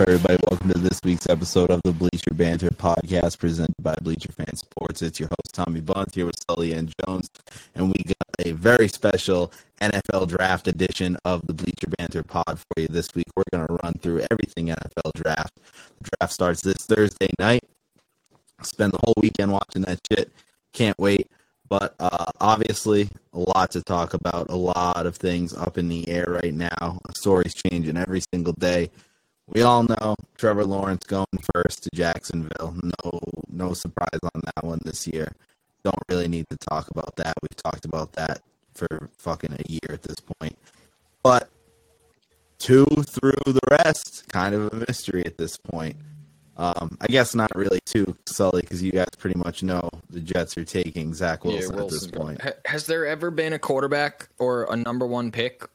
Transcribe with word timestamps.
everybody? 0.00 0.36
Welcome 0.50 0.70
to 0.72 0.78
this 0.78 1.00
week's 1.02 1.26
episode 1.28 1.70
of 1.70 1.80
the 1.82 1.92
Bleacher 1.92 2.34
Banter 2.34 2.68
podcast 2.68 3.38
presented 3.38 3.76
by 3.80 3.94
Bleacher 4.02 4.30
Fan 4.30 4.54
Sports. 4.54 5.00
It's 5.00 5.18
your 5.18 5.30
host, 5.30 5.54
Tommy 5.54 5.80
Bunt, 5.80 6.14
here 6.14 6.26
with 6.26 6.36
Sully 6.48 6.74
and 6.74 6.92
Jones, 7.06 7.30
and 7.74 7.88
we 7.88 8.04
got 8.04 8.46
a 8.46 8.52
very 8.52 8.88
special 8.88 9.52
NFL 9.80 10.28
draft 10.28 10.68
edition 10.68 11.16
of 11.24 11.46
the 11.46 11.54
Bleacher 11.54 11.88
Banter 11.96 12.22
pod 12.22 12.58
for 12.58 12.80
you 12.82 12.88
this 12.88 13.14
week. 13.14 13.26
We're 13.34 13.44
going 13.50 13.66
to 13.66 13.78
run 13.82 13.94
through 13.94 14.26
everything 14.30 14.66
NFL 14.66 15.12
draft. 15.14 15.58
The 16.02 16.10
draft 16.10 16.32
starts 16.32 16.60
this 16.60 16.84
Thursday 16.84 17.30
night. 17.38 17.64
Spend 18.62 18.92
the 18.92 19.00
whole 19.02 19.14
weekend 19.16 19.52
watching 19.52 19.82
that 19.82 20.00
shit. 20.12 20.30
Can't 20.74 20.98
wait. 20.98 21.30
But 21.68 21.94
uh, 21.98 22.32
obviously, 22.38 23.08
a 23.32 23.38
lot 23.38 23.70
to 23.70 23.82
talk 23.82 24.12
about, 24.12 24.50
a 24.50 24.56
lot 24.56 25.06
of 25.06 25.16
things 25.16 25.54
up 25.54 25.78
in 25.78 25.88
the 25.88 26.06
air 26.08 26.26
right 26.28 26.54
now. 26.54 27.00
Stories 27.14 27.54
changing 27.54 27.96
every 27.96 28.22
single 28.32 28.52
day. 28.52 28.90
We 29.48 29.62
all 29.62 29.84
know 29.84 30.16
Trevor 30.36 30.64
Lawrence 30.64 31.04
going 31.06 31.26
first 31.54 31.84
to 31.84 31.90
Jacksonville. 31.94 32.74
No, 32.82 33.20
no 33.48 33.74
surprise 33.74 34.20
on 34.22 34.42
that 34.44 34.64
one 34.64 34.80
this 34.84 35.06
year. 35.06 35.32
Don't 35.84 36.02
really 36.08 36.28
need 36.28 36.46
to 36.50 36.56
talk 36.56 36.90
about 36.90 37.14
that. 37.16 37.34
We've 37.42 37.56
talked 37.56 37.84
about 37.84 38.12
that 38.14 38.42
for 38.74 39.08
fucking 39.18 39.52
a 39.52 39.70
year 39.70 39.88
at 39.90 40.02
this 40.02 40.18
point. 40.18 40.58
But 41.22 41.48
two 42.58 42.86
through 42.86 43.32
the 43.46 43.60
rest, 43.70 44.24
kind 44.28 44.54
of 44.54 44.72
a 44.72 44.76
mystery 44.76 45.24
at 45.24 45.38
this 45.38 45.56
point. 45.56 45.96
Um, 46.56 46.96
I 47.00 47.06
guess 47.06 47.34
not 47.34 47.54
really 47.54 47.80
too, 47.84 48.16
Sully, 48.26 48.62
because 48.62 48.82
you 48.82 48.90
guys 48.90 49.08
pretty 49.18 49.38
much 49.38 49.62
know 49.62 49.90
the 50.08 50.20
Jets 50.20 50.56
are 50.56 50.64
taking 50.64 51.12
Zach 51.12 51.44
Wilson, 51.44 51.70
yeah, 51.70 51.76
Wilson 51.76 51.96
at 51.96 52.12
this 52.12 52.20
point. 52.20 52.40
Has 52.64 52.86
there 52.86 53.06
ever 53.06 53.30
been 53.30 53.52
a 53.52 53.58
quarterback 53.58 54.28
or 54.38 54.72
a 54.72 54.76
number 54.76 55.06
one 55.06 55.30
pick 55.30 55.68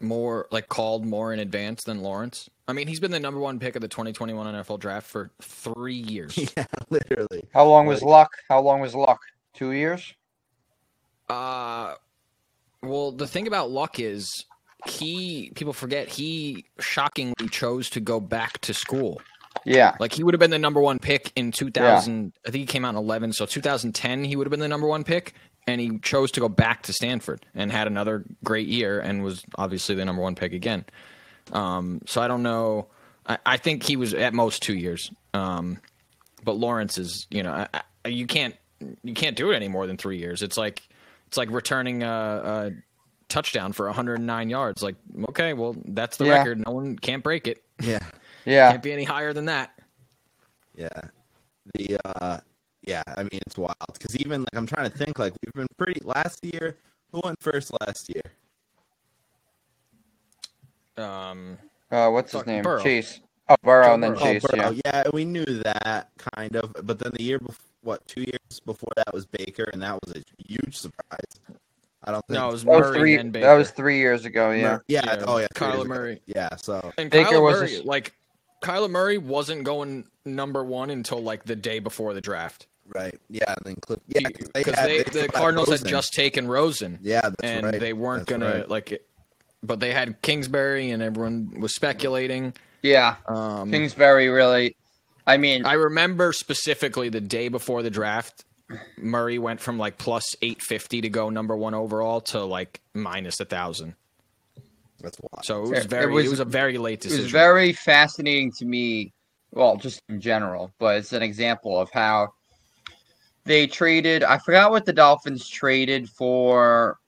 more 0.00 0.46
like 0.50 0.68
called 0.68 1.04
more 1.04 1.32
in 1.32 1.38
advance 1.38 1.84
than 1.84 2.00
Lawrence? 2.02 2.48
I 2.68 2.74
mean, 2.74 2.86
he's 2.86 3.00
been 3.00 3.10
the 3.10 3.18
number 3.18 3.40
one 3.40 3.58
pick 3.58 3.76
of 3.76 3.82
the 3.82 3.88
2021 3.88 4.54
NFL 4.54 4.78
draft 4.78 5.06
for 5.06 5.30
three 5.42 5.94
years. 5.94 6.38
Yeah, 6.56 6.66
literally. 6.90 7.44
How 7.52 7.64
long 7.66 7.86
was 7.86 8.02
Luck? 8.02 8.30
How 8.48 8.60
long 8.60 8.80
was 8.80 8.94
Luck? 8.94 9.20
Two 9.54 9.72
years. 9.72 10.14
Uh, 11.28 11.94
well, 12.82 13.12
the 13.12 13.26
thing 13.26 13.46
about 13.46 13.70
Luck 13.70 13.98
is 13.98 14.44
he 14.86 15.50
people 15.54 15.72
forget 15.72 16.08
he 16.08 16.66
shockingly 16.78 17.48
chose 17.48 17.90
to 17.90 18.00
go 18.00 18.20
back 18.20 18.58
to 18.60 18.74
school. 18.74 19.20
Yeah. 19.64 19.96
Like 19.98 20.12
he 20.12 20.22
would 20.22 20.34
have 20.34 20.40
been 20.40 20.50
the 20.50 20.58
number 20.58 20.80
one 20.80 20.98
pick 20.98 21.32
in 21.34 21.52
2000. 21.52 22.22
Yeah. 22.24 22.30
I 22.46 22.50
think 22.50 22.60
he 22.60 22.66
came 22.66 22.84
out 22.84 22.90
in 22.90 22.96
11. 22.96 23.32
So 23.32 23.46
2010, 23.46 24.24
he 24.24 24.36
would 24.36 24.46
have 24.46 24.50
been 24.50 24.60
the 24.60 24.68
number 24.68 24.86
one 24.86 25.04
pick. 25.04 25.34
And 25.66 25.80
he 25.82 25.98
chose 25.98 26.30
to 26.32 26.40
go 26.40 26.48
back 26.48 26.82
to 26.84 26.94
Stanford 26.94 27.44
and 27.54 27.70
had 27.70 27.86
another 27.86 28.24
great 28.42 28.68
year 28.68 29.00
and 29.00 29.22
was 29.22 29.44
obviously 29.56 29.94
the 29.94 30.04
number 30.04 30.22
one 30.22 30.34
pick 30.34 30.54
again. 30.54 30.86
Um, 31.52 32.00
so 32.06 32.20
I 32.20 32.28
don't 32.28 32.42
know. 32.42 32.88
I, 33.26 33.38
I, 33.44 33.56
think 33.56 33.82
he 33.82 33.96
was 33.96 34.14
at 34.14 34.34
most 34.34 34.62
two 34.62 34.74
years. 34.74 35.10
Um, 35.34 35.78
but 36.44 36.56
Lawrence 36.56 36.98
is, 36.98 37.26
you 37.30 37.42
know, 37.42 37.52
I, 37.52 37.82
I, 38.04 38.08
you 38.08 38.26
can't 38.26 38.54
you 39.02 39.14
can't 39.14 39.36
do 39.36 39.50
it 39.50 39.56
any 39.56 39.68
more 39.68 39.86
than 39.86 39.96
three 39.96 40.18
years. 40.18 40.42
It's 40.42 40.56
like 40.56 40.82
it's 41.26 41.36
like 41.36 41.50
returning 41.50 42.02
a, 42.02 42.08
a 42.08 42.70
touchdown 43.28 43.72
for 43.72 43.86
109 43.86 44.50
yards. 44.50 44.82
Like, 44.82 44.96
okay, 45.30 45.52
well, 45.52 45.76
that's 45.86 46.16
the 46.16 46.26
yeah. 46.26 46.38
record. 46.38 46.64
No 46.66 46.72
one 46.72 46.98
can't 46.98 47.22
break 47.22 47.46
it. 47.46 47.62
Yeah. 47.82 48.00
Yeah. 48.44 48.70
Can't 48.70 48.82
be 48.82 48.92
any 48.92 49.04
higher 49.04 49.34
than 49.34 49.44
that. 49.46 49.78
Yeah. 50.74 50.88
The 51.74 51.98
uh 52.02 52.38
yeah, 52.82 53.02
I 53.06 53.24
mean 53.24 53.40
it's 53.46 53.58
wild 53.58 53.74
because 53.92 54.16
even 54.16 54.40
like 54.40 54.54
I'm 54.54 54.66
trying 54.66 54.90
to 54.90 54.96
think 54.96 55.18
like 55.18 55.34
we've 55.44 55.52
been 55.52 55.66
pretty 55.76 56.00
last 56.02 56.42
year. 56.42 56.78
Who 57.12 57.20
went 57.22 57.42
first 57.42 57.72
last 57.82 58.08
year? 58.08 58.22
Um. 60.98 61.58
Uh, 61.90 62.10
what's 62.10 62.32
his 62.32 62.46
name? 62.46 62.62
Burrow. 62.62 62.82
Chase. 62.82 63.20
Oh, 63.48 63.56
Burrow 63.62 63.94
and 63.94 64.02
then 64.02 64.14
oh, 64.16 64.22
Chase. 64.22 64.42
Burrow. 64.42 64.70
Yeah. 64.70 64.80
yeah, 64.84 65.02
we 65.12 65.24
knew 65.24 65.44
that 65.44 66.10
kind 66.18 66.54
of, 66.56 66.74
but 66.84 66.98
then 66.98 67.12
the 67.14 67.22
year 67.22 67.38
before, 67.38 67.64
what 67.82 68.06
two 68.06 68.20
years 68.20 68.60
before 68.66 68.92
that 68.96 69.14
was 69.14 69.24
Baker, 69.24 69.70
and 69.72 69.80
that 69.80 69.98
was 70.04 70.14
a 70.14 70.22
huge 70.46 70.76
surprise. 70.76 71.58
I 72.04 72.12
don't 72.12 72.26
think 72.26 72.38
no, 72.38 72.48
it 72.48 72.52
was 72.52 72.64
that 72.64 72.70
was 72.70 72.96
three. 72.96 73.16
and 73.16 73.32
That 73.32 73.54
was 73.54 73.70
three 73.70 73.98
years 73.98 74.24
ago. 74.24 74.50
Yeah. 74.50 74.78
yeah. 74.88 75.02
yeah. 75.04 75.24
Oh 75.26 75.38
yeah. 75.38 75.46
Kyler 75.54 75.86
Murray. 75.86 76.20
Yeah. 76.26 76.54
So 76.56 76.92
and 76.96 77.10
Baker 77.10 77.36
Kyler 77.36 77.42
was 77.42 77.60
Murray, 77.60 77.76
a... 77.76 77.82
like 77.82 78.12
Kyler 78.62 78.90
Murray 78.90 79.18
wasn't 79.18 79.64
going 79.64 80.06
number 80.24 80.64
one 80.64 80.90
until 80.90 81.22
like 81.22 81.44
the 81.44 81.56
day 81.56 81.80
before 81.80 82.14
the 82.14 82.20
draft. 82.20 82.66
Right. 82.86 83.18
Yeah. 83.28 83.54
And 83.56 83.58
Then 83.64 83.74
Kliff. 83.76 84.00
Yeah. 84.08 84.28
Because 84.54 84.74
they, 84.76 85.02
they, 85.02 85.22
the 85.22 85.28
Cardinals 85.28 85.68
Rosen. 85.68 85.86
had 85.86 85.90
just 85.90 86.14
taken 86.14 86.46
Rosen. 86.46 86.98
Yeah. 87.02 87.28
and 87.42 87.66
right. 87.66 87.80
they 87.80 87.92
weren't 87.92 88.26
that's 88.26 88.30
gonna 88.30 88.58
right. 88.60 88.68
like, 88.68 89.02
but 89.62 89.80
they 89.80 89.92
had 89.92 90.20
Kingsbury, 90.22 90.90
and 90.90 91.02
everyone 91.02 91.60
was 91.60 91.74
speculating. 91.74 92.54
Yeah. 92.82 93.16
Um, 93.26 93.70
Kingsbury 93.70 94.28
really. 94.28 94.76
I 95.26 95.36
mean, 95.36 95.66
I 95.66 95.74
remember 95.74 96.32
specifically 96.32 97.08
the 97.08 97.20
day 97.20 97.48
before 97.48 97.82
the 97.82 97.90
draft. 97.90 98.44
Murray 98.98 99.38
went 99.38 99.60
from 99.60 99.78
like 99.78 99.96
plus 99.96 100.36
eight 100.42 100.60
fifty 100.60 101.00
to 101.00 101.08
go 101.08 101.30
number 101.30 101.56
one 101.56 101.74
overall 101.74 102.20
to 102.20 102.44
like 102.44 102.80
minus 102.94 103.40
a 103.40 103.44
thousand. 103.44 103.94
That's 105.00 105.18
wild. 105.20 105.44
So 105.44 105.64
it 105.64 105.70
was 105.70 105.86
very. 105.86 106.12
It 106.12 106.14
was, 106.14 106.26
it 106.26 106.30
was, 106.30 106.40
a 106.40 106.44
very 106.44 106.76
late 106.76 107.00
decision. 107.00 107.20
It 107.20 107.24
was 107.24 107.32
very 107.32 107.72
fascinating 107.72 108.52
to 108.58 108.66
me. 108.66 109.12
Well, 109.52 109.76
just 109.76 110.02
in 110.10 110.20
general, 110.20 110.72
but 110.78 110.98
it's 110.98 111.14
an 111.14 111.22
example 111.22 111.80
of 111.80 111.90
how 111.90 112.34
they 113.44 113.66
traded. 113.66 114.22
I 114.22 114.38
forgot 114.38 114.70
what 114.70 114.84
the 114.84 114.92
Dolphins 114.92 115.48
traded 115.48 116.08
for 116.10 116.98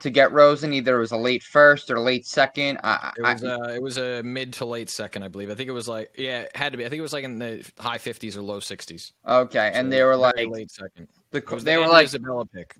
to 0.00 0.10
get 0.10 0.32
Rosen. 0.32 0.72
Either 0.72 0.96
it 0.96 1.00
was 1.00 1.12
a 1.12 1.16
late 1.16 1.42
first 1.42 1.90
or 1.90 1.98
late 2.00 2.26
second. 2.26 2.78
I, 2.84 3.12
it 3.16 3.22
was, 3.22 3.44
I, 3.44 3.48
uh, 3.48 3.68
it 3.68 3.82
was 3.82 3.98
a 3.98 4.22
mid 4.22 4.52
to 4.54 4.64
late 4.64 4.90
second, 4.90 5.22
I 5.22 5.28
believe. 5.28 5.50
I 5.50 5.54
think 5.54 5.68
it 5.68 5.72
was 5.72 5.88
like 5.88 6.10
yeah, 6.16 6.42
it 6.42 6.56
had 6.56 6.72
to 6.72 6.78
be. 6.78 6.84
I 6.84 6.88
think 6.88 6.98
it 6.98 7.02
was 7.02 7.12
like 7.12 7.24
in 7.24 7.38
the 7.38 7.64
high 7.78 7.98
fifties 7.98 8.36
or 8.36 8.42
low 8.42 8.60
sixties. 8.60 9.12
Okay, 9.26 9.70
so 9.72 9.78
and 9.78 9.92
they 9.92 10.02
were 10.02 10.16
like 10.16 10.36
late 10.48 10.70
second. 10.70 11.08
The, 11.30 11.40
they 11.40 11.74
the 11.74 11.80
were 11.80 11.88
like 11.88 12.06
Isabella 12.06 12.46
pick. 12.46 12.76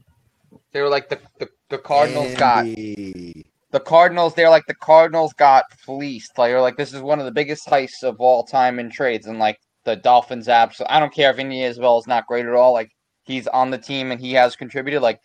They 0.73 0.81
were 0.81 0.89
like 0.89 1.09
the 1.09 1.19
the, 1.39 1.49
the 1.69 1.79
Cardinals 1.79 2.35
Andy. 2.41 3.33
got 3.35 3.45
the 3.71 3.81
Cardinals, 3.81 4.35
they're 4.35 4.51
like 4.51 4.67
the 4.67 4.75
Cardinals 4.75 5.33
got 5.35 5.65
fleeced. 5.73 6.39
Like, 6.39 6.51
you're 6.51 6.61
like 6.61 6.77
this 6.77 6.95
is 6.95 7.03
one 7.03 7.19
of 7.19 7.27
the 7.27 7.33
biggest 7.33 7.67
heists 7.67 8.03
of 8.03 8.21
all 8.21 8.45
time 8.45 8.79
in 8.79 8.91
trades, 8.91 9.27
and 9.27 9.39
like 9.39 9.59
the 9.85 9.97
Dolphins, 9.97 10.49
absolutely. 10.49 10.95
I 10.95 11.01
don't 11.01 11.13
care 11.13 11.31
if 11.31 11.39
Andy 11.39 11.65
Isabella 11.65 11.99
is 11.99 12.07
not 12.07 12.27
great 12.27 12.47
at 12.47 12.55
all. 12.55 12.73
Like 12.73 12.91
he's 13.25 13.47
on 13.47 13.71
the 13.71 13.79
team 13.79 14.11
and 14.11 14.21
he 14.21 14.33
has 14.35 14.57
contributed. 14.57 15.03
Like 15.03 15.21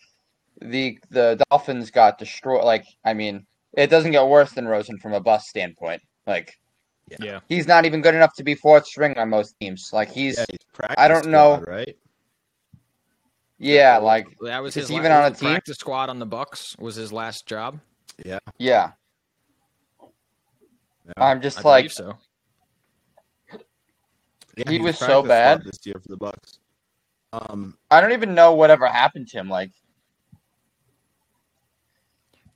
the 0.64 0.98
the 1.10 1.42
Dolphins 1.50 1.90
got 1.90 2.18
destroyed. 2.18 2.64
Like 2.64 2.86
I 3.04 3.14
mean, 3.14 3.46
it 3.72 3.88
doesn't 3.88 4.12
get 4.12 4.26
worse 4.26 4.52
than 4.52 4.66
Rosen 4.66 4.98
from 4.98 5.12
a 5.12 5.20
bust 5.20 5.46
standpoint. 5.48 6.02
Like 6.26 6.58
yeah, 7.20 7.40
he's 7.48 7.66
not 7.66 7.84
even 7.84 8.00
good 8.00 8.14
enough 8.14 8.34
to 8.36 8.44
be 8.44 8.54
fourth 8.54 8.86
string 8.86 9.16
on 9.18 9.28
most 9.28 9.54
teams. 9.60 9.90
Like 9.92 10.10
he's, 10.10 10.38
yeah, 10.38 10.44
he's 10.50 10.60
I 10.96 11.08
don't 11.08 11.26
know, 11.28 11.60
squad, 11.60 11.70
right? 11.70 11.96
Yeah, 13.58 13.98
like 13.98 14.26
that 14.42 14.62
was 14.62 14.74
his 14.74 14.90
even 14.90 15.06
even 15.06 15.12
on 15.12 15.32
a 15.32 15.34
team. 15.34 15.50
Practice 15.50 15.76
squad 15.76 16.08
on 16.08 16.18
the 16.18 16.26
Bucs 16.26 16.78
was 16.78 16.96
his 16.96 17.12
last 17.12 17.46
job. 17.46 17.78
Yeah. 18.24 18.38
Yeah. 18.58 18.92
yeah. 21.06 21.12
I'm 21.16 21.40
just 21.40 21.58
I 21.58 21.62
like 21.62 21.90
so. 21.90 22.16
Yeah, 24.56 24.70
he 24.70 24.78
was 24.78 24.98
so 24.98 25.22
bad. 25.22 25.62
this 25.64 25.78
year 25.84 25.96
for 26.00 26.08
the 26.08 26.16
Bucs. 26.16 26.58
Um, 27.32 27.76
I 27.90 28.00
don't 28.00 28.12
even 28.12 28.34
know 28.34 28.54
whatever 28.54 28.86
happened 28.86 29.26
to 29.28 29.38
him. 29.38 29.48
Like 29.48 29.72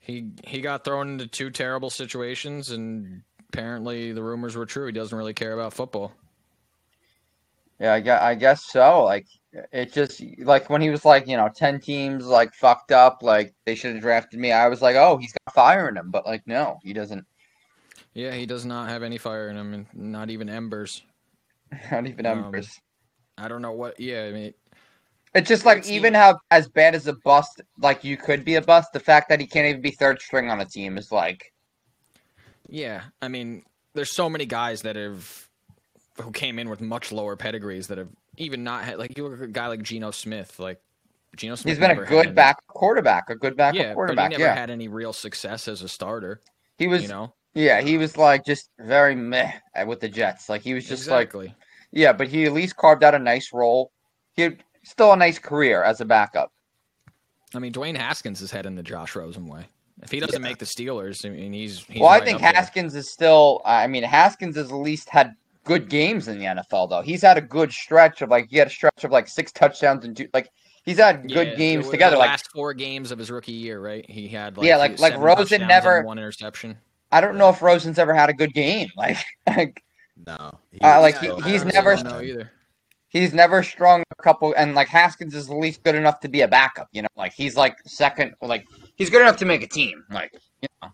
He 0.09 0.31
he 0.43 0.63
got 0.63 0.85
thrown 0.85 1.11
into 1.11 1.27
two 1.27 1.51
terrible 1.51 1.91
situations, 1.91 2.71
and 2.71 3.23
apparently 3.53 4.13
the 4.13 4.23
rumors 4.23 4.57
were 4.57 4.67
true. 4.67 4.87
He 4.87 4.93
doesn't 4.93 5.17
really 5.17 5.35
care 5.35 5.53
about 5.53 5.75
football. 5.75 6.13
Yeah, 7.79 7.93
I 7.93 8.01
guess, 8.01 8.23
I 8.23 8.35
guess 8.35 8.65
so. 8.65 9.05
Like 9.05 9.27
it 9.71 9.93
just 9.93 10.23
like 10.39 10.71
when 10.71 10.81
he 10.81 10.89
was 10.89 11.05
like, 11.05 11.29
you 11.29 11.37
know, 11.37 11.51
ten 11.55 11.79
teams 11.79 12.25
like 12.25 12.55
fucked 12.55 12.91
up, 12.91 13.23
like 13.23 13.55
they 13.67 13.75
should 13.75 13.93
have 13.93 14.03
drafted 14.03 14.41
me. 14.41 14.51
I 14.51 14.69
was 14.69 14.81
like, 14.81 14.97
oh, 14.97 15.19
he's 15.19 15.35
got 15.47 15.55
fire 15.55 15.89
in 15.91 15.97
him, 15.99 16.11
but 16.11 16.27
like, 16.27 16.47
no, 16.47 16.79
he 16.83 16.95
doesn't. 16.95 17.27
Yeah, 18.15 18.33
he 18.33 18.47
does 18.47 18.65
not 18.65 18.89
have 18.89 19.03
any 19.03 19.19
fire 19.19 19.51
in 19.51 19.57
him, 19.57 19.75
and 19.75 19.87
not 19.95 20.31
even 20.31 20.49
embers. 20.49 21.03
Not 21.93 22.07
even 22.07 22.25
Um, 22.25 22.47
embers. 22.47 22.81
I 23.37 23.47
don't 23.47 23.61
know 23.61 23.73
what. 23.73 24.01
Yeah, 24.01 24.23
I 24.25 24.33
mean, 24.33 24.55
it's 25.35 25.49
just 25.49 25.65
like 25.67 25.87
even 25.89 26.15
how 26.15 26.39
as 26.51 26.69
bad 26.69 26.95
as 26.95 27.07
a 27.07 27.13
bust, 27.25 27.61
like 27.79 28.05
you 28.05 28.17
could 28.17 28.45
be 28.45 28.55
a 28.57 28.63
bust. 28.63 28.93
The 28.93 29.01
fact 29.01 29.29
that 29.29 29.41
he 29.41 29.47
can't 29.47 29.67
even 29.67 29.81
be 29.83 29.91
third 29.91 30.21
string 30.21 30.51
on 30.51 30.61
a 30.61 30.65
team 30.65 30.97
is 30.99 31.13
like, 31.13 31.53
yeah, 32.69 33.03
I 33.23 33.29
mean, 33.29 33.63
there's 33.95 34.13
so 34.15 34.29
many 34.29 34.47
guys 34.47 34.83
that 34.83 34.97
have 34.97 35.49
who 36.21 36.31
came 36.33 36.59
in 36.59 36.69
with 36.69 36.81
much 36.81 37.13
lower 37.13 37.37
pedigrees 37.37 37.87
that 37.89 37.99
have 37.99 38.09
even 38.37 38.65
not 38.65 38.85
had 38.85 38.99
like 38.99 39.17
you 39.17 39.27
look 39.27 39.39
at 39.39 39.45
a 39.45 39.49
guy 39.49 39.69
like 39.69 39.83
Geno 39.83 40.11
Smith, 40.11 40.59
like 40.59 40.81
Geno 41.37 41.55
Smith. 41.55 41.73
he's 41.73 41.79
been 41.81 41.91
a 41.99 42.05
good 42.07 42.27
any- 42.27 42.33
back 42.35 42.57
quarterback, 42.67 43.31
a 43.31 43.35
good 43.37 43.57
backup 43.57 43.77
yeah, 43.77 43.83
but 43.83 43.89
he 43.91 43.95
quarterback. 43.95 44.31
never 44.33 44.43
Yeah, 44.43 44.55
had 44.55 44.71
any 44.71 44.89
real 44.89 45.13
success 45.13 45.69
as 45.69 45.83
a 45.83 45.89
starter. 45.89 46.41
he 46.79 46.87
was. 46.89 47.03
You 47.03 47.09
know, 47.09 47.35
Yeah, 47.55 47.81
he 47.81 47.97
was 47.99 48.17
like 48.17 48.45
just 48.45 48.71
very 48.79 49.15
meh 49.15 49.53
with 49.87 50.01
the 50.01 50.09
Jets. 50.09 50.49
Like 50.49 50.63
he 50.63 50.75
was 50.75 50.87
just 50.87 51.09
like. 51.09 51.33
Yeah, 51.91 52.13
but 52.13 52.29
he 52.29 52.45
at 52.45 52.53
least 52.53 52.77
carved 52.77 53.03
out 53.03 53.15
a 53.15 53.19
nice 53.19 53.51
role. 53.53 53.91
He 54.35 54.43
had 54.43 54.63
still 54.91 55.13
a 55.13 55.17
nice 55.17 55.39
career 55.39 55.83
as 55.83 56.01
a 56.01 56.05
backup. 56.05 56.53
I 57.55 57.59
mean, 57.59 57.73
Dwayne 57.73 57.97
Haskins 57.97 58.43
is 58.43 58.51
heading 58.51 58.75
the 58.75 58.83
Josh 58.83 59.17
Rosen 59.17 59.47
way. 59.47 59.67
If 60.03 60.11
he 60.11 60.21
doesn't 60.21 60.43
yeah. 60.43 60.49
make 60.49 60.59
the 60.59 60.65
Steelers, 60.65 61.25
I 61.25 61.31
mean, 61.31 61.53
he's. 61.53 61.85
he's 61.85 62.01
well, 62.01 62.11
right 62.11 62.23
I 62.23 62.25
think 62.25 62.41
Haskins 62.41 62.93
there. 62.93 63.01
is 63.01 63.11
still. 63.11 63.63
I 63.65 63.87
mean, 63.87 64.03
Haskins 64.03 64.57
has 64.57 64.71
at 64.71 64.77
least 64.77 65.09
had 65.09 65.35
good 65.65 65.89
games 65.89 66.29
in 66.29 66.39
the 66.39 66.45
NFL, 66.45 66.91
though. 66.91 67.03
He's 67.03 67.23
had 67.23 67.37
a 67.37 67.41
good 67.41 67.73
stretch 67.73 68.23
of 68.23 68.31
like 68.31 68.49
he 68.49 68.59
had 68.59 68.69
a 68.69 68.71
stretch 68.71 69.05
of 69.05 69.11
like 69.11 69.29
six 69.29 69.51
touchdowns 69.51 70.05
and 70.05 70.17
two 70.17 70.29
like 70.33 70.51
he's 70.85 70.99
had 70.99 71.29
good 71.29 71.57
games 71.57 71.87
the, 71.87 71.93
together. 71.93 72.17
The 72.17 72.21
like 72.21 72.31
last 72.31 72.51
four 72.53 72.75
games 72.75 73.11
of 73.11 73.19
his 73.19 73.31
rookie 73.31 73.53
year, 73.53 73.81
right? 73.81 74.09
He 74.09 74.29
had 74.29 74.57
like 74.57 74.67
yeah, 74.67 74.77
like 74.77 74.99
like 75.01 75.17
Rosen 75.19 75.67
never 75.67 76.03
one 76.03 76.19
interception. 76.19 76.77
I 77.11 77.21
don't 77.21 77.37
know 77.37 77.49
if 77.49 77.63
Rosen's 77.63 77.99
ever 77.99 78.15
had 78.15 78.31
a 78.31 78.35
good 78.35 78.53
game. 78.55 78.89
Like, 78.97 79.19
like 79.47 79.83
no, 80.27 80.59
uh, 80.83 81.01
like 81.01 81.19
he, 81.19 81.31
he's 81.43 81.65
never 81.65 81.95
either. 81.95 82.51
He's 83.09 83.33
never 83.33 83.63
strong 83.63 84.03
a 84.11 84.23
couple, 84.23 84.55
and 84.57 84.75
like 84.75 84.89
Haskins 84.89 85.35
is 85.35 85.49
at 85.49 85.57
least 85.57 85.83
good 85.83 85.95
enough 85.95 86.21
to 86.21 86.29
be 86.29 86.43
a 86.43 86.49
backup. 86.49 86.89
You 86.93 87.03
know, 87.03 87.09
like 87.17 87.33
he's 87.33 87.57
like 87.57 87.79
second, 87.87 88.35
like 88.43 88.67
he's 88.97 89.09
good 89.09 89.23
enough 89.23 89.39
to 89.39 89.47
make 89.47 89.63
a 89.63 89.67
team. 89.67 90.05
Like 90.11 90.33
you 90.61 90.69
know, 90.83 90.91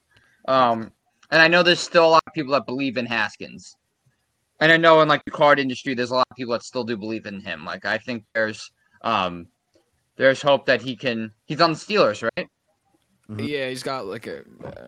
um, 0.52 0.92
and 1.30 1.42
I 1.42 1.48
know 1.48 1.62
there's 1.62 1.80
still 1.80 2.06
a 2.06 2.08
lot 2.08 2.22
of 2.26 2.32
people 2.32 2.52
that 2.52 2.66
believe 2.66 2.96
in 2.96 3.06
Haskins, 3.06 3.76
and 4.60 4.70
I 4.70 4.76
know 4.76 5.00
in 5.00 5.08
like 5.08 5.24
the 5.24 5.32
card 5.32 5.58
industry, 5.58 5.94
there's 5.94 6.12
a 6.12 6.14
lot 6.14 6.26
of 6.30 6.36
people 6.36 6.52
that 6.52 6.62
still 6.62 6.84
do 6.84 6.96
believe 6.96 7.26
in 7.26 7.40
him. 7.40 7.64
Like 7.64 7.84
I 7.84 7.98
think 7.98 8.24
there's 8.32 8.70
um, 9.02 9.48
there's 10.16 10.40
hope 10.40 10.66
that 10.66 10.82
he 10.82 10.94
can. 10.94 11.32
He's 11.46 11.60
on 11.60 11.72
the 11.72 11.78
Steelers, 11.78 12.22
right? 12.36 12.48
Mm-hmm. 13.28 13.44
Yeah, 13.44 13.68
he's 13.68 13.82
got 13.82 14.06
like 14.06 14.26
a 14.28 14.42
uh, 14.64 14.86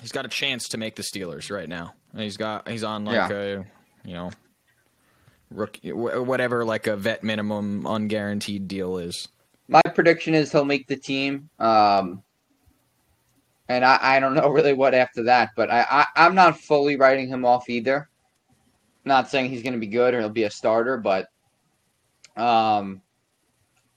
he's 0.00 0.12
got 0.12 0.26
a 0.26 0.28
chance 0.28 0.68
to 0.68 0.78
make 0.78 0.96
the 0.96 1.02
Steelers 1.02 1.50
right 1.50 1.68
now. 1.68 1.94
He's 2.14 2.36
got 2.36 2.68
he's 2.68 2.84
on 2.84 3.04
like 3.04 3.30
yeah. 3.30 3.36
a 3.36 3.64
you 4.04 4.14
know 4.14 4.30
rookie 5.54 5.92
whatever 5.92 6.64
like 6.64 6.86
a 6.86 6.96
vet 6.96 7.22
minimum 7.22 7.84
unguaranteed 7.84 8.66
deal 8.68 8.98
is. 8.98 9.28
My 9.68 9.82
prediction 9.94 10.34
is 10.34 10.52
he'll 10.52 10.64
make 10.64 10.86
the 10.86 10.96
team. 10.96 11.48
Um, 11.58 12.22
and 13.68 13.84
I, 13.84 13.98
I 14.00 14.20
don't 14.20 14.34
know 14.34 14.48
really 14.50 14.72
what 14.72 14.94
after 14.94 15.22
that, 15.24 15.50
but 15.56 15.70
I, 15.70 15.86
I 15.88 16.06
I'm 16.16 16.34
not 16.34 16.58
fully 16.58 16.96
writing 16.96 17.28
him 17.28 17.44
off 17.44 17.68
either. 17.68 18.08
Not 19.04 19.28
saying 19.28 19.50
he's 19.50 19.62
going 19.62 19.72
to 19.72 19.78
be 19.78 19.86
good 19.86 20.14
or 20.14 20.20
he'll 20.20 20.28
be 20.28 20.44
a 20.44 20.50
starter, 20.50 20.96
but 20.96 21.28
um, 22.36 23.02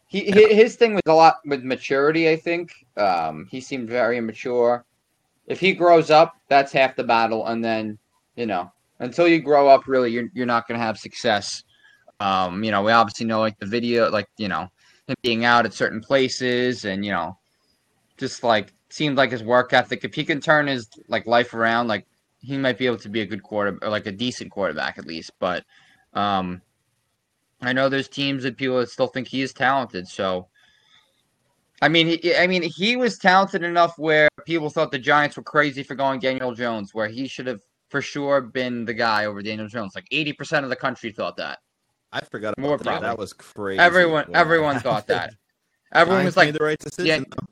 he 0.08 0.32
his 0.32 0.76
thing 0.76 0.94
was 0.94 1.04
a 1.06 1.14
lot 1.14 1.38
with 1.46 1.64
maturity. 1.64 2.30
I 2.30 2.36
think 2.38 2.72
um, 2.98 3.48
he 3.52 3.62
seemed 3.62 3.90
very 3.90 4.18
immature. 4.18 4.86
If 5.48 5.60
he 5.60 5.74
grows 5.74 6.10
up, 6.10 6.36
that's 6.48 6.72
half 6.72 6.96
the 6.96 7.04
battle, 7.04 7.46
and 7.46 7.64
then 7.64 8.00
you 8.36 8.46
know 8.46 8.72
until 9.00 9.28
you 9.28 9.42
grow 9.42 9.68
up, 9.68 9.88
really, 9.88 10.12
you're 10.12 10.30
you're 10.34 10.46
not 10.46 10.68
going 10.68 10.80
to 10.80 10.86
have 10.86 10.98
success. 10.98 11.64
Um, 12.20 12.64
you 12.64 12.72
know, 12.72 12.84
we 12.84 12.92
obviously 12.92 13.26
know 13.26 13.40
like 13.40 13.60
the 13.60 13.66
video, 13.66 14.10
like 14.10 14.28
you 14.38 14.48
know 14.48 14.70
him 15.08 15.16
being 15.22 15.46
out 15.46 15.66
at 15.66 15.74
certain 15.74 16.02
places, 16.02 16.86
and 16.86 17.06
you 17.06 17.12
know, 17.12 17.38
just 18.18 18.44
like 18.44 18.74
seemed 18.90 19.18
like 19.18 19.32
his 19.32 19.44
work 19.44 19.74
ethic. 19.74 20.04
If 20.04 20.14
he 20.14 20.24
can 20.24 20.40
turn 20.40 20.68
his 20.68 20.90
like 21.08 21.28
life 21.28 21.54
around, 21.54 21.88
like 21.88 22.06
he 22.40 22.58
might 22.58 22.78
be 22.78 22.86
able 22.86 22.98
to 22.98 23.10
be 23.10 23.22
a 23.22 23.26
good 23.26 23.44
quarter 23.44 23.78
or 23.82 23.90
like 23.90 24.06
a 24.06 24.12
decent 24.12 24.52
quarterback 24.52 24.98
at 24.98 25.06
least. 25.06 25.32
But 25.40 25.66
um, 26.14 26.62
I 27.62 27.74
know 27.74 27.90
there's 27.90 28.08
teams 28.08 28.44
that 28.44 28.58
people 28.58 28.80
that 28.80 28.90
still 28.90 29.08
think 29.08 29.28
he 29.28 29.42
is 29.42 29.54
talented. 29.54 30.08
So, 30.08 30.48
I 31.82 31.90
mean, 31.90 32.08
he, 32.08 32.36
I 32.36 32.48
mean, 32.48 32.62
he 32.62 32.96
was 32.96 33.18
talented 33.18 33.64
enough 33.64 33.98
where 33.98 34.30
people 34.46 34.70
thought 34.70 34.92
the 34.92 35.00
Giants 35.00 35.36
were 35.36 35.44
crazy 35.44 35.84
for 35.84 35.96
going 35.96 36.20
Daniel 36.20 36.54
Jones, 36.54 36.94
where 36.94 37.08
he 37.08 37.28
should 37.28 37.48
have 37.48 37.62
for 37.90 38.02
sure 38.02 38.42
been 38.42 38.86
the 38.86 38.94
guy 38.94 39.26
over 39.26 39.42
Daniel 39.42 39.68
Jones. 39.68 39.94
Like 39.96 40.08
eighty 40.12 40.34
percent 40.34 40.64
of 40.64 40.70
the 40.70 40.76
country 40.76 41.12
thought 41.12 41.38
that. 41.38 41.60
I 42.12 42.22
forgot 42.22 42.58
more 42.58 42.78
that. 42.78 43.02
That 43.02 43.18
was 43.18 43.34
crazy. 43.34 43.80
Everyone, 43.80 44.26
everyone 44.34 44.80
thought 44.80 45.08
that. 45.08 45.34
Everyone 45.94 46.26
was 46.26 46.38
like 46.38 46.54
the 46.54 46.64
right 46.64 46.80
decision. 46.80 47.26
Yeah, 47.30 47.46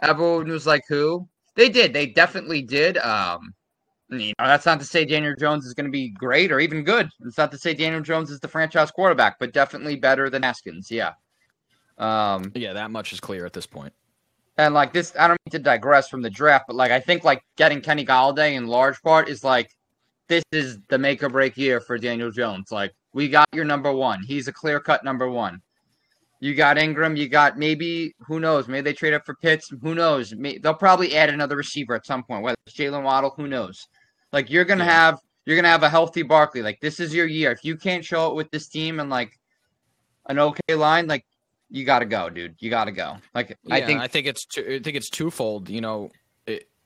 everyone 0.00 0.48
was 0.48 0.66
like, 0.66 0.82
"Who?" 0.88 1.28
They 1.56 1.68
did. 1.68 1.92
They 1.92 2.06
definitely 2.06 2.62
did. 2.62 2.98
Um, 2.98 3.52
you 4.10 4.32
know, 4.38 4.46
that's 4.46 4.66
not 4.66 4.78
to 4.80 4.86
say 4.86 5.04
Daniel 5.04 5.34
Jones 5.38 5.66
is 5.66 5.74
going 5.74 5.86
to 5.86 5.90
be 5.90 6.10
great 6.10 6.50
or 6.50 6.60
even 6.60 6.82
good. 6.82 7.08
It's 7.24 7.36
not 7.36 7.50
to 7.52 7.58
say 7.58 7.74
Daniel 7.74 8.00
Jones 8.00 8.30
is 8.30 8.40
the 8.40 8.48
franchise 8.48 8.90
quarterback, 8.90 9.38
but 9.38 9.52
definitely 9.52 9.96
better 9.96 10.30
than 10.30 10.42
Haskins. 10.42 10.90
Yeah. 10.90 11.12
Um, 11.98 12.52
yeah, 12.54 12.72
that 12.72 12.90
much 12.90 13.12
is 13.12 13.20
clear 13.20 13.44
at 13.44 13.52
this 13.52 13.66
point. 13.66 13.92
And 14.58 14.74
like 14.74 14.92
this, 14.92 15.12
I 15.16 15.28
don't 15.28 15.38
mean 15.46 15.52
to 15.52 15.58
digress 15.60 16.08
from 16.08 16.20
the 16.20 16.30
draft, 16.30 16.64
but 16.66 16.74
like 16.76 16.90
I 16.90 16.98
think 16.98 17.22
like 17.22 17.42
getting 17.56 17.80
Kenny 17.80 18.04
Golladay 18.04 18.54
in 18.54 18.66
large 18.66 19.00
part 19.02 19.28
is 19.28 19.44
like 19.44 19.70
this 20.28 20.42
is 20.52 20.78
the 20.88 20.98
make 20.98 21.22
or 21.22 21.28
break 21.28 21.56
year 21.56 21.80
for 21.80 21.96
Daniel 21.96 22.32
Jones. 22.32 22.72
Like 22.72 22.92
we 23.12 23.28
got 23.28 23.46
your 23.52 23.64
number 23.64 23.92
one. 23.92 24.20
He's 24.22 24.48
a 24.48 24.52
clear 24.52 24.80
cut 24.80 25.04
number 25.04 25.30
one. 25.30 25.62
You 26.40 26.54
got 26.54 26.76
Ingram. 26.76 27.16
You 27.16 27.28
got 27.28 27.56
maybe 27.56 28.14
who 28.26 28.40
knows? 28.40 28.66
Maybe 28.66 28.82
they 28.82 28.92
trade 28.92 29.14
up 29.14 29.24
for 29.24 29.36
Pitts. 29.36 29.72
Who 29.80 29.94
knows? 29.94 30.34
they'll 30.60 30.74
probably 30.74 31.16
add 31.16 31.30
another 31.30 31.56
receiver 31.56 31.94
at 31.94 32.04
some 32.04 32.24
point. 32.24 32.42
Whether 32.42 32.56
it's 32.66 32.76
Jaylen 32.76 33.04
Waddle, 33.04 33.34
who 33.36 33.46
knows? 33.46 33.86
Like 34.32 34.50
you're 34.50 34.64
gonna 34.64 34.84
have 34.84 35.18
you're 35.46 35.56
gonna 35.56 35.68
have 35.68 35.84
a 35.84 35.88
healthy 35.88 36.22
Barkley. 36.22 36.62
Like 36.62 36.80
this 36.80 36.98
is 36.98 37.14
your 37.14 37.26
year. 37.26 37.52
If 37.52 37.64
you 37.64 37.76
can't 37.76 38.04
show 38.04 38.28
it 38.28 38.34
with 38.34 38.50
this 38.50 38.68
team 38.68 38.98
and 38.98 39.08
like 39.08 39.38
an 40.28 40.38
okay 40.38 40.74
line, 40.74 41.06
like 41.06 41.24
you 41.70 41.84
got 41.84 42.00
to 42.00 42.04
go, 42.04 42.30
dude. 42.30 42.56
You 42.58 42.70
got 42.70 42.84
to 42.84 42.92
go. 42.92 43.18
Like 43.34 43.58
yeah, 43.64 43.74
I 43.74 43.80
think 43.86 44.00
I 44.00 44.08
think 44.08 44.26
it's 44.26 44.46
I 44.56 44.78
think 44.78 44.96
it's 44.96 45.10
twofold. 45.10 45.68
You 45.68 45.80
know, 45.80 46.10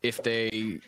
if 0.03 0.23
they 0.23 0.81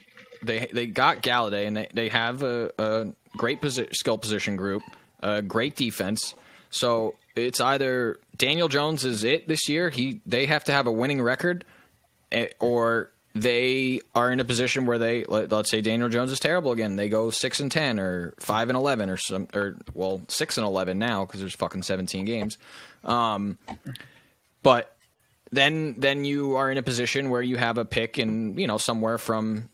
they 0.43 0.69
they 0.73 0.87
got 0.87 1.23
Golladay 1.23 1.67
and 1.67 1.77
they 1.77 1.89
they 1.93 2.09
have 2.09 2.43
a, 2.43 2.71
a 2.79 3.07
great 3.37 3.61
posi- 3.61 3.95
skill 3.95 4.19
position 4.19 4.57
group, 4.57 4.83
a 5.23 5.43
great 5.43 5.77
defense. 5.77 6.35
So 6.71 7.15
it's 7.37 7.61
either 7.61 8.19
Daniel 8.37 8.69
Jones 8.69 9.05
is 9.05 9.25
it 9.25 9.49
this 9.49 9.69
year. 9.69 9.91
He 9.91 10.21
they 10.27 10.47
have 10.47 10.65
to 10.65 10.73
have 10.73 10.87
a 10.87 10.93
winning 10.93 11.23
record, 11.23 11.65
eh, 12.33 12.49
or 12.61 13.11
they 13.35 14.01
are 14.15 14.31
in 14.31 14.39
a 14.39 14.45
position 14.45 14.87
where 14.87 14.99
they 14.99 15.25
let, 15.25 15.53
us 15.53 15.69
say 15.69 15.81
Daniel 15.81 16.09
Jones 16.09 16.31
is 16.31 16.39
terrible 16.39 16.71
again. 16.71 16.95
They 16.95 17.09
go 17.09 17.31
six 17.31 17.59
and 17.59 17.71
ten 17.71 17.99
or 17.99 18.35
five 18.39 18.69
and 18.69 18.77
eleven 18.77 19.11
or 19.11 19.17
some 19.17 19.49
or 19.53 19.77
well 19.93 20.23
six 20.29 20.57
and 20.57 20.67
eleven 20.67 20.99
now 20.99 21.25
because 21.25 21.41
there's 21.41 21.55
fucking 21.55 21.83
seventeen 21.83 22.25
games. 22.25 22.59
Um, 23.03 23.59
but 24.63 24.97
then 25.51 25.97
then 25.99 26.25
you 26.25 26.55
are 26.57 26.71
in 26.71 26.79
a 26.79 26.83
position 26.83 27.29
where 27.29 27.43
you 27.43 27.57
have 27.57 27.77
a 27.77 27.85
pick 27.85 28.19
and 28.19 28.59
you 28.59 28.69
know 28.69 28.79
somewhere 28.79 29.19
from 29.19 29.69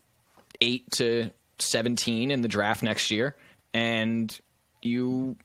eight 0.59 0.89
to 0.93 1.29
seventeen 1.59 2.31
in 2.31 2.41
the 2.41 2.47
draft 2.47 2.81
next 2.81 3.11
year, 3.11 3.35
and 3.75 4.39
you 4.81 5.35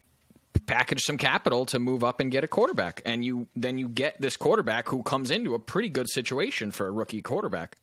package 0.66 1.02
some 1.02 1.18
capital 1.18 1.66
to 1.66 1.78
move 1.78 2.02
up 2.02 2.18
and 2.18 2.32
get 2.32 2.42
a 2.42 2.48
quarterback 2.48 3.02
and 3.04 3.22
you 3.22 3.46
then 3.54 3.76
you 3.76 3.88
get 3.88 4.18
this 4.18 4.38
quarterback 4.38 4.88
who 4.88 5.02
comes 5.02 5.30
into 5.30 5.54
a 5.54 5.58
pretty 5.58 5.90
good 5.90 6.08
situation 6.08 6.70
for 6.72 6.88
a 6.88 6.90
rookie 6.90 7.20
quarterback 7.20 7.76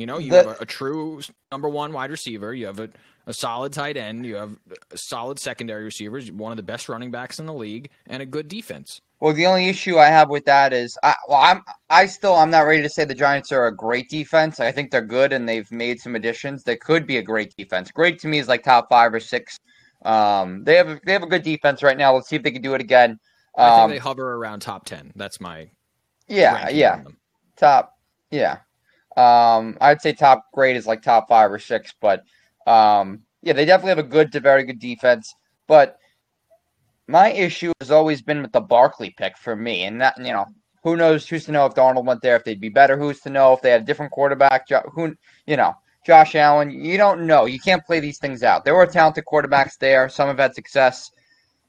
you 0.00 0.06
know, 0.06 0.16
you 0.16 0.30
the, 0.30 0.36
have 0.38 0.46
a, 0.46 0.56
a, 0.62 0.66
true 0.66 1.20
number 1.52 1.68
one 1.68 1.92
wide 1.92 2.10
receiver. 2.10 2.54
You 2.54 2.64
have 2.66 2.80
a, 2.80 2.88
a 3.26 3.34
solid 3.34 3.74
tight 3.74 3.98
end. 3.98 4.24
You 4.24 4.36
have 4.36 4.56
solid 4.94 5.38
secondary 5.38 5.84
receivers. 5.84 6.32
One 6.32 6.52
of 6.52 6.56
the 6.56 6.62
best 6.62 6.88
running 6.88 7.10
backs 7.10 7.38
in 7.38 7.44
the 7.44 7.52
league, 7.52 7.90
and 8.06 8.22
a 8.22 8.26
good 8.26 8.48
defense. 8.48 9.02
Well, 9.20 9.34
the 9.34 9.44
only 9.44 9.68
issue 9.68 9.98
I 9.98 10.06
have 10.06 10.30
with 10.30 10.46
that 10.46 10.72
is, 10.72 10.96
I, 11.02 11.14
well, 11.28 11.36
I'm 11.36 11.62
I 11.90 12.06
still 12.06 12.34
I'm 12.34 12.50
not 12.50 12.62
ready 12.62 12.82
to 12.82 12.88
say 12.88 13.04
the 13.04 13.14
Giants 13.14 13.52
are 13.52 13.66
a 13.66 13.76
great 13.76 14.08
defense. 14.08 14.58
I 14.58 14.72
think 14.72 14.90
they're 14.90 15.02
good, 15.02 15.34
and 15.34 15.46
they've 15.46 15.70
made 15.70 16.00
some 16.00 16.16
additions. 16.16 16.62
They 16.62 16.76
could 16.76 17.06
be 17.06 17.18
a 17.18 17.22
great 17.22 17.54
defense. 17.58 17.92
Great 17.92 18.18
to 18.20 18.28
me 18.28 18.38
is 18.38 18.48
like 18.48 18.62
top 18.64 18.88
five 18.88 19.12
or 19.12 19.20
six. 19.20 19.58
Um, 20.02 20.64
they 20.64 20.76
have 20.76 20.88
a, 20.88 21.00
they 21.04 21.12
have 21.12 21.22
a 21.22 21.26
good 21.26 21.42
defense 21.42 21.82
right 21.82 21.98
now. 21.98 22.14
Let's 22.14 22.30
see 22.30 22.36
if 22.36 22.42
they 22.42 22.52
can 22.52 22.62
do 22.62 22.72
it 22.72 22.80
again. 22.80 23.18
Um, 23.58 23.66
I 23.66 23.68
think 23.68 23.82
um, 23.82 23.90
they 23.90 23.98
hover 23.98 24.36
around 24.36 24.60
top 24.60 24.86
ten. 24.86 25.12
That's 25.14 25.42
my 25.42 25.68
yeah 26.26 26.70
yeah 26.70 27.02
top 27.58 27.98
yeah. 28.30 28.60
Um, 29.16 29.76
I'd 29.80 30.00
say 30.00 30.12
top 30.12 30.44
grade 30.52 30.76
is 30.76 30.86
like 30.86 31.02
top 31.02 31.28
five 31.28 31.50
or 31.50 31.58
six, 31.58 31.94
but 32.00 32.24
um, 32.66 33.22
yeah, 33.42 33.52
they 33.52 33.64
definitely 33.64 33.90
have 33.90 33.98
a 33.98 34.04
good 34.04 34.32
to 34.32 34.40
very 34.40 34.64
good 34.64 34.78
defense. 34.78 35.34
But 35.66 35.96
my 37.08 37.30
issue 37.32 37.72
has 37.80 37.90
always 37.90 38.22
been 38.22 38.42
with 38.42 38.52
the 38.52 38.60
Barkley 38.60 39.10
pick 39.10 39.36
for 39.36 39.56
me, 39.56 39.84
and 39.84 40.00
that 40.00 40.16
you 40.18 40.32
know 40.32 40.46
who 40.82 40.96
knows 40.96 41.28
who's 41.28 41.44
to 41.46 41.52
know 41.52 41.66
if 41.66 41.74
Donald 41.74 42.06
went 42.06 42.22
there 42.22 42.36
if 42.36 42.44
they'd 42.44 42.60
be 42.60 42.68
better. 42.68 42.96
Who's 42.96 43.20
to 43.20 43.30
know 43.30 43.52
if 43.52 43.62
they 43.62 43.70
had 43.70 43.82
a 43.82 43.86
different 43.86 44.12
quarterback? 44.12 44.68
Who 44.92 45.14
you 45.46 45.56
know 45.56 45.74
Josh 46.06 46.34
Allen? 46.34 46.70
You 46.70 46.96
don't 46.96 47.26
know. 47.26 47.46
You 47.46 47.58
can't 47.58 47.84
play 47.84 48.00
these 48.00 48.18
things 48.18 48.42
out. 48.42 48.64
There 48.64 48.74
were 48.74 48.86
talented 48.86 49.24
quarterbacks 49.24 49.76
there. 49.78 50.08
Some 50.08 50.28
have 50.28 50.38
had 50.38 50.54
success. 50.54 51.10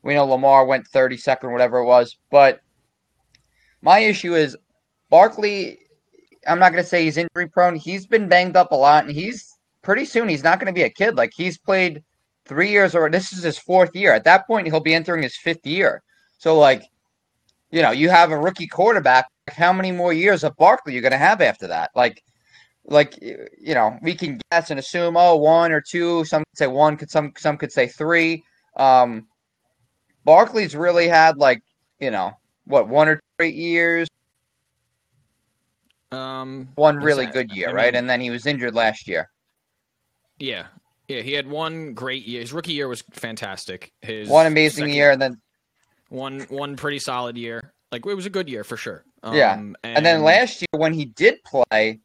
We 0.03 0.13
know 0.13 0.25
Lamar 0.25 0.65
went 0.65 0.89
32nd, 0.89 1.51
whatever 1.51 1.79
it 1.79 1.85
was. 1.85 2.17
But 2.31 2.61
my 3.81 3.99
issue 3.99 4.35
is 4.35 4.57
Barkley 5.09 5.79
I'm 6.47 6.59
not 6.59 6.71
going 6.71 6.83
to 6.83 6.89
say 6.89 7.03
he's 7.03 7.17
injury 7.17 7.47
prone. 7.47 7.75
He's 7.75 8.05
been 8.05 8.27
banged 8.27 8.57
up 8.57 8.71
a 8.71 8.75
lot, 8.75 9.05
and 9.05 9.13
he's 9.13 9.57
pretty 9.81 10.05
soon 10.05 10.29
he's 10.29 10.43
not 10.43 10.59
going 10.59 10.73
to 10.73 10.77
be 10.77 10.83
a 10.83 10.89
kid. 10.89 11.15
Like 11.15 11.31
he's 11.35 11.57
played 11.57 12.03
three 12.45 12.69
years, 12.69 12.95
or 12.95 13.09
this 13.09 13.33
is 13.33 13.43
his 13.43 13.57
fourth 13.57 13.95
year. 13.95 14.13
At 14.13 14.23
that 14.25 14.47
point, 14.47 14.67
he'll 14.67 14.79
be 14.79 14.93
entering 14.93 15.23
his 15.23 15.37
fifth 15.37 15.65
year. 15.65 16.01
So, 16.37 16.57
like, 16.57 16.83
you 17.69 17.81
know, 17.81 17.91
you 17.91 18.09
have 18.09 18.31
a 18.31 18.37
rookie 18.37 18.67
quarterback. 18.67 19.27
How 19.49 19.71
many 19.73 19.91
more 19.91 20.13
years 20.13 20.43
of 20.43 20.55
Barkley 20.57 20.93
you're 20.93 21.01
going 21.01 21.11
to 21.11 21.17
have 21.17 21.41
after 21.41 21.67
that? 21.67 21.91
Like, 21.95 22.23
like 22.85 23.17
you 23.21 23.75
know, 23.75 23.97
we 24.01 24.15
can 24.15 24.39
guess 24.51 24.71
and 24.71 24.79
assume, 24.79 25.15
oh, 25.17 25.35
one 25.35 25.71
or 25.71 25.81
two. 25.81 26.25
Some 26.25 26.43
could 26.43 26.57
say 26.57 26.67
one. 26.67 26.97
Could 26.97 27.11
some 27.11 27.33
some 27.37 27.57
could 27.57 27.71
say 27.71 27.87
three. 27.87 28.43
Um, 28.75 29.27
Barkley's 30.25 30.75
really 30.75 31.07
had 31.07 31.37
like 31.37 31.61
you 31.99 32.11
know 32.11 32.31
what 32.65 32.87
one 32.87 33.07
or 33.07 33.19
three 33.37 33.51
years 33.51 34.07
Um, 36.11 36.69
One 36.75 36.97
really 36.97 37.25
good 37.25 37.51
year, 37.51 37.69
I 37.69 37.73
right? 37.73 37.95
And 37.95 38.09
then 38.09 38.19
he 38.19 38.29
was 38.29 38.45
injured 38.45 38.75
last 38.75 39.07
year. 39.07 39.29
yeah, 40.39 40.65
yeah, 41.07 41.21
he 41.21 41.33
had 41.33 41.47
one 41.47 41.93
great 41.93 42.25
year. 42.25 42.41
His 42.41 42.51
rookie 42.53 42.73
year 42.73 42.87
was 42.87 43.03
fantastic. 43.11 43.91
His 44.01 44.27
One 44.29 44.45
amazing 44.45 44.83
second- 44.85 44.93
year, 44.95 45.11
and 45.11 45.21
then 45.21 45.41
one 46.09 46.41
one 46.49 46.75
pretty 46.75 46.99
solid 46.99 47.37
year. 47.37 47.73
Like 47.91 48.05
it 48.05 48.13
was 48.13 48.25
a 48.25 48.29
good 48.29 48.49
year 48.49 48.63
for 48.63 48.77
sure. 48.77 49.03
Um, 49.23 49.35
Yeah. 49.35 49.53
and 49.83 50.05
then 50.05 50.23
last 50.23 50.61
year 50.61 50.67
when 50.79 50.93
he 50.93 51.05
did 51.05 51.43
play, 51.43 51.99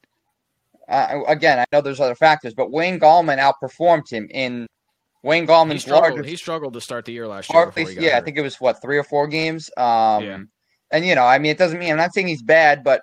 uh, 0.88 1.20
again, 1.26 1.58
I 1.60 1.64
know 1.72 1.80
there's 1.80 2.00
other 2.00 2.14
factors, 2.16 2.54
but 2.54 2.70
Wayne 2.72 2.98
Gallman 3.00 3.38
outperformed 3.38 4.10
him 4.10 4.28
in 4.30 4.66
Wayne 5.22 5.44
he 5.44 5.48
Gallman's 5.48 5.82
struggled. 5.82 6.10
largest 6.14 6.28
He 6.28 6.36
struggled 6.36 6.74
to 6.74 6.80
start 6.80 7.04
the 7.04 7.12
year 7.12 7.26
last 7.26 7.52
year. 7.52 7.70
He 7.74 7.84
got 7.84 7.94
yeah, 8.02 8.16
I 8.16 8.20
think 8.20 8.36
it 8.36 8.42
was 8.42 8.60
what 8.60 8.80
three 8.82 8.98
or 8.98 9.04
four 9.04 9.26
games. 9.28 9.70
Um, 9.76 10.22
Yeah. 10.24 10.38
and 10.92 11.04
you 11.06 11.14
know, 11.14 11.24
I 11.24 11.38
mean, 11.38 11.50
it 11.50 11.58
doesn't 11.58 11.78
mean 11.78 11.90
I'm 11.90 11.96
not 11.96 12.12
saying 12.14 12.26
he's 12.28 12.42
bad, 12.42 12.84
but 12.84 13.02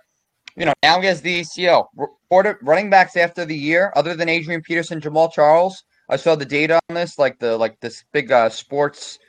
you 0.56 0.66
know, 0.66 0.74
now 0.84 1.00
he 1.02 1.08
has 1.08 1.22
the 1.22 1.42
ACL. 1.42 1.88
R- 1.98 2.10
Quarter 2.30 2.60
running 2.64 2.90
backs 2.90 3.16
after 3.16 3.46
the 3.46 3.56
year, 3.56 3.94
other 3.96 4.16
than 4.16 4.28
Adrian 4.28 4.62
Peterson, 4.62 5.00
Jamaal 5.00 5.32
Charles. 5.32 5.84
I 6.10 6.16
saw 6.16 6.36
the 6.36 6.46
data 6.46 6.80
on 6.90 6.96
this, 6.96 7.18
like 7.20 7.40
the 7.40 7.58
like 7.58 7.80
this 7.80 8.04
big 8.12 8.32
uh, 8.32 8.50
sports, 8.50 9.20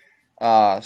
uh, 0.40 0.80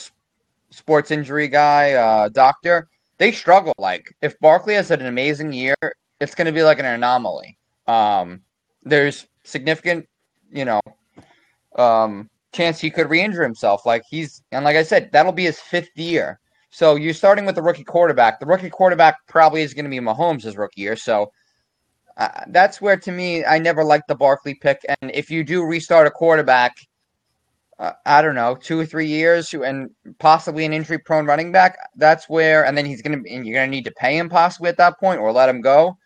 sports 0.71 1.11
injury 1.11 1.49
guy, 1.49 1.93
uh, 1.93 2.29
doctor. 2.29 2.89
They 3.19 3.33
struggle. 3.33 3.75
Like 3.79 4.15
if 4.21 4.39
Barkley 4.41 4.75
has 4.75 4.91
an 4.91 5.07
amazing 5.07 5.53
year, 5.53 5.77
it's 6.21 6.35
going 6.35 6.47
to 6.47 6.53
be 6.53 6.63
like 6.63 6.79
an 6.79 6.87
anomaly. 6.87 7.57
Um, 7.87 8.43
there's 8.83 9.27
significant, 9.45 10.07
you 10.53 10.65
know, 10.65 10.81
um, 11.77 12.29
chance 12.53 12.81
he 12.81 12.91
could 12.91 13.09
re-injure 13.09 13.43
himself. 13.43 13.87
Like 13.87 14.03
he's 14.09 14.43
and 14.53 14.65
like 14.65 14.77
I 14.77 14.83
said, 14.83 15.11
that'll 15.13 15.33
be 15.33 15.45
his 15.45 15.61
fifth 15.61 15.97
year. 15.97 16.41
So 16.71 16.97
you're 16.97 17.15
starting 17.15 17.47
with 17.47 17.55
the 17.55 17.63
rookie 17.63 17.85
quarterback. 17.85 18.41
The 18.41 18.47
rookie 18.47 18.71
quarterback 18.71 19.27
probably 19.27 19.63
is 19.63 19.75
going 19.75 19.85
to 19.85 19.91
be 19.91 20.01
Mahomes' 20.01 20.43
his 20.43 20.57
rookie 20.57 20.83
year. 20.83 20.97
So 20.97 21.33
uh, 22.17 22.45
that's 22.49 22.81
where, 22.81 22.97
to 22.97 23.13
me, 23.13 23.45
I 23.45 23.59
never 23.59 23.85
liked 23.85 24.09
the 24.09 24.15
Barkley 24.15 24.55
pick. 24.55 24.85
And 25.01 25.11
if 25.13 25.31
you 25.31 25.45
do 25.45 25.65
restart 25.65 26.07
a 26.07 26.11
quarterback, 26.11 26.77
uh, 27.79 27.93
I 28.05 28.23
don't 28.23 28.35
know, 28.35 28.57
two 28.57 28.79
or 28.79 28.85
three 28.85 29.07
years, 29.07 29.55
and 29.55 29.89
possibly 30.19 30.65
an 30.65 30.73
injury-prone 30.73 31.27
running 31.27 31.53
back, 31.53 31.79
that's 31.97 32.29
where. 32.29 32.67
And 32.67 32.77
then 32.77 32.85
he's 32.85 33.03
going 33.03 33.23
to, 33.23 33.31
and 33.31 33.47
you're 33.47 33.55
going 33.55 33.71
to 33.71 33.77
need 33.77 33.85
to 33.85 33.93
pay 33.93 34.19
him 34.19 34.29
possibly 34.29 34.69
at 34.69 34.77
that 34.79 34.99
point, 34.99 35.21
or 35.21 35.33
let 35.33 35.49
him 35.49 35.61
go. 35.61 35.97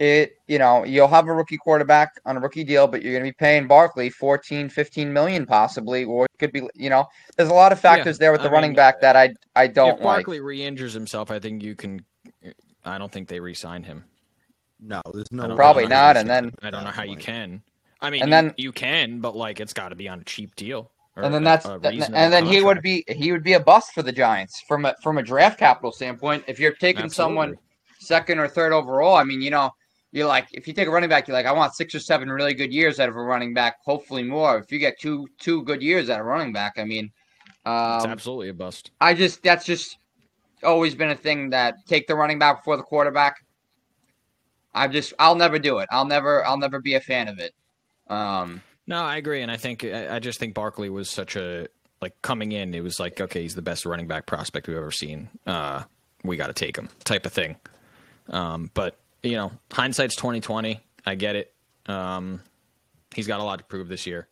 It, 0.00 0.38
you 0.48 0.58
know, 0.58 0.84
you'll 0.84 1.06
have 1.08 1.28
a 1.28 1.32
rookie 1.32 1.56
quarterback 1.56 2.20
on 2.26 2.36
a 2.36 2.40
rookie 2.40 2.64
deal, 2.64 2.88
but 2.88 3.00
you're 3.02 3.12
going 3.12 3.24
to 3.24 3.28
be 3.30 3.34
paying 3.38 3.68
Barkley 3.68 4.10
14, 4.10 4.68
15 4.68 5.12
million 5.12 5.46
possibly, 5.46 6.04
or 6.04 6.24
it 6.24 6.32
could 6.40 6.52
be, 6.52 6.68
you 6.74 6.90
know, 6.90 7.06
there's 7.36 7.48
a 7.48 7.54
lot 7.54 7.70
of 7.70 7.78
factors 7.78 8.18
there 8.18 8.32
with 8.32 8.42
the 8.42 8.48
I 8.48 8.52
running 8.52 8.70
mean, 8.70 8.76
back 8.76 9.00
that 9.02 9.14
I 9.14 9.34
I 9.54 9.68
don't 9.68 9.90
if 9.90 10.04
like. 10.04 10.16
Barkley 10.26 10.40
re-injures 10.40 10.92
himself, 10.94 11.30
I 11.30 11.38
think 11.38 11.62
you 11.62 11.76
can. 11.76 12.04
I 12.84 12.98
don't 12.98 13.10
think 13.12 13.28
they 13.28 13.38
re-sign 13.38 13.84
him. 13.84 14.04
No, 14.80 15.00
there's 15.12 15.30
no 15.30 15.54
Probably 15.54 15.84
don't 15.84 15.90
they're 15.90 15.98
know 15.98 16.06
not, 16.06 16.14
gonna 16.14 16.20
and 16.20 16.30
then- 16.30 16.54
I 16.62 16.70
don't 16.70 16.84
know 16.84 16.90
how 16.90 17.04
you 17.04 17.16
can. 17.16 17.62
I 18.02 18.10
mean, 18.10 18.22
And 18.22 18.28
you, 18.28 18.34
then- 18.34 18.54
you 18.58 18.72
can, 18.72 19.20
but 19.20 19.36
like 19.36 19.60
it's 19.60 19.72
got 19.72 19.90
to 19.90 19.94
be 19.96 20.08
on 20.08 20.20
a 20.20 20.24
cheap 20.24 20.56
deal. 20.56 20.90
And 21.16 21.32
then 21.32 21.42
a- 21.42 21.44
that's 21.44 21.66
a 21.66 21.78
and 22.12 22.32
then 22.32 22.44
he 22.44 22.60
would 22.60 22.82
be 22.82 23.04
he 23.06 23.30
would 23.30 23.44
be 23.44 23.52
a 23.52 23.60
bust 23.60 23.92
for 23.92 24.02
the 24.02 24.10
Giants 24.12 24.60
from 24.66 24.84
a 24.84 24.96
from 25.02 25.18
a 25.18 25.22
draft 25.22 25.58
capital 25.58 25.92
standpoint. 25.92 26.42
If 26.48 26.58
you're 26.58 26.72
taking 26.72 27.08
someone 27.08 27.56
second 28.00 28.40
or 28.40 28.48
third 28.48 28.72
overall, 28.72 29.14
I 29.14 29.22
mean, 29.22 29.40
you 29.40 29.50
know, 29.50 29.70
you're 30.14 30.28
like 30.28 30.46
if 30.52 30.68
you 30.68 30.72
take 30.72 30.86
a 30.86 30.90
running 30.92 31.08
back, 31.08 31.26
you're 31.26 31.36
like, 31.36 31.44
I 31.44 31.52
want 31.52 31.74
six 31.74 31.92
or 31.94 31.98
seven 31.98 32.30
really 32.30 32.54
good 32.54 32.72
years 32.72 33.00
out 33.00 33.08
of 33.08 33.16
a 33.16 33.20
running 33.20 33.52
back, 33.52 33.78
hopefully 33.84 34.22
more. 34.22 34.58
If 34.58 34.70
you 34.70 34.78
get 34.78 34.98
two 35.00 35.26
two 35.40 35.64
good 35.64 35.82
years 35.82 36.08
out 36.08 36.20
of 36.20 36.26
running 36.26 36.52
back, 36.52 36.74
I 36.76 36.84
mean, 36.84 37.10
It's 37.66 38.04
um, 38.04 38.10
absolutely 38.10 38.48
a 38.48 38.54
bust. 38.54 38.92
I 39.00 39.12
just 39.14 39.42
that's 39.42 39.66
just 39.66 39.98
always 40.62 40.94
been 40.94 41.10
a 41.10 41.16
thing 41.16 41.50
that 41.50 41.74
take 41.86 42.06
the 42.06 42.14
running 42.14 42.38
back 42.38 42.60
before 42.60 42.76
the 42.76 42.84
quarterback. 42.84 43.36
I 44.72 44.86
just 44.86 45.14
I'll 45.18 45.34
never 45.34 45.58
do 45.58 45.78
it. 45.78 45.88
I'll 45.90 46.06
never 46.06 46.46
I'll 46.46 46.58
never 46.58 46.80
be 46.80 46.94
a 46.94 47.00
fan 47.00 47.26
of 47.26 47.40
it. 47.40 47.52
Um, 48.08 48.62
No, 48.86 49.02
I 49.02 49.16
agree, 49.16 49.42
and 49.42 49.50
I 49.50 49.56
think 49.56 49.82
I 49.82 50.16
I 50.16 50.18
just 50.20 50.38
think 50.38 50.54
Barkley 50.54 50.90
was 50.90 51.10
such 51.10 51.34
a 51.34 51.66
like 52.00 52.14
coming 52.22 52.52
in. 52.52 52.72
It 52.72 52.84
was 52.84 53.00
like 53.00 53.20
okay, 53.20 53.42
he's 53.42 53.56
the 53.56 53.62
best 53.62 53.84
running 53.84 54.06
back 54.06 54.26
prospect 54.26 54.68
we've 54.68 54.76
ever 54.76 54.92
seen. 54.92 55.28
Uh, 55.44 55.82
we 56.22 56.36
got 56.36 56.46
to 56.46 56.52
take 56.52 56.78
him, 56.78 56.88
type 57.02 57.26
of 57.26 57.32
thing. 57.32 57.56
Um, 58.30 58.70
but 58.74 58.96
you 59.24 59.36
know, 59.36 59.52
hindsight's 59.72 60.16
twenty 60.16 60.40
twenty. 60.40 60.80
I 61.06 61.14
get 61.14 61.36
it. 61.36 61.52
Um, 61.86 62.40
he's 63.14 63.26
got 63.26 63.40
a 63.40 63.42
lot 63.42 63.58
to 63.58 63.64
prove 63.64 63.88
this 63.88 64.06
year 64.06 64.28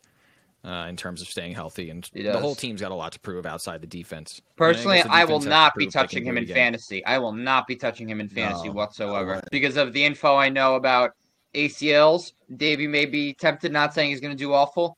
uh, 0.65 0.85
in 0.89 0.95
terms 0.95 1.21
of 1.21 1.27
staying 1.27 1.53
healthy, 1.53 1.89
and 1.89 2.07
He 2.13 2.23
the 2.23 2.39
whole 2.39 2.55
team's 2.55 2.81
got 2.81 2.91
a 2.91 2.95
lot 2.95 3.11
to 3.13 3.19
prove 3.19 3.45
outside 3.45 3.81
the 3.81 3.87
defense. 3.87 4.41
Personally, 4.55 4.97
guess 4.97 5.05
the 5.05 5.11
I 5.11 5.25
will 5.25 5.39
defense 5.39 5.43
has 5.45 5.45
to 5.45 5.49
not 5.49 5.75
be 5.75 5.85
prove 5.85 5.93
they 5.93 5.99
can 5.99 6.07
touching 6.07 6.25
him 6.25 6.37
in 6.37 6.43
again. 6.43 6.55
fantasy. 6.55 7.05
I 7.05 7.17
will 7.17 7.33
not 7.33 7.67
be 7.67 7.75
touching 7.75 8.07
him 8.07 8.19
in 8.21 8.29
fantasy 8.29 8.67
No, 8.67 8.73
whatsoever 8.73 9.41
because 9.51 9.77
of 9.77 9.93
the 9.93 10.03
info 10.03 10.35
I 10.35 10.49
know 10.49 10.75
about 10.75 11.11
ACLs. 11.53 12.33
Davey 12.55 12.87
may 12.87 13.05
be 13.05 13.33
tempted, 13.33 13.71
not 13.71 13.93
saying 13.93 14.09
he's 14.09 14.21
going 14.21 14.35
to 14.35 14.37
do 14.37 14.53
awful. 14.53 14.97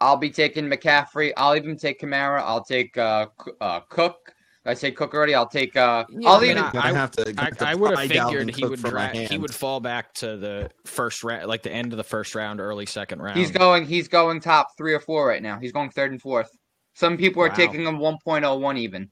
I'll 0.00 0.16
be 0.16 0.30
taking 0.30 0.66
McCaffrey. 0.66 1.32
I'll 1.36 1.56
even 1.56 1.76
take 1.76 2.00
Kamara. 2.00 2.40
I'll 2.40 2.64
take 2.64 2.96
uh, 2.96 3.26
uh, 3.60 3.80
Cook. 3.88 4.32
Did 4.68 4.72
I 4.72 4.74
say 4.74 4.90
Cook 4.92 5.14
already. 5.14 5.34
I'll 5.34 5.48
take. 5.48 5.74
Uh, 5.76 6.04
Yeah, 6.10 6.28
I'll 6.28 6.36
I 6.36 6.40
mean, 6.42 6.50
even. 6.50 6.64
I- 6.64 6.92
have 6.92 7.10
to, 7.12 7.34
I, 7.38 7.50
to 7.50 7.68
I 7.68 7.74
would 7.74 7.98
have 7.98 8.06
figured 8.08 8.54
he 8.54 8.66
would 8.66 8.82
dra- 8.82 9.08
he 9.14 9.38
would 9.38 9.54
fall 9.54 9.80
back 9.80 10.12
to 10.14 10.36
the 10.36 10.70
first 10.84 11.24
round, 11.24 11.46
like 11.46 11.62
the 11.62 11.72
end 11.72 11.94
of 11.94 11.96
the 11.96 12.04
first 12.04 12.34
round, 12.34 12.60
early 12.60 12.84
second 12.84 13.22
round. 13.22 13.38
He's 13.38 13.50
going. 13.50 13.86
He's 13.86 14.08
going 14.08 14.40
top 14.40 14.76
three 14.76 14.92
or 14.92 15.00
four 15.00 15.26
right 15.26 15.42
now. 15.42 15.58
He's 15.58 15.72
going 15.72 15.88
third 15.90 16.10
and 16.12 16.20
fourth. 16.20 16.50
Some 16.94 17.16
people 17.16 17.42
are 17.42 17.48
Wow. 17.48 17.54
taking 17.54 17.86
him 17.86 17.98
1.01 17.98 18.76
even, 18.78 19.10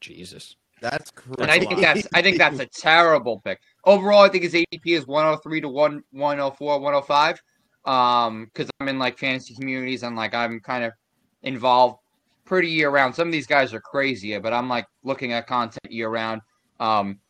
Jesus. 0.00 0.56
That's 0.82 1.10
crazy. 1.10 1.40
and 1.40 1.50
I 1.50 1.58
think 1.58 1.80
that's. 1.80 2.06
I 2.12 2.20
think 2.20 2.36
that's 2.36 2.58
a 2.58 2.66
terrible 2.66 3.40
pick. 3.42 3.58
Overall, 3.84 4.22
I 4.24 4.28
think 4.28 4.42
his 4.44 4.52
ADP 4.52 4.82
is 4.84 5.06
103 5.06 5.62
to 5.62 5.68
1 5.68 6.02
104 6.10 6.78
105. 6.80 7.42
Um, 7.86 8.44
because 8.46 8.70
I'm 8.80 8.88
in 8.88 8.98
like 8.98 9.18
fantasy 9.18 9.54
communities 9.54 10.02
and 10.02 10.14
like 10.16 10.34
I'm 10.34 10.60
kind 10.60 10.84
of 10.84 10.92
involved 11.42 11.98
pretty 12.44 12.68
year 12.68 12.90
round. 12.90 13.14
Some 13.14 13.28
of 13.28 13.32
these 13.32 13.46
guys 13.46 13.72
are 13.74 13.80
crazy, 13.80 14.36
but 14.38 14.52
I'm 14.52 14.68
like 14.68 14.86
looking 15.02 15.32
at 15.32 15.46
content 15.46 15.90
year 15.90 16.08
round. 16.08 16.40
Um, 16.80 17.20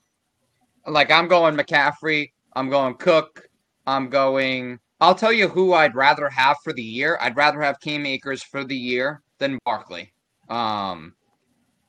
like 0.86 1.10
I'm 1.10 1.28
going 1.28 1.56
McCaffrey, 1.56 2.32
I'm 2.54 2.70
going 2.70 2.94
Cook, 2.94 3.48
I'm 3.86 4.08
going. 4.08 4.78
I'll 5.00 5.14
tell 5.14 5.32
you 5.32 5.48
who 5.48 5.72
I'd 5.72 5.94
rather 5.94 6.28
have 6.30 6.56
for 6.62 6.72
the 6.72 6.82
year. 6.82 7.18
I'd 7.20 7.36
rather 7.36 7.60
have 7.60 7.80
Cam 7.80 8.06
Akers 8.06 8.42
for 8.42 8.64
the 8.64 8.76
year 8.76 9.22
than 9.38 9.58
Barkley. 9.64 10.12
Um, 10.48 11.14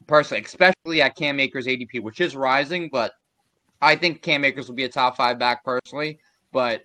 personally, 0.08 0.44
especially 0.44 1.02
at 1.02 1.16
Cam 1.16 1.40
Akers 1.40 1.68
ADP, 1.68 2.02
which 2.02 2.20
is 2.20 2.36
rising, 2.36 2.90
but 2.92 3.14
I 3.82 3.96
think 3.96 4.22
Cam 4.22 4.44
Akers 4.44 4.68
will 4.68 4.76
be 4.76 4.86
a 4.86 4.90
top 4.90 5.18
five 5.18 5.38
back 5.40 5.64
personally. 5.64 6.20
But 6.52 6.82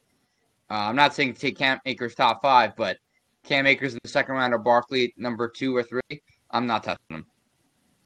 uh, 0.70 0.74
I'm 0.74 0.96
not 0.96 1.14
saying 1.14 1.34
to 1.34 1.40
take 1.40 1.58
Cam 1.58 1.78
Akers 1.86 2.14
top 2.14 2.42
five, 2.42 2.76
but 2.76 2.98
Cam 3.44 3.66
Akers 3.66 3.94
in 3.94 4.00
the 4.02 4.08
second 4.08 4.34
round 4.34 4.52
or 4.52 4.58
Barkley 4.58 5.12
number 5.16 5.48
two 5.48 5.76
or 5.76 5.82
three, 5.82 6.22
I'm 6.50 6.66
not 6.66 6.84
touching 6.84 7.00
him. 7.10 7.26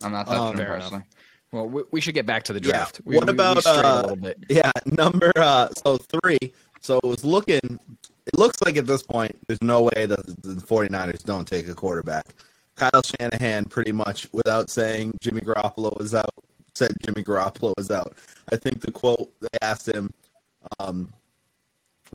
I'm 0.02 0.12
not 0.12 0.26
touching 0.26 0.40
Um, 0.42 0.50
him 0.52 0.56
Fair 0.58 0.66
enough. 0.66 0.82
personally. 0.82 1.04
Well, 1.52 1.66
we, 1.68 1.82
we 1.92 2.00
should 2.00 2.14
get 2.14 2.26
back 2.26 2.42
to 2.44 2.52
the 2.52 2.60
Yeah. 2.60 2.70
draft. 2.70 3.00
We, 3.04 3.16
What 3.16 3.26
we- 3.26 3.32
about, 3.32 3.64
uh, 3.66 3.70
a 3.70 4.00
little 4.02 4.16
bit? 4.16 4.38
Yeah, 4.48 4.70
number 4.86 5.32
uh 5.36 5.68
so 5.84 5.98
three. 5.98 6.38
So 6.80 6.98
it 6.98 7.06
was 7.06 7.24
looking 7.24 7.78
it 8.26 8.38
looks 8.38 8.60
like 8.62 8.76
at 8.76 8.86
this 8.86 9.02
point 9.02 9.36
there's 9.46 9.62
no 9.62 9.82
way 9.82 10.06
that 10.06 10.42
the 10.42 10.54
49ers 10.54 11.22
don't 11.24 11.46
take 11.46 11.68
a 11.68 11.74
quarterback. 11.74 12.26
Kyle 12.76 13.02
Shanahan 13.02 13.66
pretty 13.66 13.92
much 13.92 14.28
without 14.32 14.68
saying 14.68 15.14
Jimmy 15.20 15.40
Garoppolo 15.42 15.96
was 15.96 16.14
out 16.14 16.30
said 16.74 16.90
Jimmy 17.04 17.22
Garoppolo 17.22 17.72
was 17.76 17.90
out. 17.92 18.16
I 18.52 18.56
think 18.56 18.80
the 18.80 18.90
quote 18.90 19.30
they 19.40 19.58
asked 19.62 19.86
him 19.88 20.10
um 20.80 21.12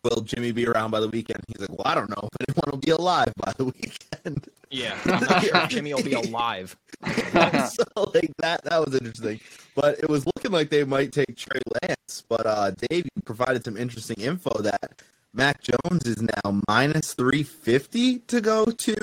will 0.03 0.21
Jimmy 0.21 0.51
be 0.51 0.65
around 0.67 0.91
by 0.91 0.99
the 0.99 1.07
weekend? 1.07 1.43
He's 1.47 1.59
like, 1.59 1.69
"Well, 1.69 1.83
I 1.85 1.95
don't 1.95 2.09
know 2.09 2.29
if 2.39 2.47
anyone 2.49 2.71
will 2.71 2.79
be 2.79 2.91
alive 2.91 3.33
by 3.37 3.53
the 3.57 3.65
weekend." 3.65 4.47
Yeah, 4.71 4.95
I'm 5.05 5.21
not 5.21 5.43
sure 5.43 5.57
if 5.57 5.69
Jimmy 5.69 5.95
will 5.95 6.03
be 6.03 6.13
alive. 6.13 6.77
so 7.03 7.83
like 8.13 8.31
that 8.37 8.61
that 8.65 8.85
was 8.85 8.93
interesting. 8.93 9.39
But 9.73 9.97
it 9.97 10.07
was 10.07 10.27
looking 10.27 10.51
like 10.51 10.69
they 10.69 10.83
might 10.83 11.11
take 11.11 11.35
Trey 11.35 11.59
Lance. 11.81 12.23
But 12.29 12.45
uh 12.45 12.69
Dave 12.87 13.05
you 13.05 13.21
provided 13.25 13.65
some 13.65 13.77
interesting 13.77 14.17
info 14.19 14.51
that 14.61 15.01
Mac 15.33 15.63
Jones 15.63 16.05
is 16.05 16.21
now 16.21 16.61
minus 16.67 17.15
three 17.15 17.41
fifty 17.41 18.19
to 18.27 18.41
go 18.41 18.65
to 18.65 18.95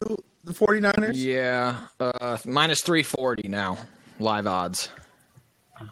the 0.44 0.52
49ers. 0.52 1.14
Yeah, 1.16 1.76
uh, 1.98 2.38
minus 2.44 2.82
three 2.82 3.02
forty 3.02 3.48
now, 3.48 3.78
live 4.20 4.46
odds. 4.46 4.88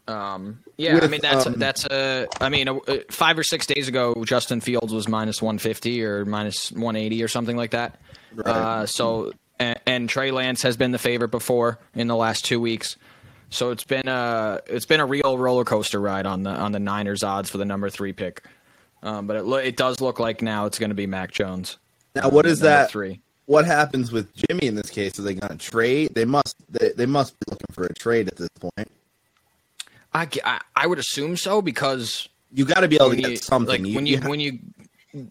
Um, 0.09 0.61
yeah, 0.76 0.99
I 1.03 1.09
mean 1.09 1.21
that's 1.21 1.47
um, 1.47 1.55
that's 1.55 1.85
a. 1.87 2.26
I 2.41 2.49
mean, 2.49 2.69
uh, 2.69 2.79
five 3.11 3.38
or 3.38 3.43
six 3.43 3.67
days 3.67 3.88
ago, 3.88 4.25
Justin 4.25 4.61
Fields 4.61 4.93
was 4.93 5.09
minus 5.09 5.43
one 5.43 5.59
fifty 5.59 6.03
or 6.05 6.25
minus 6.25 6.73
one 6.73 6.97
eighty 6.97 7.23
or 7.23 7.29
something 7.29 7.57
like 7.57 7.73
that. 7.73 8.00
Right. 8.35 8.47
Uh, 8.47 8.87
so 8.87 9.33
and, 9.59 9.79
and 9.87 10.09
Trey 10.09 10.31
Lance 10.31 10.62
has 10.62 10.76
been 10.76 10.91
the 10.91 10.99
favorite 10.99 11.31
before 11.31 11.79
in 11.95 12.07
the 12.07 12.17
last 12.17 12.45
two 12.45 12.61
weeks. 12.61 12.97
So 13.50 13.71
it's 13.71 13.85
been 13.85 14.09
a 14.09 14.61
it's 14.67 14.87
been 14.87 15.00
a 15.00 15.07
real 15.07 15.38
roller 15.38 15.64
coaster 15.64 16.00
ride 16.00 16.26
on 16.26 16.43
the 16.43 16.50
on 16.50 16.73
the 16.73 16.81
Niners 16.81 17.23
odds 17.23 17.50
for 17.50 17.59
the 17.59 17.64
number 17.64 17.91
three 17.91 18.12
pick. 18.12 18.45
Um, 19.03 19.26
but 19.26 19.37
it 19.37 19.45
lo- 19.45 19.59
it 19.59 19.76
does 19.76 20.00
look 20.00 20.19
like 20.19 20.43
now 20.43 20.67
it's 20.67 20.79
going 20.79 20.91
to 20.91 20.95
be 20.95 21.07
Mac 21.07 21.31
Jones. 21.31 21.79
Now 22.14 22.31
what 22.31 22.47
is 22.47 22.61
that? 22.61 22.91
Three. 22.91 23.21
What 23.47 23.67
happens 23.67 24.11
with 24.11 24.35
Jimmy 24.35 24.67
in 24.67 24.75
this 24.75 24.88
case? 24.88 25.19
Are 25.19 25.23
they 25.23 25.35
going 25.35 25.57
to 25.57 25.59
trade? 25.59 26.14
They 26.14 26.25
must. 26.25 26.57
They, 26.71 26.93
they 26.97 27.07
must 27.07 27.38
be 27.38 27.45
looking 27.50 27.67
for 27.73 27.85
a 27.85 27.93
trade 27.95 28.29
at 28.29 28.37
this 28.37 28.49
point. 28.59 28.91
I, 30.14 30.28
I, 30.44 30.61
I 30.76 30.87
would 30.87 30.99
assume 30.99 31.37
so 31.37 31.61
because 31.62 32.28
You 32.52 32.64
got 32.64 32.80
to 32.80 32.88
be 32.88 32.97
able 32.97 33.11
to 33.11 33.16
get 33.16 33.30
you, 33.30 33.37
something. 33.37 33.85
like 33.85 33.94
when 33.94 34.06
you 34.06 34.21
when 34.21 34.40
you 34.40 34.59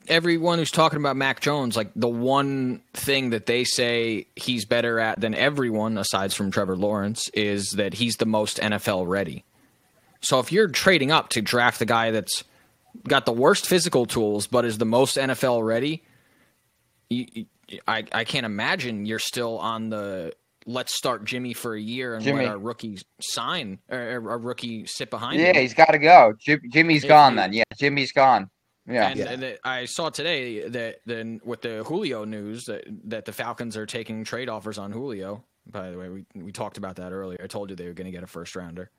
everyone 0.07 0.59
who's 0.59 0.71
talking 0.71 0.97
about 0.99 1.15
Mac 1.17 1.39
Jones, 1.41 1.75
like 1.75 1.91
the 1.95 2.07
one 2.07 2.81
thing 2.93 3.31
that 3.31 3.45
they 3.47 3.63
say 3.63 4.27
he's 4.35 4.65
better 4.65 4.99
at 4.99 5.19
than 5.19 5.33
everyone 5.35 5.97
aside 5.97 6.33
from 6.33 6.51
Trevor 6.51 6.75
Lawrence 6.77 7.29
is 7.29 7.71
that 7.71 7.93
he's 7.95 8.15
the 8.17 8.25
most 8.25 8.57
NFL 8.59 9.07
ready. 9.07 9.43
So 10.21 10.39
if 10.39 10.51
you're 10.53 10.69
trading 10.69 11.11
up 11.11 11.29
to 11.29 11.41
draft 11.41 11.79
the 11.79 11.85
guy 11.85 12.11
that's 12.11 12.43
got 13.07 13.25
the 13.25 13.33
worst 13.33 13.65
physical 13.67 14.05
tools 14.05 14.47
but 14.47 14.63
is 14.65 14.77
the 14.77 14.85
most 14.85 15.17
NFL 15.17 15.65
ready, 15.65 16.03
you, 17.09 17.25
you- 17.33 17.45
I 17.87 18.03
I 18.11 18.23
can't 18.23 18.45
imagine 18.45 19.05
you're 19.07 19.17
still 19.19 19.57
on 19.57 19.89
the 19.89 20.33
let's 20.65 20.95
start 20.95 21.25
Jimmy 21.25 21.53
for 21.53 21.75
a 21.75 21.81
year 21.81 22.15
and 22.15 22.23
Jimmy. 22.23 22.39
let 22.45 22.49
our 22.49 22.57
rookie 22.57 22.97
sign 23.21 23.79
or, 23.89 23.97
or 23.99 24.33
a 24.33 24.37
rookie 24.37 24.85
sit 24.85 25.09
behind 25.09 25.39
Yeah, 25.39 25.47
him. 25.47 25.55
he's 25.61 25.73
got 25.73 25.91
to 25.91 25.97
go. 25.99 26.33
Jim, 26.39 26.61
Jimmy's 26.69 27.03
If 27.03 27.09
gone 27.09 27.33
you- 27.33 27.37
then. 27.39 27.53
Yeah, 27.53 27.63
Jimmy's 27.77 28.11
gone. 28.11 28.49
Yeah. 28.87 29.07
And, 29.09 29.19
Yeah. 29.19 29.31
and 29.31 29.57
I 29.63 29.85
saw 29.85 30.09
today 30.09 30.67
that 30.69 30.97
then 31.05 31.39
with 31.45 31.61
the 31.61 31.83
Julio 31.85 32.25
news 32.25 32.65
that 32.65 32.83
that 33.05 33.25
the 33.25 33.31
Falcons 33.31 33.77
are 33.77 33.85
taking 33.85 34.23
trade 34.25 34.49
offers 34.49 34.77
on 34.77 34.91
Julio. 34.91 35.43
By 35.65 35.91
the 35.91 35.97
way, 35.97 36.09
we 36.09 36.25
we 36.35 36.51
talked 36.51 36.77
about 36.77 36.97
that 36.97 37.11
earlier. 37.13 37.39
I 37.41 37.47
told 37.47 37.69
you 37.69 37.75
they 37.77 37.87
were 37.87 37.93
going 37.93 38.05
to 38.05 38.11
get 38.11 38.23
a 38.23 38.27
first 38.27 38.55
rounder. 38.55 38.89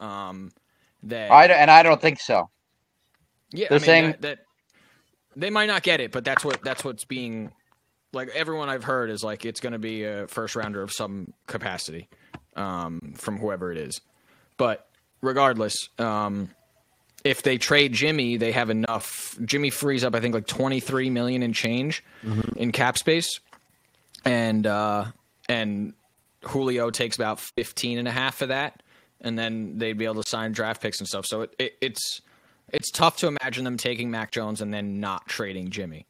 Um, 0.00 0.50
that 1.02 1.30
I 1.30 1.46
and 1.46 1.70
I 1.70 1.82
don't 1.82 2.00
think 2.00 2.18
so. 2.20 2.48
yeah, 3.52 3.66
they're 3.68 3.76
I 3.76 3.80
mean, 3.80 3.84
saying- 3.86 4.10
that, 4.12 4.22
that 4.22 4.38
they 5.36 5.50
might 5.50 5.66
not 5.66 5.82
get 5.82 6.00
it, 6.00 6.12
but 6.12 6.24
that's 6.24 6.42
what 6.44 6.62
that's 6.62 6.82
what's 6.82 7.04
being 7.04 7.52
like. 8.12 8.28
Everyone 8.28 8.68
I've 8.68 8.84
heard 8.84 9.10
is 9.10 9.22
like 9.22 9.44
it's 9.44 9.60
going 9.60 9.72
to 9.72 9.78
be 9.78 10.04
a 10.04 10.26
first 10.26 10.56
rounder 10.56 10.82
of 10.82 10.92
some 10.92 11.32
capacity 11.46 12.08
um, 12.54 13.14
from 13.16 13.38
whoever 13.38 13.72
it 13.72 13.78
is. 13.78 14.00
But 14.56 14.88
regardless, 15.20 15.88
um, 15.98 16.50
if 17.24 17.42
they 17.42 17.58
trade 17.58 17.92
Jimmy, 17.92 18.36
they 18.36 18.52
have 18.52 18.70
enough. 18.70 19.38
Jimmy 19.44 19.70
frees 19.70 20.04
up, 20.04 20.14
I 20.14 20.20
think, 20.20 20.34
like 20.34 20.46
twenty 20.46 20.80
three 20.80 21.10
million 21.10 21.42
in 21.42 21.52
change 21.52 22.04
in 22.56 22.72
cap 22.72 22.98
space, 22.98 23.40
and 24.24 24.66
uh, 24.66 25.06
and 25.48 25.92
Julio 26.46 26.90
takes 26.90 27.16
about 27.16 27.40
15 27.40 27.98
and 27.98 28.08
a 28.08 28.10
half 28.10 28.42
of 28.42 28.48
that, 28.48 28.82
and 29.20 29.38
then 29.38 29.78
they'd 29.78 29.98
be 29.98 30.04
able 30.04 30.22
to 30.22 30.28
sign 30.28 30.52
draft 30.52 30.80
picks 30.80 31.00
and 31.00 31.08
stuff. 31.08 31.26
So 31.26 31.42
it, 31.42 31.54
it, 31.58 31.72
it's 31.80 32.22
it's 32.72 32.90
tough 32.90 33.16
to 33.18 33.26
imagine 33.26 33.64
them 33.64 33.76
taking 33.76 34.10
Mac 34.10 34.30
Jones 34.32 34.60
and 34.60 34.72
then 34.72 35.00
not 35.00 35.26
trading 35.28 35.70
Jimmy. 35.70 36.06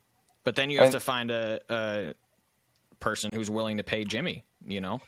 But 0.47 0.55
then 0.55 0.71
you 0.71 0.79
have 0.79 0.85
And- 0.87 0.93
to 0.93 1.01
find 1.01 1.33
a, 1.33 1.59
a 1.69 2.15
person 3.01 3.33
who's 3.35 3.51
willing 3.51 3.77
to 3.79 3.83
pay 3.83 4.05
Jimmy. 4.05 4.45
You 4.65 4.81
know, 4.81 5.01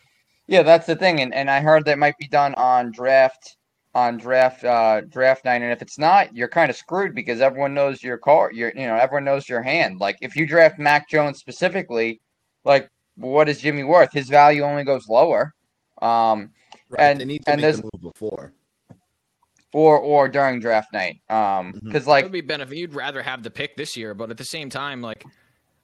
Yeah, 0.49 0.62
that's 0.64 0.87
the 0.87 0.97
thing, 0.97 1.21
and, 1.21 1.33
and 1.33 1.49
I 1.49 1.61
heard 1.61 1.85
that 1.85 1.97
might 1.99 2.18
be 2.18 2.26
done 2.28 2.54
on 2.57 2.90
draft 2.92 3.57
on 3.95 4.18
draft 4.18 4.64
uh 4.64 5.00
draft 5.02 5.45
night, 5.45 5.62
and 5.62 5.73
if 5.73 5.80
it's 5.80 5.97
not, 5.99 6.35
you're 6.35 6.49
kind 6.49 6.71
of 6.71 6.76
screwed 6.76 7.14
because 7.14 7.40
everyone 7.40 7.73
knows 7.75 8.02
your 8.02 8.18
car. 8.18 8.52
Your 8.52 8.71
you 8.75 8.87
know 8.87 8.97
everyone 8.97 9.25
knows 9.25 9.49
your 9.49 9.62
hand. 9.62 10.00
Like 10.00 10.18
if 10.21 10.35
you 10.37 10.45
draft 10.47 10.78
Mac 10.78 11.09
Jones 11.09 11.38
specifically, 11.38 12.21
like 12.64 12.90
what 13.16 13.49
is 13.49 13.61
Jimmy 13.61 13.85
worth? 13.85 14.12
His 14.12 14.28
value 14.28 14.62
only 14.62 14.83
goes 14.85 15.09
lower. 15.09 15.54
Um, 16.02 16.50
right, 16.88 17.00
and- 17.12 17.21
they 17.21 17.25
need 17.25 17.45
to 17.45 17.52
and 17.52 17.61
make 17.61 17.62
there's- 17.62 17.76
the 17.80 17.90
move 17.95 18.12
before. 18.12 18.52
Or 19.72 19.98
or 19.98 20.28
during 20.28 20.60
draft 20.60 20.92
night. 20.92 21.20
Um, 21.28 21.72
because 21.83 22.04
that 22.04 22.11
like 22.11 22.24
would 22.24 22.33
be 22.33 22.40
benefit. 22.40 22.76
You'd 22.76 22.94
rather 22.94 23.22
have 23.22 23.42
the 23.42 23.50
pick 23.50 23.76
this 23.76 23.96
year, 23.96 24.14
but 24.14 24.31
at 24.31 24.37
the 24.37 24.44
same 24.44 24.70
time, 24.70 25.02
like 25.02 25.24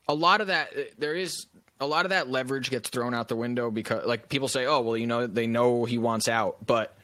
a 0.09 0.15
lot 0.15 0.41
of 0.41 0.49
that, 0.49 0.71
there 0.99 1.15
is 1.15 1.47
a 1.81 1.87
lot 1.87 2.05
of 2.07 2.11
that 2.11 2.29
leverage 2.29 2.71
gets 2.71 2.89
thrown 2.89 3.15
out 3.15 3.29
the 3.29 3.37
window 3.37 3.71
because, 3.71 4.07
like, 4.07 4.29
people 4.29 4.49
say, 4.49 4.67
"Oh, 4.67 4.81
well, 4.81 4.97
you 4.97 5.07
know, 5.07 5.27
they 5.27 5.47
know 5.47 5.85
he 5.85 5.99
wants 5.99 6.29
out," 6.29 6.65
but 6.65 6.97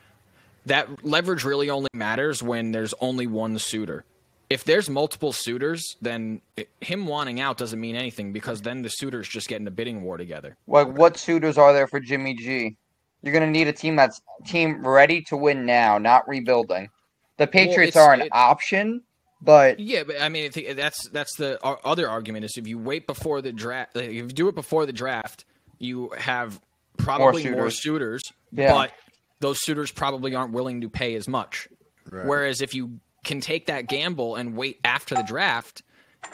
that 0.67 1.05
leverage 1.05 1.45
really 1.45 1.71
only 1.71 1.89
matters 1.93 2.43
when 2.43 2.73
there's 2.73 2.95
only 3.01 3.27
one 3.27 3.59
suitor. 3.59 4.05
If 4.49 4.65
there's 4.65 4.91
multiple 4.91 5.33
suitors, 5.33 5.97
then 6.03 6.41
it, 6.57 6.69
him 6.81 7.07
wanting 7.07 7.41
out 7.41 7.57
doesn't 7.57 7.81
mean 7.81 7.95
anything 7.95 8.33
because 8.33 8.63
then 8.63 8.83
the 8.83 8.89
suitors 8.89 9.29
just 9.29 9.49
get 9.49 9.61
in 9.61 9.67
a 9.67 9.71
bidding 9.71 10.03
war 10.03 10.17
together. 10.17 10.57
like 10.67 10.89
what 10.89 11.17
suitors 11.17 11.57
are 11.57 11.73
there 11.73 11.87
for 11.87 12.01
Jimmy 12.01 12.35
G? 12.35 12.77
You're 13.23 13.33
gonna 13.33 13.51
need 13.51 13.69
a 13.69 13.73
team 13.73 13.97
that's 13.97 14.21
team 14.47 14.87
ready 14.87 15.23
to 15.23 15.37
win 15.37 15.67
now, 15.67 15.99
not 15.99 16.29
rebuilding. 16.29 16.89
The 17.37 17.47
Patriots 17.47 17.97
it's- 17.97 18.07
are 18.07 18.13
an 18.15 18.23
it- 18.23 18.29
option, 18.33 19.03
but 19.43 19.79
Yeah, 19.81 20.05
but 20.05 20.21
I 20.21 20.29
mean, 20.29 20.51
I 20.57 20.73
that's 20.75 21.09
that's 21.09 21.37
the 21.37 21.59
o- 21.67 21.79
other 21.85 22.09
argument 22.09 22.45
is 22.45 22.57
if 22.57 22.67
you 22.67 22.79
wait 22.79 23.07
before 23.07 23.41
the 23.43 23.53
draft, 23.53 23.95
like, 23.97 24.07
if 24.07 24.15
you 24.15 24.23
do 24.29 24.49
it 24.49 24.55
before 24.55 24.87
the 24.87 24.93
draft, 24.93 25.45
you 25.79 26.11
have 26.19 26.61
probably 26.99 27.45
more 27.45 27.71
suitors. 27.71 27.83
suitors, 27.83 28.23
Yeah. 28.53 28.73
but 28.73 28.93
those 29.41 29.59
suitors 29.63 29.91
probably 29.91 30.35
aren't 30.35 30.53
willing 30.53 30.83
to 30.83 30.91
pay 30.91 31.15
as 31.15 31.27
much. 31.29 31.69
Right. 32.11 32.27
Whereas 32.27 32.61
if 32.61 32.75
you 32.75 33.01
can 33.25 33.41
take 33.41 33.67
that 33.67 33.87
gamble 33.87 34.37
and 34.37 34.55
wait 34.57 34.81
after 34.85 35.15
the 35.15 35.23
draft, 35.23 35.83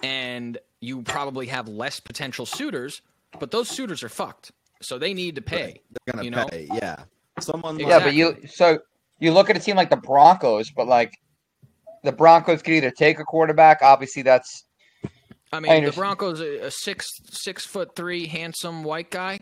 and 0.03 0.59
you 0.81 1.03
probably 1.03 1.47
have 1.47 1.69
less 1.69 2.01
potential 2.01 2.47
suitors, 2.47 3.03
but 3.39 3.51
those 3.51 3.69
suitors 3.69 4.03
are 4.03 4.09
fucked, 4.09 4.51
so 4.87 4.99
they 4.99 5.13
need 5.13 5.35
to 5.35 5.43
pay. 5.43 5.81
They're 5.91 6.13
gonna 6.13 6.25
you 6.25 6.31
know? 6.31 6.47
pay. 6.47 6.69
Yeah, 6.73 6.97
someone. 7.41 7.79
Yeah, 7.79 7.97
like- 7.97 8.05
but 8.05 8.15
you 8.15 8.37
so 8.47 8.79
you 9.19 9.33
look 9.33 9.51
at 9.51 9.57
a 9.57 9.61
team 9.61 9.77
like 9.77 9.91
the 9.91 9.97
Broncos, 9.97 10.71
but 10.71 10.87
like 10.87 11.13
the 12.05 12.13
Broncos 12.13 12.63
could 12.63 12.75
either 12.75 12.91
take 12.91 13.19
a 13.19 13.25
quarterback. 13.25 13.79
Obviously, 13.83 14.23
that's 14.23 14.65
I 15.53 15.57
I 15.57 15.61
mean, 15.61 15.85
the. 15.85 15.93
Broncos, 15.93 16.41
a, 16.41 16.67
a 16.67 16.71
six 16.71 17.09
six 17.31 17.67
foot 17.67 17.97
three 17.97 18.27
handsome 18.27 18.85
white 18.85 19.11
guy, 19.11 19.41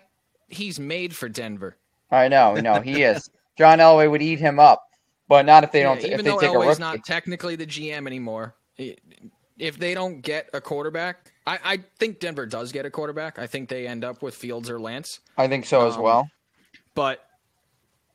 he's 0.48 0.80
made 0.80 1.14
for 1.14 1.28
Denver. 1.28 1.76
I 2.10 2.28
know, 2.28 2.54
no, 2.54 2.80
he 2.80 3.02
is. 3.02 3.28
John 3.58 3.78
Elway 3.78 4.10
would 4.10 4.22
eat 4.22 4.38
him 4.38 4.58
up, 4.58 4.82
but 5.28 5.46
not 5.46 5.64
if 5.64 5.72
they 5.72 5.82
don't. 5.82 6.00
Yeah, 6.00 6.06
if 6.06 6.12
even 6.14 6.24
they 6.24 6.30
though 6.30 6.40
take 6.40 6.50
a 6.50 6.54
Elway's 6.54 6.68
rookie. 6.68 6.80
not 6.80 7.04
technically 7.04 7.56
the 7.56 7.66
GM 7.66 8.06
anymore, 8.06 8.56
if 8.76 9.78
they 9.78 9.94
don't 9.94 10.20
get 10.20 10.48
a 10.52 10.60
quarterback, 10.60 11.32
I, 11.46 11.58
I 11.64 11.76
think 11.98 12.20
Denver 12.20 12.46
does 12.46 12.72
get 12.72 12.86
a 12.86 12.90
quarterback. 12.90 13.38
I 13.38 13.46
think 13.46 13.68
they 13.68 13.86
end 13.86 14.04
up 14.04 14.22
with 14.22 14.34
Fields 14.34 14.70
or 14.70 14.78
Lance. 14.80 15.20
I 15.36 15.48
think 15.48 15.66
so 15.66 15.86
as 15.86 15.96
um, 15.96 16.02
well. 16.02 16.30
But 16.94 17.24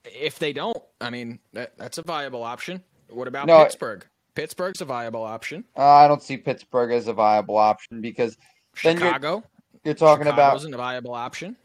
if 0.06 0.40
they 0.40 0.54
don't, 0.54 0.78
I 1.00 1.10
mean, 1.10 1.40
that, 1.54 1.78
that's 1.78 1.98
a 1.98 2.04
viable 2.04 2.44
option. 2.44 2.84
What 3.10 3.28
about 3.28 3.48
No, 3.48 3.64
Pittsburgh? 3.64 4.06
Pittsburgh's 4.36 4.82
a 4.82 4.86
viable 4.86 5.24
option. 5.24 5.64
Uh, 5.78 5.84
I 5.86 6.08
don't 6.08 6.24
see 6.24 6.38
Pittsburgh 6.38 6.92
as 6.92 7.08
a 7.08 7.14
viable 7.14 7.58
option 7.58 8.02
because 8.02 8.38
Then 8.84 8.98
you're- 8.98 9.10
Chicago, 9.10 9.44
you're 9.84 9.94
talking 9.94 10.26
Chicago's 10.26 10.66
about 10.66 10.74
a 10.74 10.78
viable 10.78 11.14
option. 11.14 11.56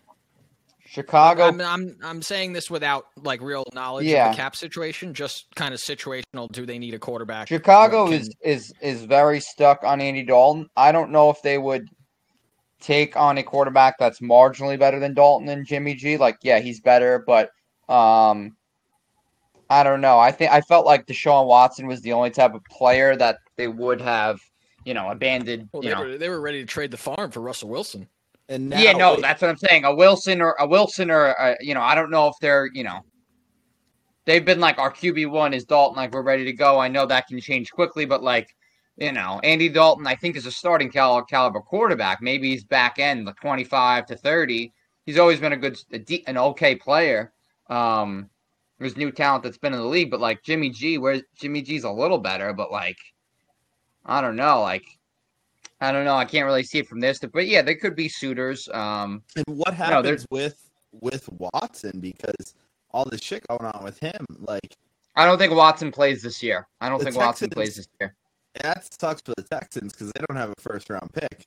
Chicago. 0.87 1.45
I'm, 1.49 1.61
I'm 1.61 1.97
I'm 2.03 2.23
saying 2.23 2.53
this 2.53 2.71
without 2.71 3.07
like 3.17 3.41
real 3.41 3.65
knowledge 3.75 4.07
Yeah. 4.07 4.31
of 4.31 4.37
the 4.37 4.43
cap 4.43 4.55
situation, 4.57 5.15
just 5.15 5.47
kind 5.57 5.73
of 5.75 5.81
situational. 5.81 6.51
Do 6.53 6.67
they 6.67 6.79
need 6.79 6.95
a 6.95 6.99
quarterback? 6.99 7.49
Chicago 7.49 8.05
Can- 8.07 8.15
is 8.15 8.31
is 8.43 8.73
is 8.81 9.05
very 9.05 9.41
stuck 9.41 9.83
on 9.83 10.01
Andy 10.01 10.23
Dalton. 10.23 10.69
I 10.77 10.93
don't 10.93 11.11
know 11.11 11.31
if 11.31 11.41
they 11.43 11.59
would 11.59 11.89
take 12.81 13.17
on 13.17 13.39
a 13.39 13.43
quarterback 13.43 13.97
that's 13.99 14.21
marginally 14.21 14.79
better 14.79 15.01
than 15.01 15.15
Dalton 15.15 15.49
and 15.49 15.67
Jimmy 15.67 15.95
G. 15.95 16.17
Like, 16.19 16.37
yeah, 16.43 16.59
he's 16.59 16.81
better, 16.81 17.25
but 17.27 17.51
um, 17.89 18.57
I 19.71 19.83
don't 19.83 20.03
know. 20.03 20.19
I 20.19 20.33
think 20.33 20.53
I 20.53 20.61
felt 20.61 20.85
like 20.85 21.07
Deshaun 21.07 21.47
Watson 21.47 21.87
was 21.87 22.03
the 22.03 22.13
only 22.13 22.31
type 22.31 22.55
of 22.55 22.63
player 22.71 23.17
that 23.17 23.39
they 23.57 23.69
would 23.69 24.01
have, 24.03 24.39
you 24.85 24.93
know, 24.93 25.09
abandoned. 25.11 25.71
Well, 25.73 25.83
you 25.83 25.89
they 25.91 25.95
know, 25.95 26.03
were 26.03 26.19
they 26.19 26.29
were 26.29 26.41
ready 26.41 26.61
to 26.61 26.67
trade 26.67 26.91
the 26.91 26.99
farm 26.99 27.31
for 27.31 27.41
Russell 27.41 27.71
Wilson. 27.71 28.07
And 28.49 28.69
now, 28.69 28.79
yeah, 28.79 28.93
no, 28.93 29.17
that's 29.21 29.41
what 29.41 29.51
I'm 29.51 29.57
saying. 29.57 29.85
A 29.85 29.95
Wilson 29.95 30.41
or 30.41 30.55
a 30.59 30.67
Wilson 30.67 31.11
or 31.11 31.39
uh 31.41 31.55
you 31.61 31.75
know, 31.75 31.83
I 31.83 31.95
don't 31.95 32.11
know 32.11 32.29
if 32.29 32.35
they're 32.41 32.69
you 32.73 32.85
know. 32.85 33.01
They've 34.27 34.45
been 34.45 34.61
like 34.61 34.79
our 34.79 34.91
QB 34.91 35.31
one 35.31 35.53
is 35.53 35.65
Dalton, 35.65 35.97
like 35.97 36.13
we're 36.13 36.23
ready 36.23 36.45
to 36.45 36.53
go. 36.53 36.79
I 36.79 36.89
know 36.89 37.05
that 37.07 37.27
can 37.27 37.41
change 37.41 37.71
quickly, 37.71 38.07
but 38.07 38.23
like 38.23 38.55
you 38.97 39.13
know, 39.13 39.41
Andy 39.43 39.69
Dalton, 39.69 40.07
I 40.07 40.15
think 40.15 40.37
is 40.37 40.47
a 40.47 40.53
starting 40.53 40.91
cal- 40.91 41.25
caliber 41.25 41.61
quarterback. 41.61 42.23
Maybe 42.23 42.51
he's 42.51 42.65
back 42.65 42.99
end, 42.99 43.27
like 43.27 43.37
25 43.41 44.07
to 44.07 44.17
30. 44.17 44.73
He's 45.05 45.19
always 45.19 45.41
been 45.41 45.53
a 45.53 45.57
good, 45.57 45.77
a 45.93 45.99
de- 45.99 46.25
an 46.29 46.39
okay 46.39 46.77
player. 46.77 47.33
Um, 47.69 48.31
there's 48.79 48.97
new 48.97 49.11
talent 49.11 49.43
that's 49.43 49.59
been 49.59 49.73
in 49.73 49.81
the 49.81 49.85
league, 49.87 50.11
but 50.11 50.21
like 50.21 50.43
Jimmy 50.43 50.71
G, 50.71 50.99
where 50.99 51.21
Jimmy 51.37 51.63
G's 51.63 51.85
a 51.85 51.91
little 51.91 52.19
better, 52.19 52.53
but 52.53 52.71
like 52.71 52.99
I 54.05 54.21
don't 54.21 54.37
know, 54.37 54.61
like 54.61 54.85
I 55.81 55.93
don't 55.93 56.05
know, 56.05 56.15
I 56.17 56.25
can't 56.25 56.47
really 56.47 56.63
see 56.63 56.79
it 56.79 56.87
from 56.89 57.01
this. 57.01 57.19
But 57.19 57.47
yeah, 57.47 57.63
there 57.63 57.75
could 57.77 57.95
be 57.97 58.09
suitors. 58.09 58.69
Um, 58.73 59.23
and 59.37 59.45
what 59.49 59.69
No, 59.71 59.75
happens 59.85 60.05
there's- 60.05 60.27
with 60.31 60.71
with 61.01 61.29
Watson 61.33 61.99
because 62.01 62.55
all 62.93 63.05
this 63.05 63.21
shit 63.21 63.45
going 63.49 63.65
on 63.65 63.83
with 63.83 63.99
him, 63.99 64.25
like 64.39 64.77
I 65.17 65.27
don't 65.27 65.39
think 65.39 65.53
Watson 65.53 65.91
plays 65.91 66.23
this 66.23 66.43
year. 66.43 66.69
I 66.81 66.89
don't 66.89 66.99
The 66.99 67.07
think 67.07 67.17
Watson 67.17 67.51
plays 67.51 67.77
this 67.77 67.89
year. 68.01 68.15
that 68.63 68.87
sucks 69.01 69.21
for 69.23 69.35
the 69.37 69.43
Texans 69.43 69.93
because 69.93 70.13
they 70.13 70.25
don't 70.29 70.37
have 70.37 70.51
a 70.51 70.61
first 70.61 70.89
round 70.91 71.13
pick. 71.13 71.47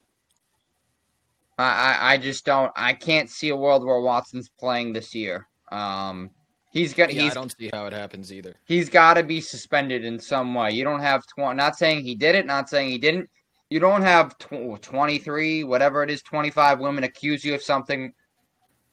I, 1.57 1.63
I, 1.63 2.13
I 2.13 2.17
just 2.17 2.45
don't. 2.45 2.71
I 2.75 2.93
can't 2.93 3.29
see 3.29 3.49
a 3.49 3.55
world 3.55 3.83
where 3.85 3.99
Watson's 4.01 4.49
playing 4.59 4.93
this 4.93 5.15
year. 5.15 5.47
Um, 5.71 6.29
he's 6.71 6.93
got 6.93 7.13
Yeah, 7.13 7.25
I 7.25 7.29
don't 7.33 7.53
see 7.57 7.69
how 7.73 7.85
it 7.87 7.93
happens 7.93 8.31
either. 8.31 8.55
he's 8.65 8.89
got 8.89 9.15
to 9.15 9.23
be 9.23 9.41
suspended 9.41 10.05
in 10.05 10.19
some 10.19 10.53
way. 10.53 10.71
You 10.71 10.83
don't 10.83 10.99
have 11.01 11.23
tw- 11.25 11.55
not 11.55 11.75
saying 11.77 12.03
he 12.03 12.15
did 12.15 12.35
it, 12.35 12.45
not 12.45 12.69
saying 12.69 12.89
he 12.89 12.97
didn't. 12.97 13.29
You 13.69 13.79
don't 13.79 14.01
have 14.01 14.37
tw- 14.37 14.81
23, 14.81 15.63
whatever 15.63 16.03
it 16.03 16.09
is, 16.09 16.21
25 16.21 16.79
women 16.79 17.03
accuse 17.03 17.43
you 17.43 17.53
of 17.53 17.61
something, 17.61 18.13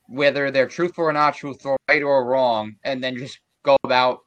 whether 0.08 0.50
they're 0.50 0.66
truthful 0.68 1.04
or 1.04 1.12
not 1.12 1.34
truthful, 1.34 1.76
right 1.88 2.02
or 2.02 2.24
wrong, 2.26 2.74
and 2.84 3.02
then 3.02 3.16
just 3.16 3.38
go 3.62 3.76
about 3.84 4.20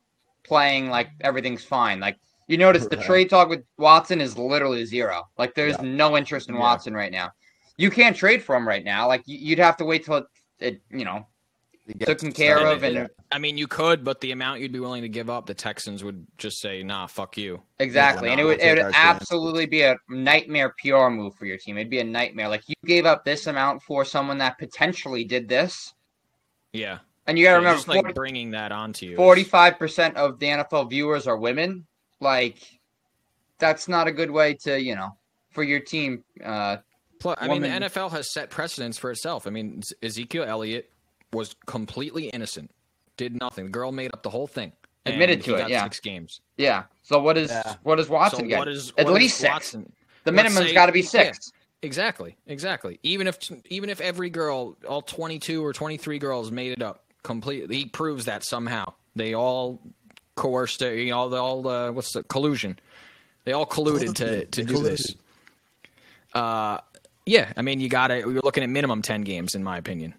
playing 0.46 0.90
like 0.90 1.10
everything's 1.22 1.64
fine. 1.64 2.00
Like 2.00 2.18
you 2.48 2.58
notice 2.58 2.88
the 2.88 2.96
trade 2.96 3.30
talk 3.30 3.50
with 3.50 3.64
Watson 3.78 4.22
is 4.22 4.38
literally 4.38 4.86
zero. 4.86 5.24
Like 5.38 5.54
there's 5.54 5.76
Yeah. 5.76 5.90
no 5.90 6.16
interest 6.18 6.48
in 6.48 6.56
Yeah. 6.56 6.62
Watson 6.62 6.94
right 6.94 7.12
now. 7.12 7.32
You 7.76 7.92
can't 7.92 8.16
trade 8.16 8.42
for 8.42 8.56
him 8.56 8.68
right 8.68 8.84
now. 8.86 9.08
Like 9.08 9.24
you- 9.28 9.38
you'd 9.38 9.60
have 9.60 9.78
to 9.78 9.86
wait 9.86 10.06
till 10.06 10.16
it, 10.16 10.26
it 10.60 10.82
you 10.90 11.04
know, 11.04 11.28
taken 12.00 12.32
care 12.32 12.66
of 12.68 12.84
and 12.84 12.96
Yeah. 12.96 13.08
I 13.32 13.40
mean, 13.40 13.58
you 13.58 13.68
could, 13.68 14.04
but 14.04 14.22
the 14.22 14.32
amount 14.32 14.62
you'd 14.62 14.72
be 14.72 14.80
willing 14.80 15.02
to 15.02 15.10
give 15.10 15.30
up, 15.30 15.46
the 15.46 15.54
Texans 15.54 16.04
would 16.04 16.26
just 16.38 16.60
say, 16.60 16.82
"Nah, 16.84 17.08
fuck 17.08 17.38
you." 17.38 17.62
exactly. 17.80 18.28
Yeah, 18.28 18.34
and 18.34 18.42
it 18.42 18.44
would, 18.46 18.60
it 18.62 18.70
would 18.70 18.80
our 18.80 18.92
chance. 18.92 19.22
absolutely 19.22 19.66
be 19.66 19.82
a 19.82 19.98
nightmare 20.10 20.74
PR 20.82 21.10
move 21.10 21.36
for 21.36 21.46
your 21.46 21.58
team. 21.58 21.78
It'd 21.78 21.90
be 21.90 22.00
a 22.00 22.04
nightmare. 22.04 22.48
Like 22.48 22.64
you 22.68 22.76
gave 22.86 23.06
up 23.06 23.26
this 23.26 23.48
amount 23.48 23.84
for 23.84 24.06
someone 24.06 24.38
that 24.40 24.58
potentially 24.58 25.24
did 25.26 25.48
this. 25.50 25.94
Yeah, 26.74 27.00
And 27.26 27.38
you 27.38 27.46
gotta 27.46 27.54
Yeah, 27.54 27.58
remember 27.58 27.78
just 27.78 27.88
like 27.88 28.16
bringing 28.16 28.52
that 28.52 28.72
onto 28.72 29.06
you. 29.08 29.16
forty-five 29.16 29.78
percent 29.80 30.16
of 30.18 30.40
the 30.40 30.48
NFL 30.48 30.90
viewers 30.90 31.28
are 31.28 31.38
women. 31.38 31.86
Like 32.22 32.58
that's 33.60 33.88
not 33.88 34.08
a 34.08 34.12
good 34.12 34.30
way 34.32 34.54
to, 34.64 34.80
you 34.80 34.96
know, 34.96 35.18
for 35.52 35.64
your 35.64 35.80
team. 35.80 36.24
Uh 36.44 36.78
Plus, 37.20 37.36
I 37.42 37.48
mean, 37.48 37.64
the 37.64 37.68
NFL 37.70 38.12
has 38.12 38.32
set 38.32 38.52
precedents 38.52 39.00
for 39.00 39.10
itself. 39.10 39.48
I 39.48 39.50
mean, 39.50 39.82
Ezekiel 40.04 40.44
Elliott 40.44 40.92
was 41.34 41.56
completely 41.66 42.26
innocent, 42.30 42.72
did 43.18 43.40
nothing. 43.40 43.66
The 43.66 43.72
girl 43.72 43.92
made 43.92 44.12
up 44.14 44.24
the 44.24 44.30
whole 44.30 44.48
thing. 44.48 44.72
Admitted 45.06 45.42
to 45.44 45.56
it, 45.56 45.70
yeah. 45.70 45.84
Six 45.84 46.00
games. 46.02 46.42
yeah. 46.58 46.84
So 47.04 47.20
what 47.22 47.38
is 47.38 47.50
Yeah. 47.50 47.76
what 47.84 47.96
does 47.96 48.10
Watson 48.10 48.40
so 48.42 48.46
get? 48.48 48.60
what 48.60 48.68
is 48.68 48.92
At 48.98 49.06
what 49.06 49.14
is 49.14 49.20
least 49.20 49.38
six. 49.38 49.50
Watson? 49.52 49.94
the 50.26 50.32
minimum's 50.34 50.74
got 50.74 50.88
to 50.88 50.92
be 50.92 51.00
yeah. 51.02 51.08
six. 51.08 51.52
Exactly, 51.82 52.36
exactly. 52.48 53.00
Even 53.04 53.28
if 53.28 53.38
even 53.70 53.90
if 53.90 54.02
every 54.02 54.30
girl, 54.30 54.76
all 54.88 55.02
twenty 55.02 55.40
two 55.40 55.64
or 55.64 55.72
twenty 55.74 55.96
three 55.96 56.20
girls 56.20 56.52
made 56.52 56.74
it 56.74 56.82
up 56.82 57.06
completely, 57.24 57.78
he 57.78 57.86
proves 57.86 58.26
that 58.26 58.44
somehow 58.44 58.94
they 59.16 59.34
all 59.34 59.80
coerced 60.36 60.82
it. 60.82 60.98
You 61.00 61.12
know, 61.12 61.18
all 61.20 61.30
the 61.30 61.38
all, 61.38 61.68
uh, 61.68 61.92
what's 61.92 62.12
the 62.14 62.24
collusion? 62.24 62.78
They 63.46 63.54
all 63.54 63.66
colluded 63.66 64.16
to 64.16 64.46
to 64.58 64.64
do 64.66 64.82
this. 64.84 65.16
Uh, 66.34 66.80
yeah. 67.26 67.54
I 67.56 67.62
mean, 67.62 67.80
you 67.80 67.90
got 67.90 68.08
to. 68.08 68.18
You're 68.18 68.42
looking 68.44 68.64
at 68.64 68.70
minimum 68.70 69.02
ten 69.02 69.22
games, 69.22 69.56
in 69.56 69.64
my 69.64 69.78
opinion, 69.78 70.16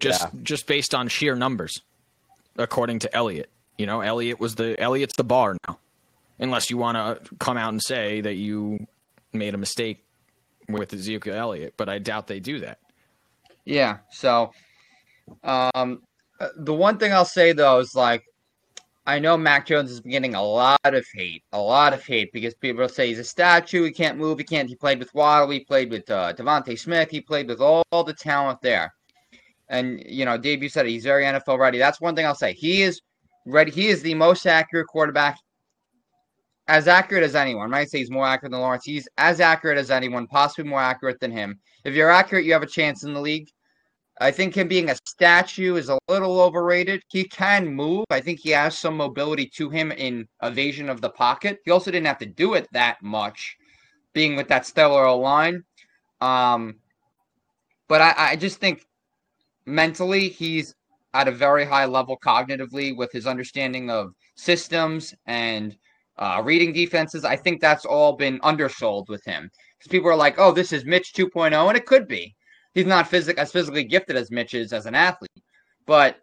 just 0.00 0.22
Yeah. 0.22 0.30
just 0.42 0.66
based 0.66 0.94
on 0.94 1.08
sheer 1.08 1.34
numbers, 1.34 1.82
according 2.56 3.00
to 3.00 3.14
Elliott. 3.14 3.50
You 3.78 3.86
know, 3.86 4.00
Elliott 4.00 4.40
was 4.40 4.54
the 4.54 4.80
Elliott's 4.80 5.16
the 5.16 5.24
bar 5.24 5.56
now, 5.68 5.78
unless 6.38 6.70
you 6.70 6.76
want 6.78 6.96
to 6.96 7.34
come 7.36 7.56
out 7.56 7.70
and 7.70 7.82
say 7.82 8.20
that 8.22 8.34
you 8.34 8.86
made 9.32 9.54
a 9.54 9.58
mistake 9.58 10.02
with 10.68 10.92
Ezekiel 10.92 11.34
Elliott, 11.34 11.74
but 11.76 11.88
I 11.88 11.98
doubt 11.98 12.26
they 12.26 12.40
do 12.40 12.60
that. 12.60 12.78
Yeah. 13.64 13.98
So, 14.10 14.52
um, 15.44 16.02
uh, 16.40 16.48
the 16.56 16.74
one 16.74 16.98
thing 16.98 17.12
I'll 17.12 17.24
say 17.24 17.52
though 17.52 17.78
is 17.78 17.94
like, 17.94 18.24
I 19.08 19.20
know 19.20 19.36
Mac 19.36 19.66
Jones 19.66 19.92
is 19.92 20.00
getting 20.00 20.34
a 20.34 20.42
lot 20.42 20.80
of 20.82 21.06
hate, 21.14 21.44
a 21.52 21.60
lot 21.60 21.92
of 21.92 22.04
hate 22.04 22.32
because 22.32 22.54
people 22.54 22.88
say 22.88 23.06
he's 23.08 23.20
a 23.20 23.24
statue. 23.24 23.84
He 23.84 23.92
can't 23.92 24.18
move. 24.18 24.38
He 24.38 24.44
can't. 24.44 24.68
He 24.68 24.74
played 24.74 24.98
with 24.98 25.14
Waddle. 25.14 25.50
He 25.50 25.60
played 25.60 25.90
with 25.92 26.10
uh, 26.10 26.32
DeVonta 26.34 26.76
Smith. 26.76 27.08
He 27.10 27.20
played 27.20 27.46
with 27.46 27.60
all, 27.60 27.84
all 27.92 28.02
the 28.02 28.14
talent 28.14 28.60
there. 28.62 28.92
And 29.68 30.02
you 30.06 30.24
know, 30.24 30.38
Dave, 30.38 30.62
you 30.62 30.68
said 30.68 30.86
it, 30.86 30.90
he's 30.90 31.04
very 31.04 31.24
NFL 31.24 31.58
ready. 31.58 31.78
That's 31.78 32.00
one 32.00 32.14
thing 32.14 32.26
I'll 32.26 32.34
say. 32.34 32.52
He 32.52 32.82
is 32.82 33.00
ready. 33.46 33.70
He 33.70 33.88
is 33.88 34.02
the 34.02 34.14
most 34.14 34.46
accurate 34.46 34.86
quarterback, 34.86 35.38
as 36.68 36.88
accurate 36.88 37.24
as 37.24 37.34
anyone. 37.34 37.66
I 37.66 37.78
might 37.78 37.90
say 37.90 37.98
he's 37.98 38.10
more 38.10 38.26
accurate 38.26 38.52
than 38.52 38.60
Lawrence. 38.60 38.84
He's 38.84 39.08
as 39.18 39.40
accurate 39.40 39.78
as 39.78 39.90
anyone, 39.90 40.26
possibly 40.26 40.68
more 40.68 40.80
accurate 40.80 41.20
than 41.20 41.32
him. 41.32 41.58
If 41.84 41.94
you're 41.94 42.10
accurate, 42.10 42.44
you 42.44 42.52
have 42.52 42.62
a 42.62 42.66
chance 42.66 43.04
in 43.04 43.12
the 43.12 43.20
league. 43.20 43.48
I 44.18 44.30
think 44.30 44.54
him 44.54 44.66
being 44.66 44.88
a 44.88 44.96
statue 45.06 45.76
is 45.76 45.90
a 45.90 45.98
little 46.08 46.40
overrated. 46.40 47.02
He 47.08 47.24
can 47.24 47.66
move. 47.66 48.06
I 48.10 48.20
think 48.20 48.40
he 48.40 48.50
has 48.50 48.78
some 48.78 48.96
mobility 48.96 49.46
to 49.56 49.68
him 49.68 49.92
in 49.92 50.26
evasion 50.42 50.88
of 50.88 51.02
the 51.02 51.10
pocket. 51.10 51.58
He 51.64 51.70
also 51.70 51.90
didn't 51.90 52.06
have 52.06 52.18
to 52.18 52.26
do 52.26 52.54
it 52.54 52.66
that 52.72 53.02
much, 53.02 53.56
being 54.14 54.34
with 54.34 54.48
that 54.48 54.64
stellar 54.64 55.10
line. 55.14 55.64
Um, 56.22 56.76
but 57.88 58.00
I, 58.00 58.14
I 58.16 58.36
just 58.36 58.58
think 58.58 58.86
mentally 59.66 60.28
he's 60.28 60.74
at 61.14 61.28
a 61.28 61.32
very 61.32 61.64
high 61.64 61.86
level 61.86 62.16
cognitively 62.24 62.96
with 62.96 63.10
his 63.12 63.26
understanding 63.26 63.90
of 63.90 64.12
systems 64.36 65.14
and 65.26 65.76
uh, 66.18 66.42
reading 66.44 66.72
defenses. 66.72 67.24
I 67.24 67.36
think 67.36 67.60
that's 67.60 67.84
all 67.84 68.12
been 68.14 68.40
undersold 68.42 69.08
with 69.08 69.24
him 69.24 69.50
because 69.78 69.90
people 69.90 70.10
are 70.10 70.16
like, 70.16 70.38
"Oh, 70.38 70.52
this 70.52 70.72
is 70.72 70.84
Mitch 70.84 71.12
2.0," 71.14 71.68
and 71.68 71.76
it 71.76 71.86
could 71.86 72.06
be. 72.06 72.34
He's 72.74 72.86
not 72.86 73.08
physic 73.08 73.38
as 73.38 73.52
physically 73.52 73.84
gifted 73.84 74.16
as 74.16 74.30
Mitch 74.30 74.54
is 74.54 74.72
as 74.72 74.86
an 74.86 74.94
athlete, 74.94 75.42
but 75.86 76.18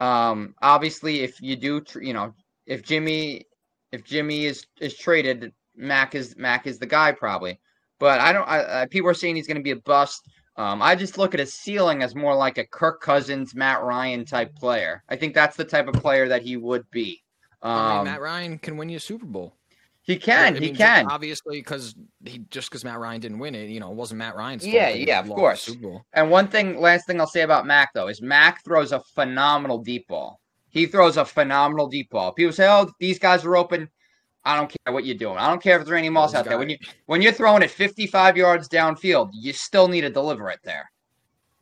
um, 0.00 0.54
obviously, 0.62 1.20
if 1.20 1.40
you 1.40 1.56
do, 1.56 1.80
tr- 1.80 2.02
you 2.02 2.12
know, 2.12 2.34
if 2.66 2.82
Jimmy, 2.82 3.44
if 3.92 4.04
Jimmy 4.04 4.44
is 4.44 4.66
is 4.80 4.96
traded, 4.96 5.52
Mac 5.74 6.14
is 6.14 6.36
Mac 6.36 6.66
is 6.66 6.78
the 6.78 6.86
guy 6.86 7.12
probably. 7.12 7.58
But 7.98 8.20
I 8.20 8.32
don't. 8.32 8.46
I, 8.46 8.82
I, 8.82 8.86
people 8.86 9.08
are 9.08 9.14
saying 9.14 9.36
he's 9.36 9.46
going 9.46 9.56
to 9.56 9.62
be 9.62 9.70
a 9.70 9.76
bust. 9.76 10.28
Um, 10.58 10.80
I 10.80 10.94
just 10.94 11.18
look 11.18 11.34
at 11.34 11.40
his 11.40 11.52
ceiling 11.52 12.02
as 12.02 12.14
more 12.14 12.34
like 12.34 12.56
a 12.56 12.64
Kirk 12.64 13.00
Cousins, 13.02 13.54
Matt 13.54 13.82
Ryan 13.82 14.24
type 14.24 14.54
player. 14.54 15.02
I 15.08 15.16
think 15.16 15.34
that's 15.34 15.56
the 15.56 15.64
type 15.64 15.86
of 15.86 15.94
player 15.94 16.28
that 16.28 16.42
he 16.42 16.56
would 16.56 16.90
be. 16.90 17.22
Um, 17.62 17.72
I 17.72 17.94
mean, 17.96 18.04
Matt 18.04 18.20
Ryan 18.20 18.58
can 18.58 18.76
win 18.76 18.88
you 18.88 18.96
a 18.96 19.00
Super 19.00 19.26
Bowl. 19.26 19.54
he 20.02 20.16
can, 20.16 20.56
I 20.56 20.58
he 20.58 20.70
can. 20.70 21.10
Obviously, 21.10 21.58
because 21.58 21.94
he 22.24 22.38
just 22.50 22.70
because 22.70 22.84
Matt 22.84 22.98
Ryan 22.98 23.20
didn't 23.20 23.38
win 23.38 23.54
it, 23.54 23.68
you 23.68 23.80
know, 23.80 23.90
it 23.90 23.96
wasn't 23.96 24.18
Matt 24.18 24.36
Ryan's 24.36 24.62
fault. 24.62 24.74
Yeah, 24.74 24.88
yeah, 24.88 25.20
of 25.20 25.28
course. 25.28 25.74
And 26.14 26.30
one 26.30 26.48
thing, 26.48 26.80
last 26.80 27.06
thing 27.06 27.20
I'll 27.20 27.26
say 27.26 27.42
about 27.42 27.66
Mac 27.66 27.92
though 27.92 28.08
is 28.08 28.22
Mac 28.22 28.64
throws 28.64 28.92
a 28.92 29.00
phenomenal 29.00 29.78
deep 29.78 30.08
ball. 30.08 30.40
He 30.70 30.86
throws 30.86 31.16
a 31.16 31.24
phenomenal 31.24 31.88
deep 31.88 32.10
ball. 32.10 32.32
People 32.32 32.52
say, 32.52 32.68
"Oh, 32.68 32.90
these 32.98 33.18
guys 33.18 33.44
are 33.44 33.56
open." 33.56 33.90
I 34.46 34.56
don't 34.56 34.68
care 34.68 34.94
what 34.94 35.04
you're 35.04 35.16
doing. 35.16 35.38
I 35.38 35.48
don't 35.48 35.60
care 35.60 35.78
if 35.78 35.84
there's 35.84 35.98
any 35.98 36.08
moss 36.08 36.32
out 36.32 36.44
there. 36.44 36.56
When 36.56 36.70
you 36.70 36.78
when 37.06 37.20
you're 37.20 37.32
throwing 37.32 37.62
it 37.62 37.70
55 37.70 38.36
yards 38.36 38.68
downfield, 38.68 39.30
you 39.32 39.52
still 39.52 39.88
need 39.88 40.02
to 40.02 40.10
deliver 40.10 40.48
it 40.50 40.60
there. 40.62 40.88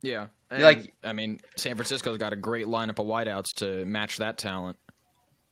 Yeah, 0.03 0.27
You 0.53 0.65
like- 0.65 0.93
I 1.03 1.15
mean, 1.15 1.41
San 1.57 1.77
Francisco's 1.77 2.19
got 2.19 2.35
a 2.35 2.37
great 2.37 2.67
lineup 2.67 2.99
of 2.99 3.07
wideouts 3.07 3.55
to 3.55 3.87
match 3.87 4.19
that 4.19 4.37
talent. 4.37 4.77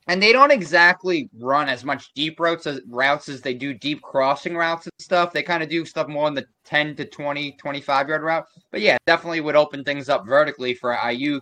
And 0.07 0.21
they 0.21 0.31
don't 0.31 0.51
exactly 0.51 1.29
run 1.39 1.69
as 1.69 1.83
much 1.83 2.13
deep 2.13 2.39
routes 2.39 2.67
as 2.67 2.81
routes 2.87 3.29
as 3.29 3.41
they 3.41 3.53
do 3.55 3.73
deep 3.73 4.01
crossing 4.03 4.55
routes 4.55 4.85
and 4.85 4.93
stuff. 4.99 5.33
They 5.33 5.41
kind 5.41 5.63
of 5.63 5.69
do 5.69 5.85
stuff 5.85 6.07
more 6.07 6.27
in 6.27 6.35
the 6.35 6.45
10 6.65 6.95
to 6.97 7.05
20, 7.05 7.53
25 7.53 8.09
yard 8.09 8.21
route. 8.21 8.45
But 8.69 8.81
yeah, 8.81 8.97
definitely 9.07 9.41
would 9.41 9.55
open 9.55 9.83
things 9.83 10.07
up 10.07 10.27
vertically 10.27 10.75
for 10.75 10.93
Aiyuk 10.93 11.41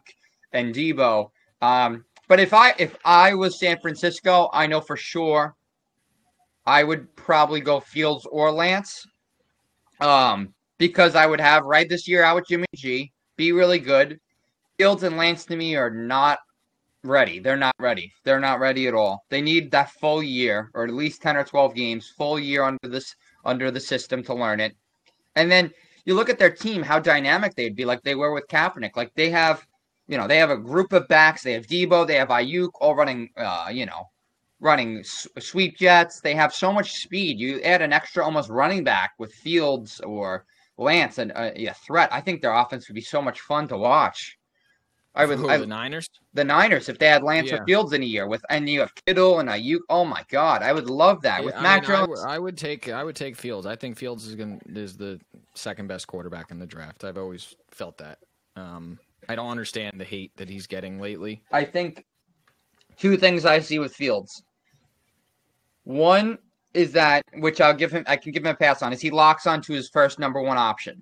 and 0.53 0.73
Deebo. 0.73 1.31
Um, 1.61 2.05
but 2.29 2.39
if 2.39 2.53
I 2.53 2.73
if 2.77 2.95
I 3.03 3.33
was 3.33 3.59
San 3.59 3.77
Francisco, 3.81 4.49
I 4.53 4.67
know 4.67 4.79
for 4.79 4.95
sure 4.95 5.55
I 6.65 6.83
would 6.83 7.15
probably 7.15 7.61
go 7.61 7.79
Fields 7.79 8.25
or 8.25 8.51
Lance. 8.51 9.05
Um, 9.99 10.53
because 10.77 11.15
I 11.15 11.27
would 11.27 11.41
have 11.41 11.63
right 11.63 11.87
this 11.87 12.07
year 12.07 12.23
out 12.23 12.35
with 12.37 12.47
Jimmy 12.47 12.65
G, 12.75 13.11
be 13.37 13.51
really 13.51 13.79
good. 13.79 14.19
Fields 14.77 15.03
and 15.03 15.15
Lance 15.15 15.45
to 15.45 15.55
me 15.55 15.75
are 15.75 15.91
not 15.91 16.39
ready. 17.03 17.39
They're 17.39 17.55
not 17.55 17.75
ready. 17.79 18.11
They're 18.23 18.39
not 18.39 18.59
ready 18.59 18.87
at 18.87 18.95
all. 18.95 19.23
They 19.29 19.41
need 19.41 19.69
that 19.71 19.91
full 19.91 20.23
year, 20.23 20.71
or 20.73 20.83
at 20.83 20.93
least 20.93 21.21
ten 21.21 21.37
or 21.37 21.43
twelve 21.43 21.75
games, 21.75 22.11
full 22.17 22.39
year 22.39 22.63
under 22.63 22.87
this 22.87 23.15
under 23.45 23.69
the 23.69 23.79
system 23.79 24.23
to 24.23 24.33
learn 24.33 24.59
it. 24.59 24.75
And 25.35 25.51
then 25.51 25.71
you 26.05 26.15
look 26.15 26.29
at 26.29 26.39
their 26.39 26.49
team, 26.49 26.81
how 26.81 26.99
dynamic 26.99 27.55
they'd 27.55 27.75
be, 27.75 27.85
like 27.85 28.01
they 28.01 28.15
were 28.15 28.33
with 28.33 28.47
Kaepernick. 28.47 28.95
Like 28.95 29.13
they 29.13 29.29
have, 29.29 29.65
you 30.07 30.17
know, 30.17 30.27
they 30.27 30.37
have 30.37 30.49
a 30.49 30.57
group 30.57 30.93
of 30.93 31.07
backs. 31.07 31.43
They 31.43 31.53
have 31.53 31.67
Deebo, 31.67 32.07
they 32.07 32.15
have 32.15 32.29
Aiyuk, 32.29 32.69
all 32.79 32.95
running, 32.95 33.29
uh, 33.37 33.69
you 33.71 33.85
know, 33.85 34.09
running 34.61 34.99
s- 34.99 35.27
sweep 35.39 35.77
jets. 35.77 36.21
They 36.21 36.33
have 36.35 36.53
so 36.53 36.71
much 36.71 36.93
speed. 37.03 37.37
You 37.39 37.59
add 37.61 37.81
an 37.81 37.91
extra 37.91 38.23
almost 38.23 38.49
running 38.49 38.83
back 38.85 39.11
with 39.17 39.33
Fields 39.33 39.99
or 40.01 40.45
Lance 40.77 41.17
and 41.17 41.31
uh, 41.33 41.51
a 41.55 41.73
threat. 41.85 42.07
I 42.13 42.21
think 42.21 42.41
their 42.41 42.53
offense 42.53 42.87
would 42.87 42.95
be 42.95 43.01
so 43.01 43.21
much 43.21 43.41
fun 43.41 43.67
to 43.67 43.77
watch. 43.77 44.37
I 45.13 45.25
would. 45.25 45.39
Who, 45.39 45.49
I, 45.49 45.57
the 45.57 45.67
Niners. 45.67 46.07
the 46.33 46.45
Niners 46.45 46.87
if 46.87 46.97
they 46.97 47.07
had 47.07 47.21
Lance 47.21 47.49
Yeah. 47.51 47.57
or 47.57 47.65
Fields 47.65 47.91
in 47.91 48.01
a 48.01 48.05
year 48.05 48.27
with 48.29 48.41
and 48.49 48.69
you 48.69 48.79
have 48.79 48.93
Kittle 49.05 49.39
and 49.41 49.49
Aiyuk. 49.49 49.79
Oh 49.89 50.05
my 50.05 50.23
God, 50.29 50.61
I 50.63 50.71
would 50.71 50.89
love 50.89 51.21
that 51.23 51.43
with 51.43 51.53
Yeah, 51.53 51.59
I 51.59 51.63
Mac 51.63 51.81
mean, 51.81 51.91
I 51.91 52.05
Jones. 52.05 52.23
would- 52.25 52.39
would 52.39 52.57
take 52.57 52.87
I 52.87 53.03
would 53.03 53.15
take 53.17 53.35
Fields. 53.35 53.65
I 53.67 53.75
think 53.75 53.97
Fields 53.97 54.25
is 54.25 54.35
going 54.35 54.61
is 54.67 54.95
the 54.95 55.19
second 55.53 55.87
best 55.87 56.07
quarterback 56.07 56.49
in 56.51 56.59
the 56.59 56.65
draft. 56.65 57.03
I've 57.03 57.17
always 57.17 57.55
felt 57.71 57.97
that. 57.97 58.19
Um, 58.55 58.97
I 59.27 59.35
don't 59.35 59.49
understand 59.49 59.99
the 59.99 60.05
hate 60.05 60.31
that 60.37 60.49
he's 60.49 60.65
getting 60.65 60.97
lately. 61.01 61.43
I 61.51 61.65
think 61.65 62.05
two 62.95 63.17
things 63.17 63.45
I 63.45 63.59
see 63.59 63.79
with 63.79 63.93
Fields. 63.93 64.41
One 65.83 66.37
is 66.73 66.91
that 66.93 67.23
which 67.35 67.59
I'll 67.59 67.73
give 67.73 67.91
him. 67.91 68.03
I 68.07 68.15
can 68.15 68.31
give 68.31 68.43
him 68.43 68.51
a 68.51 68.55
pass 68.55 68.81
on. 68.81 68.93
Is 68.93 69.01
he 69.01 69.11
locks 69.11 69.47
onto 69.47 69.73
his 69.73 69.89
first 69.89 70.19
number 70.19 70.41
one 70.41 70.57
option. 70.57 71.01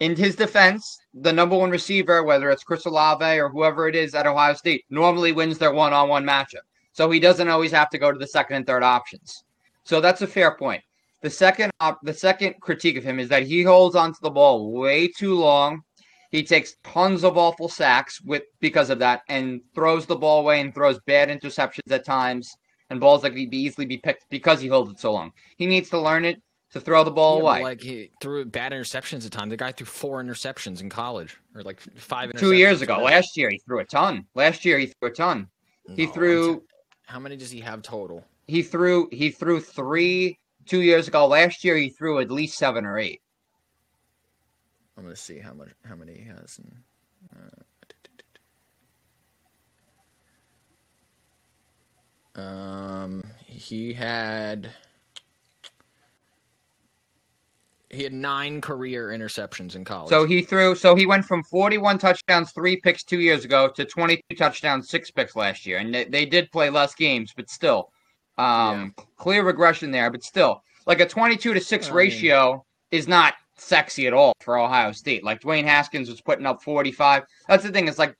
In 0.00 0.16
his 0.16 0.34
defense, 0.34 0.98
the 1.14 1.32
number 1.32 1.56
one 1.56 1.70
receiver, 1.70 2.24
whether 2.24 2.50
it's 2.50 2.64
Chris 2.64 2.84
Olave 2.84 3.24
or 3.24 3.48
whoever 3.48 3.88
it 3.88 3.94
is 3.94 4.14
at 4.14 4.26
Ohio 4.26 4.54
State, 4.54 4.84
normally 4.90 5.32
wins 5.32 5.56
their 5.56 5.72
one-on-one 5.72 6.24
matchup. 6.24 6.66
So 6.92 7.10
he 7.10 7.20
doesn't 7.20 7.48
always 7.48 7.70
have 7.72 7.90
to 7.90 7.98
go 7.98 8.10
to 8.10 8.18
the 8.18 8.26
second 8.26 8.56
and 8.56 8.66
third 8.66 8.82
options. 8.82 9.44
So 9.84 10.00
that's 10.00 10.22
a 10.22 10.26
fair 10.26 10.56
point. 10.56 10.82
The 11.22 11.30
second 11.30 11.70
op- 11.80 12.02
the 12.02 12.12
second 12.12 12.54
critique 12.60 12.96
of 12.96 13.04
him 13.04 13.18
is 13.18 13.28
that 13.28 13.44
he 13.44 13.62
holds 13.62 13.96
onto 13.96 14.18
the 14.20 14.30
ball 14.30 14.72
way 14.72 15.08
too 15.08 15.34
long. 15.34 15.82
He 16.30 16.42
takes 16.42 16.76
tons 16.82 17.24
of 17.24 17.38
awful 17.38 17.68
sacks 17.68 18.20
with 18.20 18.42
because 18.60 18.90
of 18.90 18.98
that 18.98 19.22
and 19.28 19.60
throws 19.74 20.06
the 20.06 20.16
ball 20.16 20.40
away 20.40 20.60
and 20.60 20.74
throws 20.74 20.98
bad 21.06 21.28
interceptions 21.28 21.90
at 21.90 22.04
times. 22.04 22.54
And 22.90 23.00
balls 23.00 23.22
that 23.22 23.30
could 23.30 23.50
be 23.50 23.58
easily 23.58 23.86
be 23.86 23.98
picked 23.98 24.24
because 24.30 24.60
he 24.60 24.68
holds 24.68 24.90
it 24.90 24.98
so 25.00 25.12
long. 25.12 25.32
He 25.56 25.66
needs 25.66 25.90
to 25.90 26.00
learn 26.00 26.24
it 26.24 26.40
to 26.72 26.80
throw 26.80 27.04
the 27.04 27.10
ball 27.10 27.36
Yeah, 27.36 27.42
away. 27.42 27.62
Like 27.62 27.80
he 27.80 28.10
threw 28.20 28.44
bad 28.44 28.72
interceptions 28.72 29.24
at 29.24 29.32
times. 29.32 29.50
The 29.50 29.56
guy 29.56 29.72
threw 29.72 29.86
four 29.86 30.22
interceptions 30.22 30.80
in 30.80 30.90
college, 30.90 31.36
or 31.54 31.62
like 31.62 31.80
five. 31.96 32.32
Two 32.34 32.52
years 32.52 32.82
ago, 32.82 32.98
last 32.98 33.36
year 33.36 33.50
he 33.50 33.58
threw 33.66 33.80
a 33.80 33.84
ton. 33.84 34.26
Last 34.34 34.64
year 34.64 34.78
he 34.78 34.86
threw 34.86 35.08
a 35.08 35.12
ton. 35.12 35.48
He 35.96 36.04
No, 36.04 36.08
I'm 36.08 36.14
threw 36.14 36.62
How 37.06 37.20
many 37.20 37.36
does 37.36 37.50
he 37.50 37.60
have 37.60 37.82
total? 37.82 38.24
he 38.46 38.62
threw 38.62 39.08
he 39.12 39.30
threw 39.30 39.60
three 39.60 40.38
two 40.66 40.82
years 40.82 41.08
ago. 41.08 41.26
Last 41.26 41.64
year 41.64 41.76
he 41.76 41.90
threw 41.90 42.18
at 42.20 42.30
least 42.30 42.58
seven 42.58 42.84
or 42.84 42.98
eight. 42.98 43.20
I'm 44.96 45.04
gonna 45.04 45.16
see 45.16 45.38
how 45.38 45.52
much 45.54 45.70
how 45.84 45.96
many 45.96 46.14
he 46.14 46.24
has. 46.24 46.58
In, 46.58 46.76
uh, 47.36 47.62
um, 52.36 53.22
he 53.46 53.92
had 53.92 54.70
he 57.90 58.02
had 58.02 58.12
nine 58.12 58.60
career 58.60 59.08
interceptions 59.08 59.76
in 59.76 59.84
college. 59.84 60.10
So 60.10 60.26
he 60.26 60.42
threw 60.42 60.74
so 60.74 60.94
he 60.94 61.06
went 61.06 61.24
from 61.24 61.42
41 61.44 61.98
touchdowns, 61.98 62.50
three 62.52 62.76
picks 62.76 63.04
two 63.04 63.20
years 63.20 63.44
ago 63.44 63.68
to 63.68 63.84
22 63.84 64.22
touchdowns, 64.36 64.90
six 64.90 65.10
picks 65.10 65.36
last 65.36 65.64
year. 65.64 65.78
And 65.78 65.94
they, 65.94 66.04
they 66.04 66.26
did 66.26 66.50
play 66.50 66.70
less 66.70 66.94
games, 66.94 67.32
but 67.36 67.48
still. 67.48 67.90
Um 68.36 68.94
clear 69.16 69.44
regression 69.44 69.90
there, 69.90 70.10
but 70.10 70.24
still. 70.24 70.62
Like 70.86 71.00
a 71.00 71.06
22 71.06 71.54
to 71.54 71.60
6 71.60 71.86
I 71.86 71.88
mean- 71.88 71.96
ratio 71.96 72.64
is 72.90 73.06
not 73.08 73.34
sexy 73.56 74.06
at 74.06 74.12
all 74.12 74.32
for 74.40 74.58
Ohio 74.58 74.90
State. 74.92 75.22
Like 75.22 75.40
Dwayne 75.40 75.64
Haskins 75.64 76.10
was 76.10 76.20
putting 76.20 76.46
up 76.46 76.62
45. 76.62 77.22
That's 77.48 77.62
the 77.62 77.70
thing, 77.70 77.86
it's 77.86 77.98
like 77.98 78.16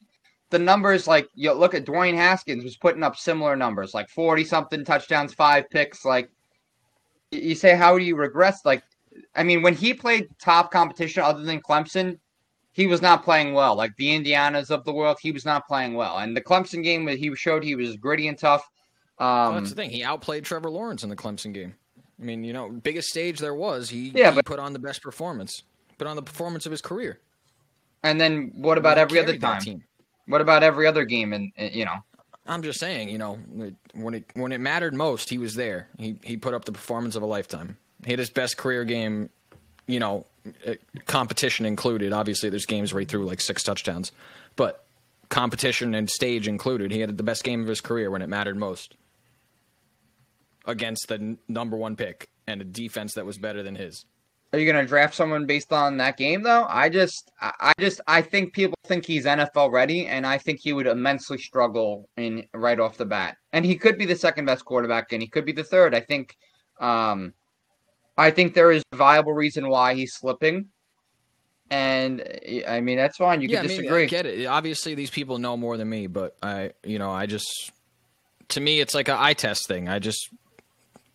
the 0.51 0.59
numbers 0.59 1.07
like 1.07 1.29
you 1.35 1.53
look 1.53 1.75
at 1.75 1.85
Dwayne 1.85 2.15
Haskins 2.15 2.63
was 2.65 2.77
putting 2.77 3.03
up 3.03 3.17
similar 3.17 3.57
numbers, 3.57 3.95
like 3.95 4.09
40 4.09 4.45
something 4.45 4.85
touchdowns, 4.85 5.35
five 5.35 5.69
picks, 5.71 6.05
like 6.05 6.31
you 7.31 7.55
say 7.55 7.75
how 7.77 7.99
do 7.99 8.05
you 8.05 8.17
regress 8.17 8.65
like 8.65 8.83
I 9.37 9.45
mean, 9.45 9.63
when 9.63 9.75
he 9.75 9.95
played 9.95 10.29
top 10.41 10.73
competition 10.73 11.23
other 11.23 11.43
than 11.43 11.61
Clemson, 11.61 12.19
he 12.73 12.89
was 12.89 13.01
not 13.01 13.23
playing 13.23 13.55
well. 13.55 13.77
Like 13.77 13.93
the 13.97 14.09
Indianas 14.09 14.71
of 14.71 14.85
the 14.85 14.93
world, 14.93 15.19
he 15.21 15.31
was 15.31 15.45
not 15.45 15.69
playing 15.69 15.95
well. 15.95 16.19
And 16.19 16.37
the 16.37 16.41
Clemson 16.41 16.83
game 16.83 17.05
that 17.05 17.19
he 17.19 17.33
showed 17.37 17.63
he 17.63 17.77
was 17.77 17.97
gritty 17.97 18.27
and 18.27 18.37
tough. 18.37 18.69
Well, 19.21 19.29
Um, 19.49 19.55
that's 19.55 19.71
the 19.71 19.77
thing. 19.77 19.91
He 19.91 20.03
outplayed 20.03 20.45
Trevor 20.45 20.69
Lawrence 20.71 21.05
in 21.05 21.11
the 21.11 21.15
Clemson 21.17 21.55
game. 21.55 21.77
I 22.21 22.25
mean, 22.25 22.43
you 22.43 22.53
know, 22.53 22.69
biggest 22.71 23.09
stage 23.09 23.39
there 23.39 23.55
was. 23.55 23.89
He, 23.91 24.09
Yeah, 24.15 24.31
he 24.31 24.37
but- 24.37 24.47
put 24.47 24.59
on 24.59 24.73
the 24.73 24.81
best 24.81 25.01
performance, 25.03 25.63
put 25.97 26.09
on 26.09 26.17
the 26.17 26.23
performance 26.23 26.67
of 26.67 26.73
his 26.73 26.83
career. 26.83 27.21
and 28.03 28.21
then 28.21 28.51
what 28.57 28.77
about 28.79 28.99
every 28.99 29.21
other 29.21 29.39
time? 29.39 29.83
What 30.27 30.41
about 30.41 30.63
every 30.63 30.87
other 30.87 31.05
game? 31.05 31.33
And 31.33 31.53
you 31.57 31.85
know, 31.85 31.97
I'm 32.47 32.63
just 32.63 32.81
saying, 32.81 33.09
you 33.09 33.19
know, 33.19 33.39
when 33.95 34.15
it 34.15 34.25
when 34.35 34.53
it 34.53 34.61
mattered 34.61 34.95
most, 34.95 35.31
he 35.31 35.39
was 35.39 35.55
there. 35.55 35.89
He 35.99 36.17
he 36.23 36.37
put 36.37 36.55
up 36.55 36.65
the 36.65 36.73
performance 36.73 37.17
of 37.17 37.23
a 37.23 37.27
lifetime. 37.27 37.77
He 38.05 38.11
had 38.11 38.19
his 38.19 38.31
best 38.31 38.57
career 38.57 38.85
game, 38.85 39.31
you 39.87 39.99
know, 39.99 40.27
uh, 40.67 40.75
competition 41.07 41.65
included. 41.65 42.13
Obviously, 42.13 42.51
there's 42.51 42.67
games 42.67 42.93
where 42.93 43.01
he 43.01 43.07
threw 43.07 43.25
like 43.25 43.41
six 43.41 43.63
touchdowns, 43.63 44.13
but 44.57 44.85
competition 45.31 45.95
and 45.95 46.11
stage 46.11 46.47
included, 46.47 46.91
he 46.91 47.01
had 47.01 47.17
the 47.17 47.23
best 47.23 47.45
game 47.45 47.63
of 47.63 47.67
his 47.67 47.81
career 47.81 48.11
when 48.11 48.23
it 48.23 48.29
mattered 48.29 48.57
most 48.57 48.95
against 50.67 51.09
the 51.09 51.15
n- 51.15 51.39
number 51.49 51.77
one 51.77 51.97
pick 51.97 52.29
and 52.47 52.61
a 52.61 52.65
defense 52.65 53.15
that 53.15 53.27
was 53.27 53.39
better 53.39 53.63
than 53.63 53.75
his. 53.75 54.05
Are 54.55 54.59
you 54.59 54.71
going 54.71 54.83
to 54.83 54.89
draft 54.89 55.15
someone 55.15 55.47
based 55.47 55.73
on 55.73 55.97
that 55.99 56.17
game 56.17 56.43
though? 56.43 56.65
I 56.69 56.89
just, 56.89 57.31
I 57.41 57.73
just, 57.79 58.01
I 58.07 58.23
think 58.23 58.53
people 58.53 58.77
think 58.87 59.05
he's 59.05 59.25
NFL 59.25 59.73
ready, 59.73 60.07
and 60.07 60.27
I 60.27 60.39
think 60.39 60.61
he 60.63 60.73
would 60.73 60.87
immensely 60.87 61.39
struggle 61.39 62.09
in 62.17 62.47
right 62.55 62.79
off 62.79 62.97
the 62.97 63.05
bat. 63.05 63.37
And 63.53 63.65
he 63.65 63.77
could 63.77 63.99
be 63.99 64.07
the 64.07 64.17
second 64.17 64.47
best 64.47 64.65
quarterback, 64.65 65.13
and 65.13 65.21
he 65.21 65.29
could 65.29 65.45
be 65.45 65.53
the 65.53 65.65
third. 65.65 65.95
I 65.95 66.01
think. 66.01 66.37
Um, 66.81 67.35
I 68.17 68.31
think 68.31 68.55
there 68.55 68.71
is 68.71 68.83
a 68.93 68.97
viable 68.97 69.33
reason 69.33 69.69
why 69.69 69.95
he's 69.95 70.15
slipping. 70.15 70.67
And 71.71 72.23
I 72.69 72.81
mean 72.81 72.99
that's 72.99 73.17
fine. 73.17 73.41
You 73.41 73.49
yeah, 73.49 73.63
can 73.63 73.67
I 73.67 73.69
mean, 73.69 73.79
disagree. 73.79 74.03
I 74.05 74.07
get 74.07 74.27
it. 74.27 74.47
Obviously, 74.47 74.95
these 74.95 75.11
people 75.11 75.39
know 75.39 75.57
more 75.57 75.77
than 75.77 75.89
me, 75.89 76.07
but 76.07 76.37
I, 76.43 76.73
you 76.85 76.99
know, 76.99 77.11
I 77.11 77.27
just, 77.27 77.73
to 78.51 78.61
me, 78.61 78.81
it's 78.81 78.95
like 78.95 79.09
a 79.09 79.21
eye 79.21 79.33
test 79.33 79.67
thing. 79.67 79.89
I 79.89 79.99
just, 79.99 80.29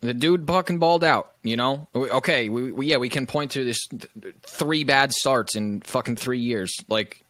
the 0.00 0.14
dude 0.14 0.46
fucking 0.46 0.78
balled 0.78 1.04
out. 1.04 1.32
You 1.42 1.56
know, 1.56 1.88
okay, 1.94 2.48
we, 2.48 2.72
we 2.72 2.86
yeah, 2.86 2.96
we 2.98 3.08
can 3.08 3.26
point 3.26 3.52
to 3.52 3.64
this 3.64 3.86
th- 3.88 4.34
three 4.42 4.84
bad 4.84 5.12
starts 5.12 5.56
in 5.56 5.80
fucking 5.82 6.16
three 6.16 6.38
years. 6.40 6.74
Like, 6.88 7.24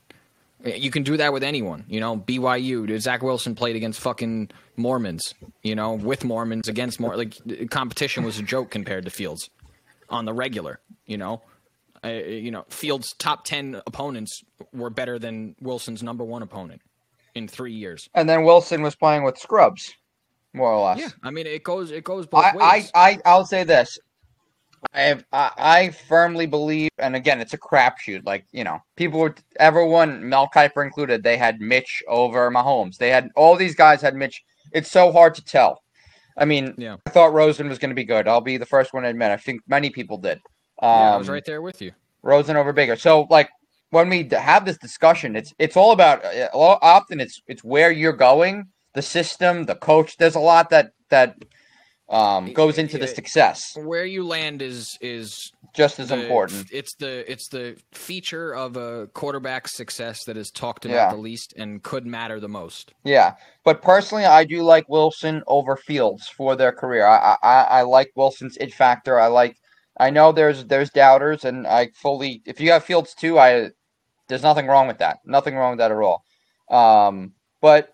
you 0.65 0.91
can 0.91 1.03
do 1.03 1.17
that 1.17 1.33
with 1.33 1.43
anyone. 1.43 1.85
You 1.89 2.01
know, 2.01 2.17
BYU. 2.17 2.99
Zach 3.01 3.23
Wilson 3.23 3.55
played 3.55 3.77
against 3.77 4.01
fucking 4.01 4.51
Mormons. 4.77 5.35
You 5.63 5.75
know, 5.75 5.95
with 5.95 6.25
Mormons 6.25 6.69
against 6.69 7.01
more. 7.01 7.17
Like, 7.17 7.37
competition 7.71 8.25
was 8.25 8.39
a 8.39 8.43
joke 8.43 8.71
compared 8.71 9.05
to 9.05 9.11
Fields 9.11 9.51
on 10.09 10.25
the 10.25 10.33
regular. 10.33 10.81
You 11.07 11.19
know. 11.19 11.43
Uh, 12.03 12.09
you 12.09 12.51
know, 12.51 12.65
Fields' 12.71 13.15
top 13.19 13.45
ten 13.45 13.83
opponents 13.87 14.43
were 14.73 14.89
better 14.89 15.19
than 15.19 15.55
Wilson's 15.61 16.03
number 16.03 16.25
one 16.25 16.43
opponent 16.43 16.81
in 17.35 17.47
three 17.47 17.75
years. 17.75 18.09
and 18.15 18.29
then 18.29 18.43
Wilson 18.45 18.83
was 18.83 18.95
playing 18.95 19.23
with 19.23 19.39
scrubs, 19.39 19.95
more 20.53 20.73
or 20.73 20.85
less. 20.85 20.99
Yeah, 20.99 21.09
I 21.23 21.31
mean, 21.31 21.47
it 21.47 21.63
goes 21.63 21.91
it 21.91 22.05
goes 22.05 22.27
both 22.27 22.45
I, 22.45 22.51
I, 22.51 22.75
ways. 22.77 22.91
I, 22.95 23.19
I'll 23.25 23.45
say 23.45 23.65
this. 23.65 23.99
I 24.95 25.01
have, 25.03 25.25
I, 25.31 25.51
I 25.59 25.91
firmly 25.91 26.47
believe, 26.47 26.89
and 26.99 27.15
again, 27.15 27.41
it's 27.41 27.53
a 27.53 27.59
crapshoot. 27.59 28.25
Like 28.25 28.47
you 28.53 28.65
know, 28.65 28.79
people 28.97 29.21
were 29.21 29.35
everyone, 29.59 30.29
Mel 30.29 30.49
Kiper 30.55 30.85
included. 30.85 31.23
They 31.23 31.37
had 31.37 31.61
Mitch 31.61 32.03
over 32.09 32.51
Mahomes. 32.51 32.97
They 32.97 33.11
had 33.11 33.29
all 33.37 33.57
these 33.57 33.75
guys 33.75 34.01
had 34.01 34.15
Mitch. 34.15 34.43
It's 34.73 34.91
so 34.91 35.13
hard 35.13 35.35
to 35.35 35.45
tell. 35.45 35.83
I 36.37 36.45
mean, 36.47 36.75
Yeah. 36.79 36.97
I 37.07 37.11
thought 37.11 37.35
Rosen 37.35 37.69
was 37.69 37.79
going 37.79 37.91
to 37.91 37.95
be 37.95 38.05
good. 38.05 38.27
I'll 38.27 38.41
be 38.41 38.57
the 38.57 38.65
first 38.67 38.95
one 38.95 39.03
to 39.03 39.11
admit. 39.11 39.31
I 39.31 39.37
think 39.37 39.61
many 39.69 39.91
people 39.91 40.17
did. 40.17 40.39
Um, 40.81 40.91
yeah, 40.91 41.15
I 41.15 41.17
was 41.17 41.29
right 41.29 41.45
there 41.45 41.61
with 41.61 41.83
you. 41.83 41.93
Rosen 42.23 42.57
over 42.57 42.73
Baker. 42.73 42.97
So 42.97 43.27
like 43.29 43.51
when 43.91 44.09
we 44.09 44.29
have 44.33 44.65
this 44.65 44.79
discussion, 44.79 45.37
it's 45.37 45.53
it's 45.59 45.77
all 45.77 45.93
about 45.93 46.25
uh, 46.25 46.49
often 46.55 47.21
it's 47.21 47.43
it's 47.47 47.63
where 47.63 47.91
you're 47.91 48.13
going, 48.15 48.65
the 48.95 49.03
system, 49.03 49.65
the 49.65 49.75
coach. 49.77 50.17
There's 50.17 50.35
a 50.35 50.41
lot 50.41 50.71
that 50.71 50.93
that 51.11 51.37
um, 52.09 52.53
goes 52.53 52.77
into 52.79 52.99
the 52.99 53.07
success, 53.07 53.77
Where 53.77 54.05
you 54.05 54.27
land 54.27 54.63
is 54.63 54.99
is 55.01 55.53
just 55.75 56.01
as 56.01 56.09
the- 56.09 56.21
important. 56.21 56.69
It's 56.73 56.95
the 56.97 57.31
it's 57.31 57.49
the 57.49 57.77
feature 57.93 58.53
of 58.53 58.77
a 58.77 59.07
quarterback's 59.15 59.75
success 59.77 60.25
that 60.25 60.37
is 60.37 60.51
talked 60.51 60.85
about 60.85 60.95
Yeah. 60.95 61.11
the 61.13 61.19
least 61.21 61.55
and 61.57 61.81
could 61.83 62.07
matter 62.07 62.41
the 62.41 62.49
most. 62.49 62.93
Yeah, 63.05 63.35
but 63.65 63.81
personally, 63.81 64.25
I 64.25 64.45
do 64.45 64.63
like 64.63 64.89
Wilson 64.89 65.43
over 65.47 65.77
Fields 65.77 66.27
for 66.29 66.57
their 66.57 66.73
career. 66.73 67.07
I 67.07 67.37
I, 67.43 67.63
I 67.63 67.83
like 67.83 68.11
Wilson's 68.17 68.57
it 68.57 68.75
factor. 68.75 69.21
I 69.21 69.29
like. 69.29 69.57
I 69.99 70.11
know 70.11 70.33
there's 70.33 70.65
there's 70.65 70.91
doubters, 70.91 71.45
and 71.45 71.67
I 71.67 71.91
fully. 71.95 72.43
If 72.47 72.59
you 72.61 72.73
have 72.73 72.83
Fields 72.85 73.15
too, 73.15 73.39
I 73.39 73.71
there's 74.29 74.43
nothing 74.43 74.67
wrong 74.67 74.89
with 74.89 74.99
that. 74.99 75.19
Nothing 75.25 75.55
wrong 75.55 75.73
with 75.73 75.79
that 75.79 75.93
at 75.93 75.97
all. 75.99 76.25
Um, 76.71 77.35
but 77.61 77.91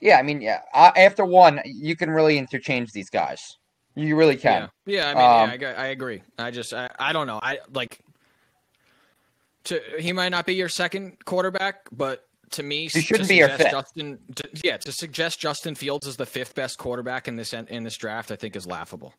yeah, 0.00 0.18
I 0.18 0.22
mean, 0.22 0.40
yeah, 0.40 0.60
I, 0.74 0.88
after 0.96 1.24
one, 1.24 1.60
you 1.64 1.96
can 1.96 2.10
really 2.10 2.38
interchange 2.38 2.92
these 2.92 3.10
guys. 3.10 3.58
You 3.96 4.16
really 4.16 4.36
can. 4.36 4.68
Yeah, 4.86 4.94
yeah. 4.96 5.10
I 5.10 5.14
mean, 5.14 5.52
Um, 5.54 5.60
yeah, 5.60 5.74
I, 5.78 5.84
I 5.84 5.86
agree. 5.88 6.22
I 6.38 6.50
just, 6.50 6.74
I, 6.74 6.90
I 6.98 7.12
don't 7.12 7.26
know. 7.26 7.38
I 7.42 7.58
like. 7.72 8.00
To 9.64 9.80
he 9.98 10.12
might 10.12 10.28
not 10.28 10.44
be 10.46 10.54
your 10.54 10.68
second 10.68 11.24
quarterback, 11.24 11.86
but 11.90 12.26
to 12.50 12.62
me, 12.62 12.82
He 12.88 13.00
shouldn't 13.00 13.28
to 13.28 13.32
be 13.32 13.36
your 13.38 13.48
fifth. 13.48 13.70
Justin, 13.70 14.18
to, 14.34 14.44
yeah, 14.62 14.76
to 14.76 14.92
suggest 14.92 15.40
Justin 15.40 15.74
Fields 15.74 16.06
is 16.06 16.16
the 16.16 16.26
fifth 16.26 16.54
best 16.54 16.76
quarterback 16.76 17.28
in 17.28 17.36
this 17.36 17.54
in 17.54 17.82
this 17.82 17.96
draft, 17.96 18.30
I 18.30 18.36
think 18.36 18.56
is 18.56 18.66
laughable. 18.66 19.14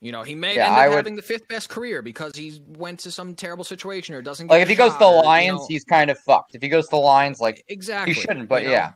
You 0.00 0.12
know, 0.12 0.22
he 0.22 0.34
may 0.34 0.54
Yeah, 0.56 0.66
end 0.66 0.72
up 0.74 0.78
I 0.78 0.88
would- 0.88 0.96
having 0.96 1.16
the 1.16 1.22
fifth 1.22 1.48
best 1.48 1.68
career 1.68 2.00
because 2.02 2.36
he 2.36 2.60
went 2.76 3.00
to 3.00 3.10
some 3.10 3.34
terrible 3.34 3.64
situation 3.64 4.14
or 4.14 4.22
doesn't. 4.22 4.46
Get 4.48 4.52
Like 4.54 4.62
if 4.62 4.68
he 4.68 4.74
goes 4.74 4.92
to 4.92 4.98
the 5.00 5.04
or, 5.06 5.16
you 5.22 5.22
Lions, 5.22 5.60
know- 5.60 5.66
he's 5.68 5.84
kind 5.84 6.10
of 6.10 6.18
fucked. 6.20 6.54
If 6.54 6.62
he 6.62 6.68
goes 6.68 6.84
to 6.86 6.90
the 6.90 6.96
Lions, 6.98 7.40
like 7.40 7.64
exactly 7.68 8.14
he 8.14 8.20
shouldn't. 8.20 8.48
But 8.48 8.62
you 8.62 8.68
know? 8.68 8.74
yeah, 8.74 8.92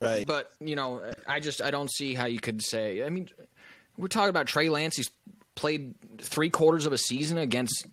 Right. 0.00 0.26
But 0.26 0.52
you 0.60 0.76
know, 0.76 1.02
I 1.26 1.40
just 1.40 1.60
I 1.60 1.70
don't 1.70 1.90
see 1.90 2.14
how 2.14 2.26
you 2.26 2.40
could 2.40 2.62
say. 2.62 3.04
I 3.04 3.10
mean, 3.10 3.28
we're 3.96 4.08
talking 4.08 4.30
about 4.30 4.46
Trey 4.46 4.68
Lance. 4.68 4.96
He's 4.96 5.10
played 5.54 5.94
three 6.18 6.50
quarters 6.50 6.86
of 6.86 6.92
a 6.92 6.98
season 6.98 7.38
against 7.38 7.86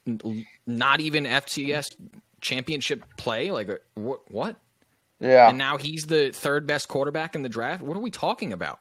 not 0.67 0.99
even 0.99 1.23
FCS 1.25 1.95
championship 2.41 3.03
play. 3.17 3.51
Like 3.51 3.69
uh, 3.69 3.75
what? 3.95 4.31
What? 4.31 4.55
yeah. 5.19 5.49
And 5.49 5.57
now 5.57 5.77
he's 5.77 6.05
the 6.05 6.31
third 6.31 6.67
best 6.67 6.87
quarterback 6.87 7.35
in 7.35 7.41
the 7.41 7.49
draft. 7.49 7.81
What 7.81 7.97
are 7.97 8.01
we 8.01 8.11
talking 8.11 8.53
about? 8.53 8.79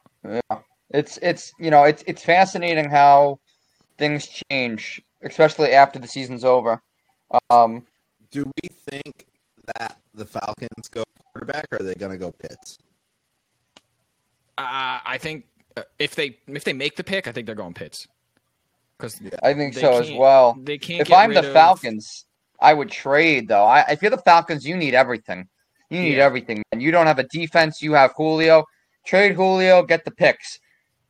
It's 0.90 1.18
it's 1.22 1.52
you 1.58 1.70
know 1.70 1.84
it's 1.84 2.04
it's 2.06 2.22
fascinating 2.22 2.90
how 2.90 3.40
things 3.98 4.28
change, 4.50 5.02
especially 5.22 5.72
after 5.72 5.98
the 5.98 6.08
season's 6.08 6.44
over. 6.44 6.82
Um, 7.50 7.86
Do 8.30 8.44
we 8.44 8.68
think 8.68 9.26
that 9.78 9.98
the 10.14 10.24
Falcons 10.24 10.88
go 10.90 11.04
quarterback 11.32 11.66
or 11.72 11.80
are 11.80 11.82
they 11.82 11.94
going 11.94 12.12
to 12.12 12.18
go 12.18 12.30
Pitts? 12.32 12.78
Uh, 14.56 14.98
I 15.04 15.18
think 15.18 15.44
uh, 15.76 15.82
if 15.98 16.14
they 16.14 16.38
if 16.46 16.64
they 16.64 16.72
make 16.72 16.96
the 16.96 17.04
pick, 17.04 17.26
I 17.26 17.32
think 17.32 17.46
they're 17.46 17.54
going 17.54 17.74
Pitts. 17.74 18.06
Because 18.96 19.20
I 19.42 19.54
think 19.54 19.74
so 19.74 20.00
as 20.00 20.10
well. 20.12 20.56
they 20.62 20.78
can't. 20.78 21.00
If 21.00 21.12
I'm 21.12 21.34
the 21.34 21.46
of- 21.46 21.52
Falcons, 21.52 22.26
I 22.60 22.72
would 22.74 22.90
trade 22.90 23.48
though. 23.48 23.64
I 23.64 23.80
if 23.90 24.00
you're 24.02 24.10
the 24.10 24.18
Falcons, 24.18 24.64
you 24.66 24.76
need 24.76 24.94
everything. 24.94 25.48
You 25.90 26.00
need 26.00 26.16
Yeah. 26.16 26.24
everything, 26.24 26.62
and 26.72 26.80
you 26.80 26.90
don't 26.90 27.06
have 27.06 27.18
a 27.18 27.24
defense. 27.28 27.82
You 27.82 27.92
have 27.94 28.12
Julio. 28.16 28.64
Trade 29.06 29.34
Julio, 29.34 29.82
get 29.82 30.04
the 30.04 30.10
picks. 30.10 30.58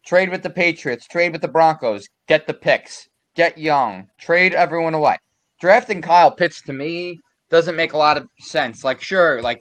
Trade 0.05 0.31
with 0.31 0.43
the 0.43 0.51
Patriots. 0.51 1.07
Trade 1.07 1.33
with 1.33 1.41
the 1.43 1.49
Broncos. 1.49 2.07
Get 2.27 2.47
the 2.47 2.55
picks. 2.55 3.09
Get 3.37 3.57
young. 3.57 4.09
Trade 4.19 4.53
everyone 4.55 4.95
away. 4.95 5.17
Drafting 5.61 6.03
Kyle 6.03 6.31
Pitts 6.31 6.61
to 6.63 6.73
me 6.73 7.21
doesn't 7.51 7.77
make 7.77 7.93
a 7.93 7.97
lot 7.99 8.17
of 8.17 8.27
sense. 8.41 8.83
Like, 8.85 9.01
sure, 9.01 9.41
like 9.43 9.61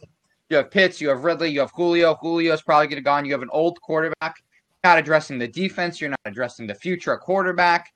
you 0.53 0.57
have 0.57 0.71
Pitts, 0.71 1.01
you 1.01 1.09
have 1.09 1.23
Ridley, 1.23 1.49
you 1.49 1.59
have 1.61 1.71
Julio. 1.75 2.15
Julio's 2.21 2.61
probably 2.61 2.87
going 2.87 2.97
to 2.97 3.01
go 3.03 3.11
on. 3.11 3.25
You 3.25 3.31
have 3.33 3.41
an 3.41 3.49
old 3.51 3.81
quarterback. 3.81 4.35
You're 4.83 4.91
not 4.91 4.99
addressing 4.99 5.39
the 5.39 5.47
defense. 5.47 5.99
You're 5.99 6.11
not 6.11 6.19
addressing 6.25 6.67
the 6.67 6.75
future 6.75 7.17
quarterback. 7.17 7.91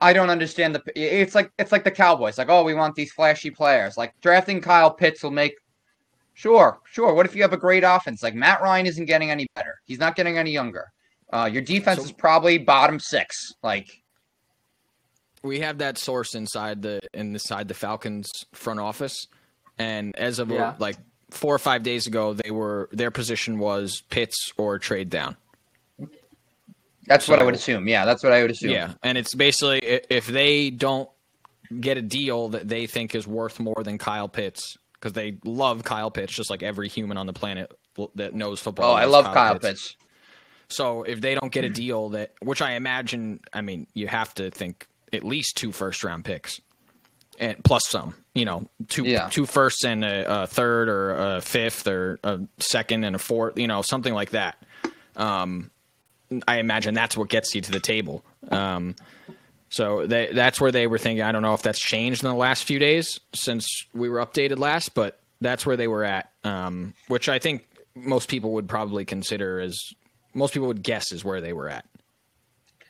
I 0.00 0.12
don't 0.12 0.30
understand 0.30 0.74
the. 0.74 0.82
It's 0.94 1.34
like 1.34 1.50
it's 1.58 1.72
like 1.72 1.82
the 1.84 1.90
Cowboys. 1.90 2.36
Like, 2.38 2.50
oh, 2.50 2.62
we 2.62 2.74
want 2.74 2.94
these 2.94 3.10
flashy 3.12 3.50
players. 3.50 3.96
Like 3.96 4.12
drafting 4.20 4.60
Kyle 4.60 4.90
Pitts 4.92 5.22
will 5.22 5.30
make. 5.32 5.54
Sure, 6.34 6.78
sure. 6.84 7.14
What 7.14 7.26
if 7.26 7.34
you 7.34 7.42
have 7.42 7.52
a 7.52 7.56
great 7.56 7.82
offense? 7.84 8.22
Like 8.22 8.34
Matt 8.34 8.60
Ryan 8.62 8.86
isn't 8.86 9.06
getting 9.06 9.30
any 9.30 9.46
better. 9.56 9.74
He's 9.86 9.98
not 9.98 10.14
getting 10.14 10.38
any 10.38 10.52
younger. 10.52 10.86
Uh, 11.32 11.48
your 11.52 11.62
defense 11.62 11.98
So- 12.00 12.04
is 12.04 12.12
probably 12.12 12.58
bottom 12.58 13.00
six. 13.00 13.54
Like, 13.62 13.88
we 15.42 15.60
have 15.60 15.78
that 15.78 15.98
source 15.98 16.34
inside 16.34 16.82
the 16.82 17.00
inside 17.14 17.66
the 17.68 17.74
Falcons 17.74 18.30
front 18.52 18.78
office, 18.80 19.26
and 19.78 20.14
as 20.16 20.38
of 20.38 20.50
Yeah. 20.50 20.74
like 20.78 20.96
four 21.30 21.54
or 21.54 21.58
five 21.58 21.82
days 21.82 22.06
ago, 22.06 22.34
they 22.34 22.50
were 22.50 22.88
their 22.92 23.10
position 23.10 23.58
was 23.58 24.02
Pitts 24.10 24.52
or 24.56 24.78
trade 24.78 25.10
down. 25.10 25.36
that's 27.06 27.28
what 27.28 27.40
I 27.40 27.44
would 27.44 27.54
assume. 27.54 27.88
Yeah, 27.88 28.04
that's 28.04 28.22
what 28.22 28.32
I 28.32 28.42
would 28.42 28.50
assume. 28.50 28.70
Yeah, 28.70 28.94
and 29.02 29.18
it's 29.18 29.34
basically 29.34 29.80
if 29.82 30.26
they 30.26 30.70
don't 30.70 31.08
get 31.80 31.96
a 31.96 32.02
deal 32.02 32.50
that 32.50 32.68
they 32.68 32.86
think 32.86 33.14
is 33.14 33.26
worth 33.26 33.60
more 33.60 33.82
than 33.82 33.98
Kyle 33.98 34.28
Pitts 34.28 34.78
because 34.94 35.12
they 35.12 35.38
love 35.44 35.84
Kyle 35.84 36.10
Pitts 36.10 36.34
just 36.34 36.50
like 36.50 36.62
every 36.62 36.88
human 36.88 37.16
on 37.16 37.26
the 37.26 37.32
planet 37.32 37.70
that 38.14 38.34
knows 38.34 38.60
football. 38.60 38.92
Oh, 38.92 38.94
I 38.94 39.04
love 39.04 39.24
Kyle 39.26 39.58
Pitts. 39.58 39.96
So 40.68 41.02
if 41.02 41.20
they 41.20 41.34
don't 41.34 41.52
get 41.52 41.64
a 41.64 41.70
deal 41.70 42.10
that, 42.10 42.32
which 42.42 42.60
I 42.60 42.72
imagine, 42.72 43.40
I 43.52 43.62
mean, 43.62 43.86
you 43.94 44.06
have 44.06 44.34
to 44.34 44.50
think 44.50 44.86
at 45.12 45.24
least 45.24 45.56
two 45.56 45.72
first 45.72 46.04
round 46.04 46.24
picks, 46.24 46.60
and 47.38 47.62
plus 47.64 47.88
some, 47.88 48.14
you 48.34 48.44
know, 48.44 48.68
two 48.88 49.04
Yeah. 49.04 49.28
two 49.30 49.46
firsts 49.46 49.84
and 49.84 50.04
a, 50.04 50.42
a 50.42 50.46
third 50.46 50.88
or 50.88 51.36
a 51.36 51.40
fifth 51.40 51.86
or 51.86 52.18
a 52.24 52.40
second 52.58 53.04
and 53.04 53.16
a 53.16 53.18
fourth, 53.18 53.58
you 53.58 53.66
know, 53.66 53.82
something 53.82 54.12
like 54.14 54.30
that. 54.30 54.56
Um, 55.16 55.70
I 56.46 56.58
imagine 56.58 56.94
that's 56.94 57.16
what 57.16 57.28
gets 57.28 57.54
you 57.54 57.60
to 57.62 57.70
the 57.70 57.80
table. 57.80 58.24
Um, 58.50 58.94
so 59.70 60.06
they, 60.06 60.30
that's 60.32 60.60
where 60.60 60.72
they 60.72 60.86
were 60.86 60.98
thinking. 60.98 61.22
I 61.22 61.32
don't 61.32 61.42
know 61.42 61.54
if 61.54 61.62
that's 61.62 61.80
changed 61.80 62.22
in 62.22 62.28
the 62.28 62.34
last 62.36 62.64
few 62.64 62.78
days 62.78 63.20
since 63.34 63.66
we 63.94 64.08
were 64.08 64.18
updated 64.24 64.58
last, 64.58 64.94
but 64.94 65.20
that's 65.40 65.64
where 65.66 65.76
they 65.76 65.88
were 65.88 66.04
at. 66.04 66.30
Um, 66.44 66.94
which 67.08 67.28
I 67.28 67.38
think 67.38 67.66
most 67.94 68.28
people 68.28 68.52
would 68.52 68.68
probably 68.68 69.04
consider 69.04 69.60
as 69.60 69.78
most 70.34 70.52
people 70.54 70.68
would 70.68 70.82
guess 70.82 71.12
is 71.12 71.24
where 71.24 71.40
they 71.40 71.52
were 71.52 71.68
at. 71.68 71.84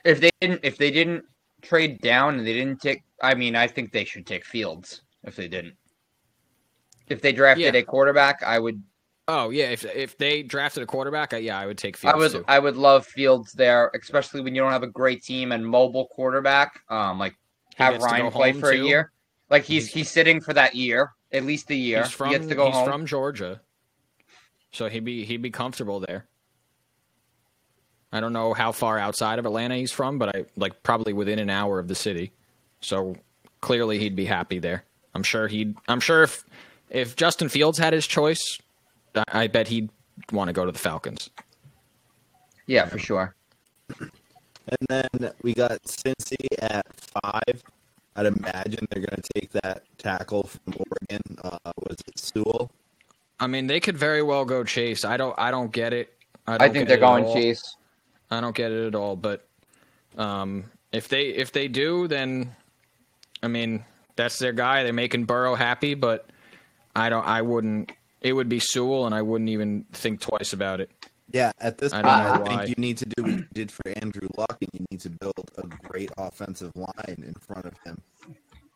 If 0.05 0.21
they 0.21 0.31
didn't, 0.41 0.61
if 0.63 0.79
they 0.79 0.91
didn't 0.91 1.25
trade 1.69 2.01
down 2.01 2.39
and 2.39 2.47
they 2.47 2.55
didn't 2.55 2.81
take, 2.81 3.03
I 3.23 3.35
mean, 3.35 3.55
I 3.55 3.67
think 3.67 3.93
they 3.93 4.05
should 4.05 4.27
take 4.27 4.45
Fields. 4.45 5.03
If 5.25 5.37
they 5.37 5.49
didn't, 5.49 5.75
if 7.09 7.21
they 7.21 7.33
drafted 7.33 7.75
Yeah. 7.75 7.81
a 7.81 7.83
quarterback, 7.85 8.43
I 8.43 8.59
would, 8.59 8.83
Oh 9.31 9.51
yeah, 9.51 9.67
if 9.67 9.85
if 9.85 10.17
they 10.17 10.43
drafted 10.43 10.83
a 10.83 10.87
quarterback, 10.87 11.35
I, 11.35 11.39
yeah, 11.39 11.59
I 11.59 11.67
would 11.67 11.77
take 11.77 11.99
Fields 11.99 12.15
I 12.15 12.17
would, 12.17 12.33
too. 12.33 12.45
I 12.49 12.59
would 12.59 12.77
love 12.77 13.05
Fields 13.07 13.53
there, 13.53 13.91
especially 14.01 14.41
when 14.41 14.55
you 14.55 14.63
don't 14.63 14.73
have 14.73 14.83
a 14.85 14.87
great 14.89 15.23
team 15.23 15.53
and 15.53 15.67
mobile 15.67 16.07
quarterback. 16.07 16.81
Um, 16.89 17.19
like 17.19 17.35
have 17.77 18.01
Ryan 18.01 18.31
play 18.31 18.53
for 18.53 18.73
too. 18.73 18.83
a 18.85 18.87
year. 18.89 19.13
Like 19.51 19.65
he's 19.65 19.85
He's- 19.85 19.95
he's 19.95 20.11
sitting 20.11 20.41
for 20.41 20.55
that 20.55 20.75
year, 20.75 21.13
at 21.33 21.45
least 21.45 21.71
a 21.71 21.75
year. 21.75 22.05
He's 22.05 22.13
from 22.13 22.29
he 22.29 22.35
gets 22.37 22.47
to 22.47 22.55
go 22.55 22.67
he's 22.67 22.75
home. 22.77 22.89
from 22.89 23.05
Georgia, 23.07 23.61
so 24.73 24.89
he'd 24.89 25.05
be 25.05 25.25
he'd 25.27 25.43
be 25.43 25.51
comfortable 25.51 26.01
there. 26.01 26.27
I 28.13 28.21
don't 28.21 28.33
know 28.33 28.55
how 28.55 28.73
far 28.73 28.99
outside 28.99 29.39
of 29.39 29.47
Atlanta 29.47 29.77
he's 29.77 29.93
from, 29.93 30.19
but 30.19 30.35
I 30.35 30.45
like 30.57 30.83
probably 30.83 31.13
within 31.13 31.39
an 31.39 31.51
hour 31.51 31.79
of 31.79 31.89
the 31.89 31.95
city. 31.95 32.33
So 32.81 33.17
clearly 33.61 33.99
he'd 33.99 34.17
be 34.17 34.25
happy 34.25 34.59
there. 34.59 34.85
I'm 35.15 35.23
sure 35.23 35.49
he'd. 35.49 35.77
I'm 35.89 36.01
sure 36.01 36.23
if 36.23 36.45
if 36.91 37.17
Justin 37.17 37.49
Fields 37.49 37.79
had 37.79 37.93
his 37.93 38.07
choice, 38.07 38.59
I, 39.15 39.25
I 39.33 39.47
bet 39.47 39.69
he'd 39.69 39.91
want 40.33 40.49
to 40.49 40.53
go 40.53 40.65
to 40.65 40.73
the 40.73 40.79
Falcons. 40.79 41.31
yeah, 42.67 42.87
for 42.87 42.99
sure. 42.99 43.35
And 43.99 44.79
then 44.89 45.33
we 45.43 45.55
got 45.55 45.83
Cincy 45.85 46.47
at 46.61 46.87
five. 46.95 47.63
I'd 48.17 48.27
imagine 48.27 48.87
they're 48.91 49.07
going 49.07 49.23
to 49.23 49.41
take 49.41 49.51
that 49.53 49.83
tackle 49.97 50.45
from 50.45 50.75
Oregon. 50.77 51.39
Uh, 51.43 51.73
was 51.89 51.99
it 52.07 52.19
Sewell? 52.19 52.71
I 53.41 53.47
mean, 53.47 53.67
they 53.67 53.81
could 53.81 53.97
very 53.97 54.23
well 54.23 54.45
go 54.45 54.65
chase. 54.65 55.05
I 55.05 55.17
don't. 55.17 55.35
I 55.39 55.51
don't 55.51 55.73
get 55.73 55.93
it. 55.93 56.13
I, 56.47 56.65
I 56.65 56.69
think 56.69 56.89
they're 56.89 56.99
going 56.99 57.25
all. 57.25 57.35
Chase. 57.35 57.77
I 58.31 58.41
don't 58.41 58.55
get 58.55 58.73
it 58.73 58.87
at 58.87 58.95
all. 58.95 59.17
But 59.17 59.47
um, 60.17 60.65
if 60.93 61.09
they 61.09 61.29
if 61.29 61.53
they 61.53 61.69
do, 61.69 62.09
then 62.09 62.55
I 63.43 63.49
mean 63.49 63.85
that's 64.17 64.39
their 64.39 64.53
guy. 64.53 64.83
They're 64.83 64.93
making 64.93 65.25
Burrow 65.25 65.55
happy, 65.55 65.95
but 65.95 66.29
I 66.95 67.09
don't. 67.09 67.27
I 67.27 67.43
wouldn't. 67.43 67.93
It 68.21 68.33
would 68.33 68.49
be 68.49 68.59
Sewell, 68.59 69.07
and 69.07 69.15
I 69.15 69.23
wouldn't 69.23 69.51
even 69.51 69.85
think 69.93 70.21
twice 70.21 70.53
about 70.53 70.81
it. 70.81 70.91
Yeah, 71.31 71.53
at 71.61 71.79
this 71.79 71.93
I 71.93 72.03
point, 72.03 72.07
don't 72.07 72.15
I, 72.15 72.35
know 72.37 72.41
why. 72.41 72.57
think 72.57 72.69
you 72.71 72.75
need 72.83 72.99
to 72.99 73.07
do 73.07 73.23
what 73.23 73.33
you 73.33 73.47
did 73.53 73.71
for 73.71 73.89
Andrew 73.97 74.29
Luck, 74.37 74.57
and 74.61 74.71
you 74.73 74.87
need 74.91 75.01
to 75.01 75.11
build 75.11 75.51
a 75.59 75.67
great 75.89 76.11
offensive 76.17 76.73
line 76.75 77.23
in 77.25 77.35
front 77.35 77.67
of 77.67 77.75
him. 77.85 78.01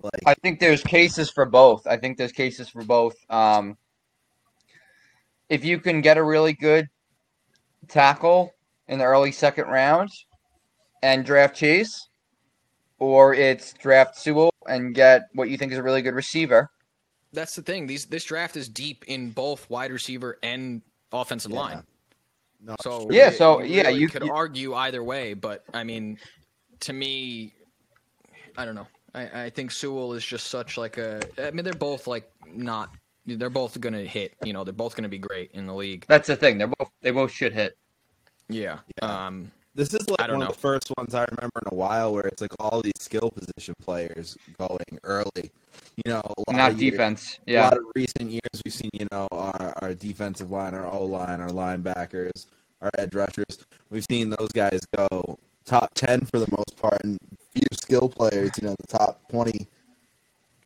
Like, 0.03 0.23
I 0.27 0.35
think 0.35 0.61
there's 0.61 0.83
cases 0.83 1.31
for 1.31 1.45
both. 1.45 1.87
I 1.87 1.97
think 1.97 2.19
there's 2.19 2.33
cases 2.33 2.69
for 2.69 2.85
both. 2.85 3.15
Um, 3.31 3.79
if 5.49 5.65
you 5.65 5.79
can 5.79 6.01
get 6.03 6.19
a 6.19 6.23
really 6.23 6.53
good 6.53 6.89
tackle 7.89 8.53
in 8.89 8.99
the 8.99 9.05
early 9.05 9.33
second 9.33 9.67
round 9.69 10.11
and 11.03 11.25
draft 11.25 11.57
Chase, 11.57 12.09
or 12.99 13.35
it's 13.35 13.73
draft 13.75 14.17
Sewell 14.17 14.51
and 14.69 14.95
get 14.95 15.23
what 15.35 15.49
you 15.51 15.57
think 15.57 15.73
is 15.73 15.79
a 15.79 15.83
really 15.83 16.03
good 16.03 16.15
receiver. 16.15 16.71
That's 17.33 17.55
the 17.57 17.63
thing. 17.63 17.87
These 17.87 18.07
this 18.07 18.25
draft 18.25 18.57
is 18.57 18.69
deep 18.69 19.05
in 19.09 19.31
both 19.31 19.69
wide 19.71 19.91
receiver 19.91 20.39
and 20.43 20.83
offensive 21.13 21.51
Yeah. 21.53 21.59
line. 21.61 21.83
no, 22.65 22.77
So 22.83 23.11
Yeah, 23.11 23.29
it- 23.31 23.39
so, 23.39 23.61
you 23.61 23.75
yeah, 23.77 23.83
really 23.89 24.01
you- 24.01 24.09
could 24.09 24.23
you- 24.25 24.33
argue 24.33 24.75
either 24.75 25.03
way, 25.03 25.35
but 25.35 25.65
I 25.75 25.83
mean, 25.83 26.19
to 26.81 26.93
me, 26.93 27.55
I 28.57 28.65
don't 28.65 28.75
know. 28.77 28.87
I, 29.15 29.45
I 29.45 29.51
think 29.51 29.71
Sewell 29.73 30.13
is 30.15 30.25
just 30.25 30.47
such 30.49 30.77
like 30.79 30.97
a. 30.99 31.21
I 31.39 31.51
mean, 31.51 31.65
they're 31.65 31.73
both 31.75 32.07
like 32.07 32.31
not. 32.47 32.91
They're 33.27 33.51
both 33.51 33.81
going 33.81 33.93
to 33.95 34.07
hit. 34.07 34.35
You 34.45 34.53
know, 34.53 34.63
they're 34.65 34.73
both 34.73 34.95
going 34.97 35.03
to 35.05 35.09
be 35.09 35.19
great 35.19 35.51
in 35.53 35.67
the 35.67 35.75
league. 35.75 36.05
That's 36.09 36.27
the 36.29 36.37
thing. 36.37 36.59
They're 36.59 36.67
both 36.69 36.89
they 37.03 37.11
both 37.11 37.31
should 37.31 37.53
hit. 37.53 37.77
Yeah. 38.53 38.79
Yeah. 39.03 39.27
Um. 39.27 39.51
This 39.75 39.95
is 39.95 40.07
I 40.07 40.11
like 40.13 40.19
don't 40.29 40.31
one 40.37 40.41
know. 40.41 40.47
of 40.49 40.53
the 40.55 40.61
first 40.61 40.93
ones 40.99 41.15
I 41.15 41.25
remember 41.31 41.61
in 41.65 41.73
a 41.73 41.75
while 41.75 42.13
where 42.13 42.25
it's 42.25 42.43
like 42.43 42.53
all 42.61 42.83
these 42.83 42.93
skill 43.01 43.31
position 43.31 43.75
players 43.83 44.37
going 44.59 44.99
early. 45.03 45.51
You 46.05 46.13
know, 46.13 46.21
a 46.21 46.51
lot 46.51 46.57
Not 46.57 46.71
of 46.73 46.83
years- 46.83 46.93
defense. 46.93 47.39
A 47.47 47.53
Yeah. 47.53 47.63
lot 47.65 47.79
of 47.79 47.85
recent 47.97 48.31
years, 48.31 48.61
we've 48.65 48.75
seen 48.75 48.91
you 48.93 49.07
know 49.11 49.29
our, 49.33 49.73
our 49.81 49.95
defensive 49.95 50.51
line, 50.51 50.75
our 50.75 50.87
O 50.87 51.05
line, 51.07 51.41
our 51.41 51.49
linebackers, 51.49 52.47
our 52.83 52.91
edge 52.99 53.15
rushers. 53.15 53.65
We've 53.91 54.05
seen 54.11 54.29
those 54.29 54.51
guys 54.53 54.81
go 54.95 55.39
top 55.65 55.95
ten 55.95 56.21
for 56.27 56.39
the 56.39 56.51
most 56.51 56.77
part, 56.77 57.03
and 57.03 57.17
few 57.55 57.67
skill 57.73 58.11
players. 58.11 58.51
You 58.61 58.69
know, 58.69 58.75
the 58.79 58.87
top 58.99 59.27
20, 59.31 59.67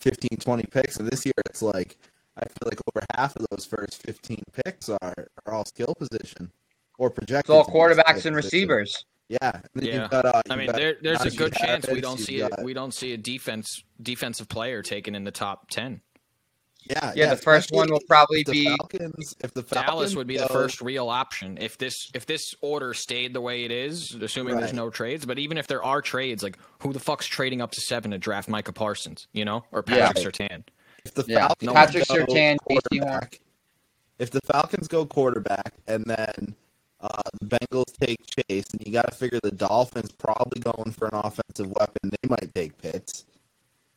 15, 0.01 0.39
20 0.41 0.63
picks. 0.65 0.97
And 0.97 1.09
this 1.09 1.25
year, 1.25 1.33
it's 1.49 1.63
like 1.63 1.97
I 2.37 2.43
feel 2.47 2.67
like 2.69 2.81
over 2.93 3.05
half 3.17 3.37
of 3.37 3.47
those 3.51 3.65
first 3.65 4.03
fifteen 4.03 4.43
picks 4.65 4.89
are 4.89 5.15
are 5.47 5.53
all 5.55 5.65
skill 5.65 5.95
position 5.97 6.51
or 6.99 7.11
projected. 7.11 7.51
It's 7.51 7.51
all 7.51 7.65
quarterbacks 7.67 8.25
and 8.27 8.35
receivers. 8.37 9.05
Yeah, 9.29 9.61
Yeah. 9.75 10.07
got, 10.09 10.25
uh, 10.25 10.43
I 10.49 10.57
mean, 10.57 10.67
got 10.67 10.77
there, 10.77 10.97
there's 11.03 11.23
a 11.23 11.31
good 11.31 11.53
chance 11.53 11.89
we 11.89 12.01
don't 12.01 12.19
see 12.19 12.41
it. 12.41 12.51
got- 12.51 12.63
We 12.63 12.75
don't 12.75 12.95
see 12.95 13.13
a 13.13 13.17
defense 13.17 13.83
defensive 14.01 14.49
player 14.49 14.83
taken 14.83 15.15
in 15.15 15.25
the 15.25 15.31
top 15.33 15.69
ten. 15.71 16.01
Yeah, 16.89 17.13
Yeah, 17.17 17.31
the 17.31 17.37
first 17.37 17.73
one 17.73 17.91
will 17.91 17.99
probably 18.07 18.43
if 18.43 18.47
the 18.47 18.53
be 18.53 18.65
Falcons. 18.67 19.35
If 19.43 19.53
the 19.55 19.65
Falcons 19.65 19.87
Dallas 19.91 20.15
would 20.15 20.29
be 20.29 20.37
the 20.37 20.47
first 20.47 20.81
real 20.81 21.09
option 21.09 21.59
if 21.61 21.77
this 21.77 22.09
if 22.15 22.27
this 22.27 22.55
order 22.61 22.95
stayed 22.95 23.33
the 23.33 23.41
way 23.41 23.65
it 23.65 23.73
is, 23.73 24.15
assuming 24.15 24.57
there's 24.59 24.73
no 24.73 24.89
trades. 24.91 25.27
But 25.27 25.41
even 25.41 25.59
if 25.59 25.67
there 25.67 25.83
are 25.83 26.01
trades, 26.01 26.45
like 26.45 26.57
who 26.79 26.93
the 26.93 27.01
fuck's 27.01 27.27
trading 27.27 27.61
up 27.61 27.73
to 27.73 27.81
seven 27.81 28.13
to 28.13 28.19
draft 28.19 28.49
Micah 28.49 28.73
Parsons, 28.73 29.27
you 29.33 29.45
know, 29.45 29.65
or 29.73 29.83
Yeah. 29.89 30.13
Patrick 30.13 30.33
Surtain? 30.33 30.63
If 31.05 31.15
the 31.15 31.25
Yeah, 31.27 31.49
Falcons 31.49 31.73
Patrick 31.73 32.07
go 32.09 32.15
Surtain, 32.15 32.57
quarterback, 32.63 33.41
if 34.21 34.31
the 34.31 34.41
Falcons 34.43 34.87
go 34.87 35.05
quarterback 35.07 35.75
and 35.89 36.05
then 36.05 36.55
uh, 37.01 37.23
the 37.41 37.47
Bengals 37.59 37.93
take 38.01 38.19
Chase, 38.27 38.65
and 38.73 38.83
you 38.87 38.93
got 38.93 39.11
to 39.11 39.15
figure 39.17 39.39
the 39.43 39.51
Dolphins 39.51 40.13
probably 40.13 40.61
going 40.61 40.93
for 40.93 41.07
an 41.09 41.15
offensive 41.25 41.69
weapon. 41.79 42.11
They 42.11 42.29
might 42.29 42.55
take 42.55 42.77
Pitts 42.79 43.25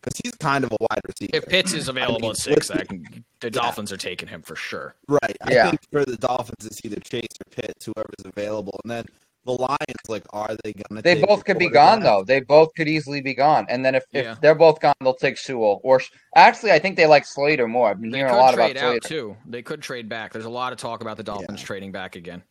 because 0.02 0.20
he's 0.24 0.36
kind 0.36 0.64
of 0.64 0.72
a 0.72 0.78
wide 0.80 1.02
receiver. 1.08 1.32
If 1.34 1.48
Pitts 1.48 1.74
is 1.74 1.88
available 1.88 2.22
mean, 2.22 2.32
at 2.32 2.38
six, 2.38 2.70
I 2.72 2.84
can, 2.84 3.24
the 3.42 3.50
Dolphins 3.50 3.92
are 3.92 3.98
taking 3.98 4.28
him 4.28 4.42
for 4.42 4.56
sure. 4.56 4.96
Right. 5.08 5.38
I 5.42 5.52
Yeah. 5.52 5.70
think 5.70 5.82
for 5.92 6.06
the 6.06 6.18
Dolphins, 6.18 6.66
it's 6.66 6.84
either 6.86 7.00
Chase 7.00 7.28
or 7.46 7.50
Pitts, 7.50 7.86
whoever's 7.86 8.26
available. 8.26 8.80
And 8.84 8.92
then 8.92 9.06
the 9.46 9.54
Lions, 9.54 9.80
like, 10.08 10.24
are 10.32 10.56
they 10.64 10.74
going 10.74 10.98
to? 10.98 11.02
They 11.02 11.22
both 11.24 11.44
could 11.46 11.58
be 11.58 11.70
gone 11.70 12.02
though. 12.02 12.24
They 12.24 12.42
both 12.42 12.74
could 12.76 12.88
easily 12.88 13.22
be 13.22 13.34
gone. 13.34 13.66
And 13.70 13.84
then 13.84 13.96
if, 13.96 14.04
Yeah. 14.12 14.34
if 14.34 14.42
they're 14.42 14.56
both 14.56 14.80
gone, 14.80 14.94
they'll 15.02 15.14
take 15.14 15.38
Sewell. 15.38 15.80
Or 15.84 16.02
actually, 16.36 16.72
I 16.72 16.80
think 16.80 16.96
they 16.98 17.08
like 17.08 17.26
Slater 17.26 17.68
more. 17.68 17.90
I've 17.90 18.00
been 18.02 18.12
They 18.12 18.20
hearing 18.20 18.32
a 18.32 18.36
could 18.36 18.42
lot 18.42 18.54
about 18.54 18.72
trade 18.72 18.78
out 18.78 18.92
Slater. 19.04 19.08
too. 19.08 19.38
They 19.48 19.62
could 19.62 19.82
trade 19.82 20.08
back. 20.10 20.34
There's 20.34 20.46
a 20.46 20.50
lot 20.50 20.72
of 20.74 20.80
talk 20.80 21.02
about 21.02 21.18
the 21.18 21.24
Dolphins 21.24 21.60
Yeah. 21.62 21.66
trading 21.66 21.92
back 21.92 22.16
again. 22.16 22.44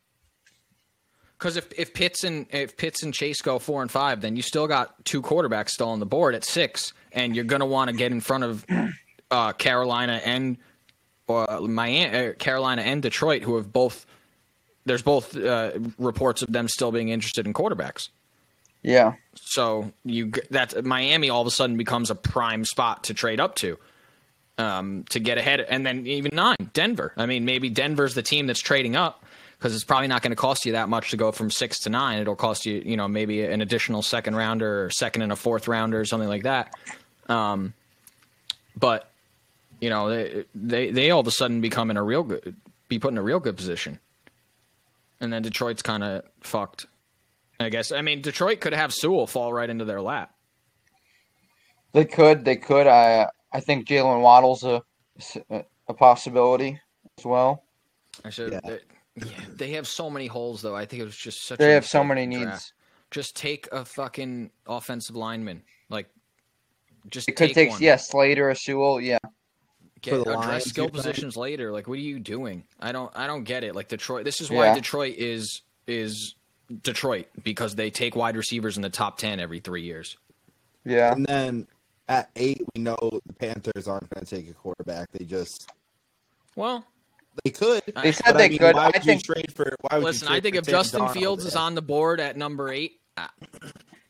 Because 1.39 1.57
if, 1.57 1.73
if 1.79 1.95
Pitts 1.95 2.25
and 2.25 2.47
if 2.51 2.77
Pitts 2.77 3.05
and 3.05 3.15
Chase 3.15 3.41
go 3.43 3.61
four 3.61 3.81
and 3.83 3.91
five, 3.91 4.21
then 4.21 4.35
you 4.35 4.43
still 4.43 4.67
got 4.67 5.05
two 5.05 5.23
quarterbacks 5.23 5.71
still 5.71 5.89
on 5.89 6.01
the 6.01 6.07
board 6.07 6.35
at 6.35 6.45
six, 6.45 6.93
and 7.13 7.37
you're 7.37 7.45
going 7.45 7.61
to 7.61 7.67
want 7.67 7.91
to 7.91 7.97
get 7.97 8.11
in 8.11 8.21
front 8.21 8.45
of 8.45 8.67
uh, 9.31 9.53
Carolina 9.53 10.21
and 10.25 10.57
uh, 11.29 11.61
Miami, 11.61 12.17
uh, 12.17 12.33
Carolina 12.35 12.83
and 12.83 13.03
Detroit, 13.03 13.43
who 13.43 13.57
have 13.57 13.73
both. 13.73 14.05
There's 14.85 15.03
both 15.03 15.37
uh, 15.37 15.73
reports 15.99 16.43
of 16.43 16.51
them 16.51 16.67
still 16.67 16.91
being 16.91 17.11
interested 17.11 17.47
in 17.47 17.53
quarterbacks. 17.53 18.09
Yeah. 18.83 19.15
So 19.35 19.93
you 20.05 20.33
that 20.51 20.85
Miami 20.85 21.31
all 21.31 21.43
of 21.43 21.47
a 21.47 21.51
sudden 21.51 21.77
becomes 21.77 22.11
a 22.11 22.15
prime 22.15 22.65
spot 22.65 23.05
to 23.05 23.15
trade 23.15 23.39
up 23.39 23.55
to, 23.57 23.79
um, 24.57 25.05
to 25.11 25.21
get 25.21 25.39
ahead, 25.39 25.61
and 25.61 25.87
then 25.87 26.07
even 26.07 26.35
nine 26.35 26.71
Denver. 26.73 27.13
I 27.17 27.27
mean, 27.27 27.45
maybe 27.45 27.69
Denver's 27.71 28.15
the 28.15 28.23
team 28.23 28.47
that's 28.47 28.61
trading 28.61 28.97
up 28.97 29.25
because 29.59 29.75
it's 29.75 29.85
probably 29.85 30.07
not 30.07 30.23
going 30.23 30.31
to 30.31 30.37
cost 30.37 30.65
you 30.65 30.73
that 30.73 30.89
much 30.89 31.11
to 31.11 31.17
go 31.17 31.33
from 31.33 31.51
six 31.51 31.81
to 31.81 31.91
nine. 31.91 32.21
It'll 32.21 32.37
cost 32.37 32.65
you, 32.65 32.81
you 32.85 32.97
know, 32.97 33.09
maybe 33.09 33.43
an 33.43 33.61
additional 33.61 34.03
second 34.03 34.37
rounder 34.37 34.85
or 34.85 34.91
second 34.91 35.23
and 35.23 35.33
a 35.33 35.37
fourth 35.37 35.67
rounder 35.67 36.01
or 36.01 36.05
something 36.05 36.29
like 36.29 36.45
that. 36.45 36.73
Um, 37.29 37.75
but 38.77 39.11
you 39.81 39.91
know, 39.91 40.11
they, 40.11 40.45
they 40.55 40.91
they 40.91 41.11
all 41.11 41.21
of 41.21 41.27
a 41.27 41.33
sudden 41.33 41.61
become 41.61 41.91
in 41.91 41.97
a 41.97 42.03
real 42.03 42.23
good, 42.23 42.57
be 42.89 42.99
put 42.99 43.13
in 43.13 43.19
a 43.19 43.23
real 43.23 43.41
good 43.41 43.57
position, 43.57 43.99
and 45.21 45.33
then 45.33 45.43
Detroit's 45.43 45.83
kind 45.83 46.03
of 46.05 46.25
fucked. 46.41 46.87
I 47.61 47.71
guess. 47.71 47.91
I 47.91 48.03
mean, 48.03 48.23
Detroit 48.23 48.61
could 48.61 48.73
have 48.73 48.95
Sewell 48.95 49.27
fall 49.27 49.53
right 49.53 49.69
into 49.69 49.85
their 49.85 50.01
lap. 50.01 50.33
They 51.93 52.05
could. 52.05 52.45
They 52.45 52.57
could. 52.57 52.87
I 52.87 53.29
I 53.53 53.61
think 53.61 53.89
Jaylen 53.89 54.23
Waddle's 54.23 54.63
a 54.63 54.83
a 55.51 55.95
possibility 55.95 56.81
as 57.19 57.25
well. 57.25 57.65
Actually, 58.25 58.53
yeah. 58.53 58.61
They, 58.65 58.79
yeah, 59.25 59.45
they 59.55 59.73
have 59.73 59.87
so 59.87 60.11
many 60.11 60.27
holes 60.27 60.63
though. 60.63 60.77
I 60.77 60.85
think 60.85 61.03
it 61.03 61.05
was 61.05 61.17
just 61.17 61.45
such. 61.45 61.59
They 61.59 61.73
have 61.73 61.87
so 61.87 62.05
many 62.05 62.27
draft. 62.27 62.51
needs. 62.51 62.73
Just 63.11 63.37
take 63.37 63.69
a 63.73 63.85
fucking 63.85 64.51
offensive 64.67 65.17
lineman. 65.17 65.63
Like, 65.89 66.09
just 67.09 67.29
it 67.29 67.33
could 67.33 67.55
take, 67.55 67.71
take 67.71 67.81
yeah 67.81 67.97
Slater 67.97 68.51
or 68.51 68.55
Sewell. 68.55 69.01
Yeah. 69.01 69.19
Get, 70.01 70.21
address 70.21 70.67
skill 70.67 70.89
positions 70.89 71.37
later. 71.37 71.73
Like, 71.73 71.89
what 71.89 71.95
are 71.95 72.03
you 72.03 72.21
doing? 72.21 72.65
I 72.79 72.93
don't. 72.93 73.11
I 73.17 73.27
don't 73.27 73.43
get 73.45 73.65
it. 73.65 73.75
Like 73.75 73.89
Detroit. 73.89 74.25
This 74.25 74.41
is 74.41 74.49
why 74.49 74.67
yeah. 74.67 74.75
Detroit 74.75 75.17
is 75.17 75.63
is 75.89 76.37
Detroit 76.83 77.27
because 77.43 77.75
they 77.75 77.91
take 77.91 78.15
wide 78.15 78.37
receivers 78.37 78.77
in 78.77 78.83
the 78.83 78.91
top 78.91 79.19
ten 79.19 79.41
every 79.41 79.59
three 79.59 79.83
years. 79.83 80.17
Yeah. 80.85 81.13
And 81.13 81.27
then 81.27 81.67
at 82.09 82.31
eight, 82.37 82.63
we 82.75 82.83
know 82.83 82.97
the 83.27 83.33
Panthers 83.35 83.89
aren't 83.89 84.09
going 84.11 84.25
to 84.25 84.37
take 84.37 84.49
a 84.49 84.55
quarterback. 84.55 85.11
They 85.13 85.25
just 85.25 85.71
well, 86.55 86.85
they 87.45 87.51
could. 87.51 87.83
They 88.03 88.13
said 88.13 88.33
they 88.33 88.47
I 88.47 88.49
mean, 88.49 88.59
could. 88.59 88.75
Why 88.75 88.87
would 88.87 88.97
I 88.97 88.99
think. 89.01 89.25
Trade 89.25 89.53
for, 89.55 89.75
why 89.81 89.99
would 89.99 90.05
listen, 90.05 90.29
I 90.29 90.41
think 90.41 90.57
if 90.57 90.67
Justin 90.67 91.01
Darnold 91.01 91.13
Fields 91.13 91.45
there? 91.45 91.49
is 91.49 91.57
on 91.57 91.75
the 91.75 91.83
board 91.83 92.21
at 92.21 92.37
number 92.37 92.71
eight, 92.71 93.01
I, 93.17 93.29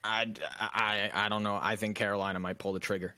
I, 0.04 0.26
I, 0.60 1.10
I 1.14 1.28
don't 1.28 1.42
know. 1.42 1.58
I 1.60 1.76
think 1.76 1.96
Carolina 1.96 2.38
might 2.38 2.58
pull 2.58 2.72
the 2.72 2.80
trigger. 2.80 3.14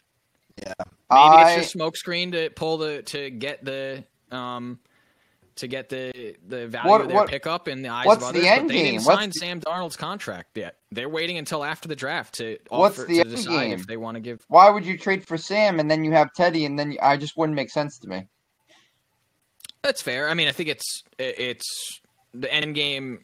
Yeah, 0.63 0.73
maybe 0.79 0.91
I, 1.11 1.55
it's 1.55 1.73
just 1.73 1.77
smokescreen 1.77 2.33
to 2.33 2.51
pull 2.51 2.79
the 2.79 3.03
to 3.03 3.31
get 3.31 3.65
the 3.65 4.05
um 4.31 4.79
to 5.57 5.67
get 5.67 5.89
the 5.89 6.37
the 6.47 6.69
value 6.69 6.89
what, 6.91 7.01
of 7.03 7.09
their 7.09 7.17
what, 7.17 7.29
pickup 7.29 7.69
in 7.69 7.83
the 7.83 7.89
eyes 7.89 8.07
what's 8.07 8.23
of 8.23 8.31
others. 8.31 8.43
The 8.43 8.49
end 8.49 8.63
but 8.63 8.69
they 8.69 8.75
game? 8.75 8.85
didn't 8.93 9.07
what's 9.07 9.19
sign 9.19 9.29
the... 9.31 9.35
Sam 9.35 9.61
Darnold's 9.61 9.97
contract 9.97 10.57
yet. 10.57 10.77
They're 10.91 11.09
waiting 11.09 11.39
until 11.39 11.65
after 11.65 11.89
the 11.89 11.97
draft 11.97 12.35
to 12.37 12.59
what's 12.69 12.99
offer 12.99 13.09
the 13.09 13.23
to 13.23 13.29
decide 13.29 13.69
game? 13.69 13.73
if 13.73 13.87
they 13.87 13.97
want 13.97 14.17
to 14.17 14.21
give. 14.21 14.45
Why 14.49 14.71
would 14.71 14.85
you 14.85 14.97
trade 14.99 15.27
for 15.27 15.37
Sam 15.37 15.81
and 15.81 15.91
then 15.91 16.05
you 16.05 16.13
have 16.13 16.33
Teddy 16.33 16.65
and 16.65 16.79
then 16.79 16.93
you... 16.93 16.99
I 17.03 17.17
just 17.17 17.37
wouldn't 17.37 17.57
make 17.57 17.71
sense 17.71 17.99
to 17.99 18.09
me. 18.09 18.27
That's 19.83 20.03
fair. 20.03 20.28
I 20.28 20.35
mean, 20.35 20.49
I 20.49 20.53
think 20.53 20.68
it's 20.68 21.03
it's 21.18 22.01
the 22.35 22.53
end 22.53 22.74
game. 22.74 23.20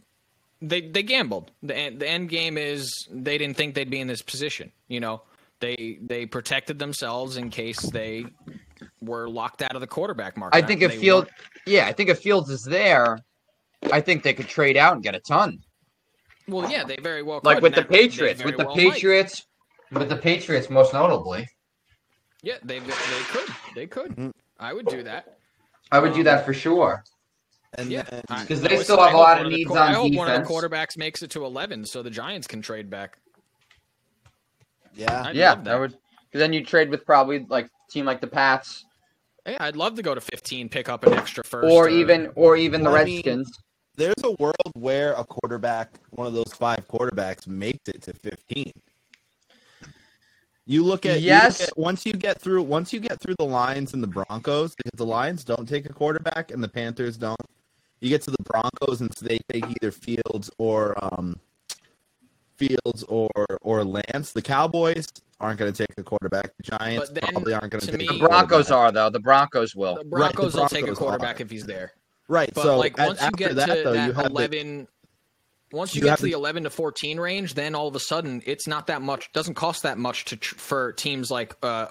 They 0.62 0.80
they 0.80 1.02
gambled. 1.02 1.50
the 1.62 1.76
end, 1.76 2.00
The 2.00 2.08
end 2.08 2.30
game 2.30 2.56
is 2.56 3.06
they 3.10 3.36
didn't 3.38 3.56
think 3.56 3.74
they'd 3.74 3.90
be 3.90 4.00
in 4.00 4.08
this 4.08 4.22
position. 4.22 4.72
You 4.88 5.00
know, 5.00 5.22
they 5.60 5.98
they 6.00 6.26
protected 6.26 6.78
themselves 6.78 7.36
in 7.36 7.50
case 7.50 7.80
they 7.80 8.26
were 9.00 9.28
locked 9.28 9.62
out 9.62 9.74
of 9.74 9.80
the 9.80 9.86
quarterback 9.86 10.36
market. 10.36 10.56
I 10.56 10.66
think 10.66 10.82
if 10.82 10.98
Field, 10.98 11.28
yeah, 11.66 11.86
I 11.86 11.92
think 11.92 12.08
if 12.08 12.20
Fields 12.20 12.50
is 12.50 12.62
there, 12.62 13.18
I 13.92 14.00
think 14.00 14.22
they 14.22 14.32
could 14.34 14.48
trade 14.48 14.76
out 14.76 14.94
and 14.94 15.02
get 15.02 15.14
a 15.14 15.20
ton. 15.20 15.58
Well, 16.48 16.70
yeah, 16.70 16.84
they 16.84 16.96
very 16.96 17.22
well 17.22 17.40
could. 17.40 17.46
like 17.46 17.62
with 17.62 17.74
the 17.74 17.84
Patriots, 17.84 18.42
with 18.44 18.56
the 18.56 18.66
well 18.66 18.74
Patriots, 18.74 19.44
might. 19.90 20.00
with 20.00 20.08
the 20.08 20.16
Patriots, 20.16 20.70
most 20.70 20.92
notably. 20.94 21.48
Yeah, 22.42 22.56
they 22.62 22.78
they 22.78 22.86
could, 23.28 23.48
they 23.74 23.86
could. 23.86 24.10
Mm-hmm. 24.12 24.30
I 24.58 24.72
would 24.72 24.86
do 24.86 25.02
that. 25.02 25.38
I 25.92 25.98
would 25.98 26.14
do 26.14 26.22
that 26.24 26.44
for 26.44 26.52
sure. 26.52 27.04
And 27.78 27.90
yeah, 27.90 28.04
because 28.40 28.62
they 28.62 28.82
still 28.82 29.00
have 29.02 29.12
a 29.12 29.16
lot 29.16 29.40
of 29.40 29.52
needs 29.52 29.70
on 29.70 29.76
I 29.76 29.92
hope 29.92 30.14
one 30.14 30.30
of 30.30 30.40
the 30.40 30.48
quarterbacks 30.48 30.96
makes 30.96 31.22
it 31.22 31.30
to 31.32 31.44
eleven, 31.44 31.84
so 31.84 32.02
the 32.02 32.10
Giants 32.10 32.46
can 32.46 32.62
trade 32.62 32.88
back. 32.88 33.18
Yeah, 34.94 35.24
I'd 35.26 35.36
yeah, 35.36 35.54
that. 35.54 35.64
that 35.64 35.78
would. 35.78 35.90
Because 35.90 36.40
then 36.40 36.52
you 36.52 36.64
trade 36.64 36.88
with 36.88 37.04
probably 37.04 37.46
like 37.50 37.68
team 37.90 38.06
like 38.06 38.20
the 38.20 38.26
Pats. 38.26 38.84
Yeah, 39.46 39.58
I'd 39.60 39.76
love 39.76 39.94
to 39.96 40.02
go 40.02 40.14
to 40.14 40.20
fifteen, 40.20 40.68
pick 40.68 40.88
up 40.88 41.04
an 41.04 41.12
extra 41.12 41.44
first, 41.44 41.70
or, 41.70 41.86
or 41.86 41.88
even 41.88 42.30
or 42.34 42.56
even 42.56 42.82
the 42.82 42.90
Redskins. 42.90 43.46
Mean, 43.46 43.54
there's 43.96 44.24
a 44.24 44.32
world 44.42 44.72
where 44.74 45.12
a 45.12 45.24
quarterback, 45.24 45.90
one 46.10 46.26
of 46.26 46.32
those 46.32 46.52
five 46.54 46.86
quarterbacks, 46.88 47.46
makes 47.46 47.88
it 47.88 48.02
to 48.02 48.14
fifteen. 48.14 48.72
You 50.66 50.82
look 50.84 51.06
at 51.06 51.20
yes. 51.20 51.60
You 51.60 51.64
look 51.64 51.70
at, 51.70 51.78
once 51.78 52.06
you 52.06 52.12
get 52.12 52.40
through 52.40 52.62
once 52.62 52.92
you 52.92 52.98
get 52.98 53.20
through 53.20 53.36
the 53.38 53.44
Lions 53.44 53.94
and 53.94 54.02
the 54.02 54.08
Broncos 54.08 54.74
because 54.74 54.96
the 54.96 55.06
Lions 55.06 55.44
don't 55.44 55.68
take 55.68 55.88
a 55.88 55.92
quarterback 55.92 56.50
and 56.50 56.62
the 56.62 56.68
Panthers 56.68 57.16
don't. 57.16 57.40
You 58.00 58.10
get 58.10 58.22
to 58.22 58.30
the 58.30 58.42
Broncos 58.42 59.00
and 59.00 59.16
so 59.16 59.26
they 59.26 59.38
take 59.50 59.64
either 59.64 59.92
Fields 59.92 60.50
or 60.58 60.96
um, 61.02 61.38
Fields 62.56 63.04
or 63.04 63.30
or 63.60 63.84
Lance. 63.84 64.32
The 64.32 64.42
Cowboys 64.42 65.06
aren't 65.40 65.58
going 65.58 65.72
to 65.72 65.86
take 65.86 65.96
a 65.98 66.02
quarterback. 66.02 66.56
The 66.56 66.64
Giants 66.64 67.10
then, 67.10 67.22
probably 67.22 67.54
aren't 67.54 67.70
going 67.70 67.80
to 67.80 67.86
take. 67.86 67.98
Me, 67.98 68.06
the 68.06 68.18
Broncos 68.18 68.70
are 68.70 68.90
though. 68.90 69.08
The 69.08 69.20
Broncos 69.20 69.76
will. 69.76 69.94
The 69.94 70.04
Broncos, 70.04 70.12
right, 70.12 70.30
the 70.30 70.36
Broncos 70.36 70.54
will 70.54 70.68
take 70.68 70.88
a 70.88 70.94
quarterback 70.96 71.40
are. 71.40 71.44
if 71.44 71.50
he's 71.50 71.64
there. 71.64 71.92
Right. 72.28 72.52
But 72.52 72.62
so 72.62 72.76
like 72.76 72.98
once 72.98 73.22
you 73.22 73.30
get 73.32 73.54
that, 73.54 73.66
to 73.66 73.82
though, 73.84 73.92
that 73.92 74.30
eleven, 74.30 74.88
once 75.72 75.94
you, 75.94 76.00
you 76.00 76.06
get 76.06 76.18
to 76.18 76.24
the, 76.24 76.30
the 76.30 76.36
11 76.36 76.64
to 76.64 76.70
14 76.70 77.18
range, 77.18 77.54
then 77.54 77.74
all 77.74 77.88
of 77.88 77.96
a 77.96 78.00
sudden 78.00 78.42
it's 78.46 78.66
not 78.66 78.86
that 78.88 79.02
much. 79.02 79.32
Doesn't 79.32 79.54
cost 79.54 79.82
that 79.82 79.98
much 79.98 80.24
to 80.26 80.36
for 80.36 80.92
teams 80.92 81.30
like 81.30 81.56
uh, 81.62 81.88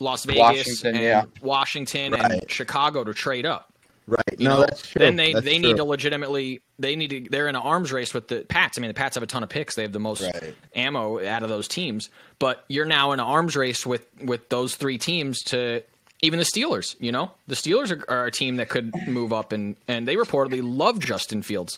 Las 0.00 0.24
Vegas 0.24 0.40
Washington, 0.40 0.94
and 0.94 1.04
yeah. 1.04 1.24
Washington 1.42 2.12
right. 2.12 2.32
and 2.32 2.50
Chicago 2.50 3.04
to 3.04 3.12
trade 3.12 3.46
up. 3.46 3.72
Right. 4.06 4.22
You 4.38 4.48
no, 4.48 4.54
know? 4.54 4.60
that's 4.60 4.82
true. 4.82 5.00
Then 5.00 5.16
they 5.16 5.34
that's 5.34 5.44
they 5.44 5.58
true. 5.58 5.68
need 5.68 5.76
to 5.76 5.84
legitimately 5.84 6.62
they 6.78 6.96
need 6.96 7.10
to 7.10 7.26
they're 7.30 7.46
in 7.46 7.56
an 7.56 7.60
arms 7.60 7.92
race 7.92 8.14
with 8.14 8.28
the 8.28 8.40
Pats. 8.48 8.78
I 8.78 8.80
mean, 8.80 8.88
the 8.88 8.94
Pats 8.94 9.16
have 9.16 9.22
a 9.22 9.26
ton 9.26 9.42
of 9.42 9.50
picks. 9.50 9.74
They 9.74 9.82
have 9.82 9.92
the 9.92 10.00
most 10.00 10.22
right. 10.22 10.54
ammo 10.74 11.22
out 11.24 11.42
of 11.42 11.50
those 11.50 11.68
teams. 11.68 12.08
But 12.38 12.64
you're 12.68 12.86
now 12.86 13.12
in 13.12 13.20
an 13.20 13.26
arms 13.26 13.54
race 13.54 13.84
with 13.84 14.06
with 14.22 14.48
those 14.48 14.76
three 14.76 14.96
teams 14.96 15.42
to 15.44 15.82
even 16.22 16.38
the 16.38 16.46
Steelers. 16.46 16.96
You 16.98 17.12
know, 17.12 17.32
the 17.48 17.54
Steelers 17.54 17.90
are, 17.90 18.10
are 18.10 18.26
a 18.26 18.32
team 18.32 18.56
that 18.56 18.70
could 18.70 18.94
move 19.06 19.34
up 19.34 19.52
and 19.52 19.76
and 19.86 20.08
they 20.08 20.16
reportedly 20.16 20.60
love 20.62 21.00
Justin 21.00 21.42
Fields. 21.42 21.76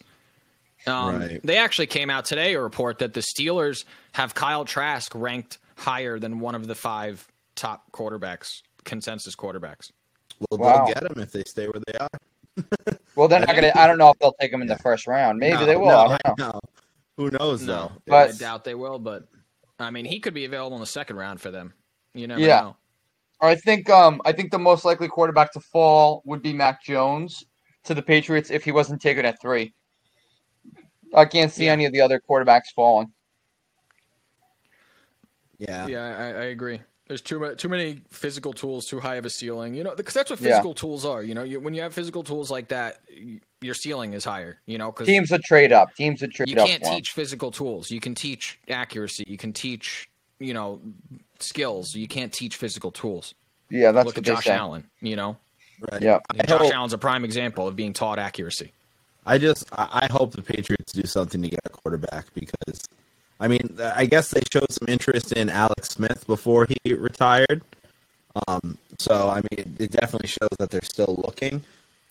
Um, 0.86 1.20
right. 1.20 1.40
They 1.42 1.58
actually 1.58 1.86
came 1.86 2.10
out 2.10 2.24
today 2.24 2.54
a 2.54 2.60
report 2.60 2.98
that 3.00 3.14
the 3.14 3.20
Steelers 3.20 3.84
have 4.12 4.34
Kyle 4.34 4.64
Trask 4.64 5.12
ranked 5.14 5.58
higher 5.76 6.18
than 6.18 6.40
one 6.40 6.54
of 6.54 6.66
the 6.66 6.74
five 6.74 7.26
top 7.54 7.90
quarterbacks, 7.92 8.62
consensus 8.84 9.36
quarterbacks. 9.36 9.90
Well, 10.50 10.58
wow. 10.58 10.84
they'll 10.84 10.94
get 10.94 11.02
him 11.04 11.22
if 11.22 11.32
they 11.32 11.42
stay 11.44 11.66
where 11.66 11.82
they 11.86 11.98
are. 11.98 12.08
well, 13.14 13.28
they're 13.28 13.40
not 13.40 13.54
gonna. 13.54 13.72
I 13.74 13.86
don't 13.86 13.98
know 13.98 14.10
if 14.10 14.18
they'll 14.18 14.34
take 14.40 14.52
him 14.52 14.62
in 14.62 14.68
the 14.68 14.78
first 14.78 15.06
round. 15.06 15.38
Maybe 15.38 15.56
no, 15.56 15.66
they 15.66 15.76
will. 15.76 15.86
No, 15.86 15.98
I 15.98 16.18
don't 16.24 16.38
know. 16.38 16.46
know. 16.46 16.60
Who 17.16 17.30
knows 17.30 17.62
no, 17.62 17.72
though? 17.72 17.92
But 18.06 18.30
I 18.30 18.32
doubt 18.32 18.64
they 18.64 18.74
will. 18.74 18.98
But 18.98 19.24
I 19.78 19.90
mean, 19.90 20.04
he 20.04 20.20
could 20.20 20.34
be 20.34 20.44
available 20.44 20.76
in 20.76 20.80
the 20.80 20.86
second 20.86 21.16
round 21.16 21.40
for 21.40 21.50
them. 21.50 21.74
You 22.14 22.26
never 22.26 22.40
yeah. 22.40 22.60
know. 22.60 22.76
I 23.40 23.54
think 23.54 23.88
um 23.88 24.20
I 24.24 24.32
think 24.32 24.50
the 24.50 24.58
most 24.58 24.84
likely 24.84 25.08
quarterback 25.08 25.52
to 25.52 25.60
fall 25.60 26.22
would 26.24 26.42
be 26.42 26.52
Mac 26.52 26.82
Jones 26.82 27.44
to 27.84 27.94
the 27.94 28.02
Patriots 28.02 28.50
if 28.50 28.64
he 28.64 28.72
wasn't 28.72 29.00
taken 29.00 29.24
at 29.24 29.40
three. 29.40 29.72
I 31.14 31.24
can't 31.24 31.52
see 31.52 31.66
yeah. 31.66 31.72
any 31.72 31.84
of 31.86 31.92
the 31.92 32.00
other 32.00 32.20
quarterbacks 32.20 32.72
falling. 32.74 33.12
Yeah, 35.58 35.86
yeah, 35.86 36.16
I, 36.16 36.24
I 36.24 36.44
agree. 36.44 36.80
There's 37.06 37.20
too 37.20 37.40
much, 37.40 37.58
too 37.58 37.68
many 37.68 38.02
physical 38.10 38.52
tools, 38.52 38.86
too 38.86 39.00
high 39.00 39.16
of 39.16 39.26
a 39.26 39.30
ceiling. 39.30 39.74
You 39.74 39.82
know, 39.82 39.94
because 39.96 40.14
that's 40.14 40.30
what 40.30 40.38
physical 40.38 40.70
yeah. 40.70 40.74
tools 40.74 41.04
are. 41.04 41.24
You 41.24 41.34
know, 41.34 41.42
you, 41.42 41.58
when 41.58 41.74
you 41.74 41.82
have 41.82 41.92
physical 41.92 42.22
tools 42.22 42.52
like 42.52 42.68
that, 42.68 43.00
your 43.60 43.74
ceiling 43.74 44.14
is 44.14 44.24
higher. 44.24 44.60
You 44.66 44.78
know, 44.78 44.92
because 44.92 45.08
teams 45.08 45.28
that 45.30 45.42
trade 45.42 45.72
up, 45.72 45.94
teams 45.96 46.20
that 46.20 46.30
trade 46.30 46.48
you 46.48 46.56
up. 46.56 46.68
You 46.68 46.78
can't 46.78 46.84
teach 46.84 47.10
physical 47.10 47.50
tools. 47.50 47.90
You 47.90 47.98
can 47.98 48.14
teach 48.14 48.60
accuracy. 48.68 49.24
You 49.26 49.36
can 49.36 49.52
teach, 49.52 50.08
you 50.38 50.54
know, 50.54 50.80
skills. 51.40 51.96
You 51.96 52.06
can't 52.06 52.32
teach 52.32 52.54
physical 52.54 52.92
tools. 52.92 53.34
Yeah, 53.70 53.90
that's 53.90 54.06
Look 54.06 54.16
what 54.16 54.28
at 54.28 54.34
Josh 54.36 54.44
say. 54.44 54.52
Allen. 54.52 54.88
You 55.00 55.16
know, 55.16 55.36
right? 55.90 56.00
Yeah, 56.00 56.20
Josh 56.46 56.60
hope, 56.60 56.72
Allen's 56.72 56.92
a 56.92 56.98
prime 56.98 57.24
example 57.24 57.66
of 57.66 57.74
being 57.74 57.92
taught 57.92 58.20
accuracy. 58.20 58.72
I 59.26 59.38
just 59.38 59.68
I 59.72 60.08
hope 60.10 60.32
the 60.32 60.42
Patriots 60.42 60.92
do 60.92 61.06
something 61.06 61.42
to 61.42 61.48
get 61.48 61.60
a 61.64 61.70
quarterback 61.70 62.26
because 62.34 62.84
I 63.38 63.48
mean 63.48 63.78
I 63.80 64.06
guess 64.06 64.30
they 64.30 64.42
showed 64.52 64.72
some 64.72 64.88
interest 64.88 65.32
in 65.32 65.48
Alex 65.50 65.90
Smith 65.90 66.26
before 66.26 66.66
he 66.66 66.94
retired. 66.94 67.62
Um, 68.46 68.78
so 68.98 69.28
I 69.28 69.42
mean 69.50 69.76
it 69.78 69.90
definitely 69.90 70.28
shows 70.28 70.56
that 70.58 70.70
they're 70.70 70.80
still 70.82 71.22
looking 71.24 71.62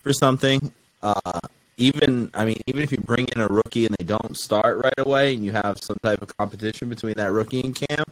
for 0.02 0.12
something. 0.12 0.72
Uh, 1.02 1.40
even 1.80 2.30
I 2.34 2.44
mean, 2.44 2.60
even 2.66 2.82
if 2.82 2.92
you 2.92 2.98
bring 2.98 3.26
in 3.34 3.40
a 3.40 3.48
rookie 3.48 3.86
and 3.86 3.96
they 3.98 4.04
don't 4.04 4.36
start 4.36 4.82
right 4.84 4.98
away, 4.98 5.34
and 5.34 5.44
you 5.44 5.52
have 5.52 5.82
some 5.82 5.96
type 6.02 6.22
of 6.22 6.36
competition 6.36 6.88
between 6.88 7.14
that 7.14 7.32
rookie 7.32 7.62
and 7.62 7.74
Cam, 7.74 8.04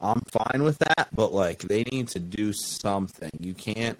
I'm 0.00 0.20
fine 0.22 0.62
with 0.62 0.78
that. 0.78 1.08
But 1.14 1.32
like, 1.32 1.60
they 1.60 1.84
need 1.92 2.08
to 2.08 2.18
do 2.18 2.52
something. 2.52 3.30
You 3.40 3.54
can't. 3.54 3.98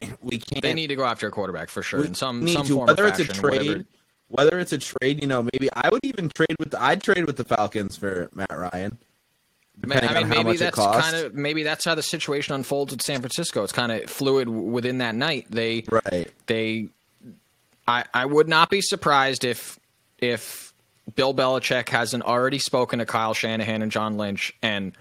We 0.22 0.38
can't. 0.38 0.62
They 0.62 0.74
need 0.74 0.88
to 0.88 0.96
go 0.96 1.04
after 1.04 1.26
a 1.26 1.30
quarterback 1.30 1.68
for 1.68 1.82
sure 1.82 2.04
in 2.04 2.14
some 2.14 2.44
need 2.44 2.54
some 2.54 2.66
to, 2.66 2.74
form 2.74 2.86
whether 2.86 3.06
it's 3.06 3.18
fashion. 3.18 3.34
a 3.34 3.38
trade. 3.38 3.60
whatever. 3.68 3.84
Whether 4.28 4.58
it's 4.58 4.72
a 4.72 4.78
trade, 4.78 5.20
you 5.22 5.28
know, 5.28 5.42
maybe 5.42 5.68
I 5.74 5.88
would 5.90 6.04
even 6.04 6.28
trade 6.30 6.56
with. 6.58 6.74
I'd 6.74 7.02
trade 7.02 7.26
with 7.26 7.36
the 7.36 7.44
Falcons 7.44 7.96
for 7.96 8.30
Matt 8.34 8.50
Ryan. 8.50 8.98
Man, 9.86 9.98
Depending 10.00 10.10
I 10.10 10.14
mean, 10.14 10.24
on 10.24 10.36
how 10.36 10.42
maybe 10.44 10.56
that's 10.56 10.76
kind 10.76 11.16
of 11.16 11.34
maybe 11.34 11.62
that's 11.62 11.84
how 11.84 11.94
the 11.94 12.02
situation 12.02 12.54
unfolds 12.54 12.92
with 12.92 13.02
San 13.02 13.20
Francisco. 13.20 13.62
It's 13.64 13.72
kind 13.72 13.92
of 13.92 14.08
fluid 14.08 14.48
within 14.48 14.98
that 14.98 15.14
night. 15.14 15.46
They 15.50 15.84
Right. 15.90 16.30
they 16.46 16.88
I 17.86 18.04
I 18.14 18.24
would 18.26 18.48
not 18.48 18.70
be 18.70 18.80
surprised 18.80 19.44
if 19.44 19.78
if 20.18 20.72
Bill 21.16 21.34
Belichick 21.34 21.88
hasn't 21.90 22.22
already 22.24 22.58
spoken 22.58 22.98
to 23.00 23.06
Kyle 23.06 23.34
Shanahan 23.34 23.82
and 23.82 23.92
John 23.92 24.16
Lynch 24.16 24.54
and 24.62 24.92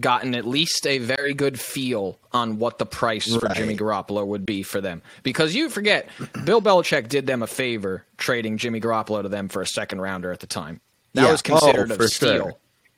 gotten 0.00 0.34
at 0.34 0.46
least 0.46 0.86
a 0.86 0.98
very 0.98 1.34
good 1.34 1.58
feel 1.58 2.18
on 2.32 2.58
what 2.58 2.78
the 2.78 2.86
price 2.86 3.34
for 3.36 3.48
Jimmy 3.50 3.76
Garoppolo 3.76 4.26
would 4.26 4.46
be 4.46 4.62
for 4.62 4.80
them. 4.80 5.02
Because 5.22 5.54
you 5.54 5.68
forget, 5.68 6.08
Bill 6.44 6.62
Belichick 6.62 7.08
did 7.08 7.26
them 7.26 7.42
a 7.42 7.46
favor 7.46 8.04
trading 8.16 8.58
Jimmy 8.58 8.80
Garoppolo 8.80 9.22
to 9.22 9.28
them 9.28 9.48
for 9.48 9.60
a 9.62 9.66
second 9.66 10.00
rounder 10.00 10.30
at 10.32 10.40
the 10.40 10.46
time. 10.46 10.80
That 11.14 11.24
Yeah. 11.24 11.32
was 11.32 11.42
considered 11.42 11.90
Oh, 11.90 11.94
a 11.94 11.96
for 11.96 12.08
steal 12.08 12.30
sure. 12.36 12.52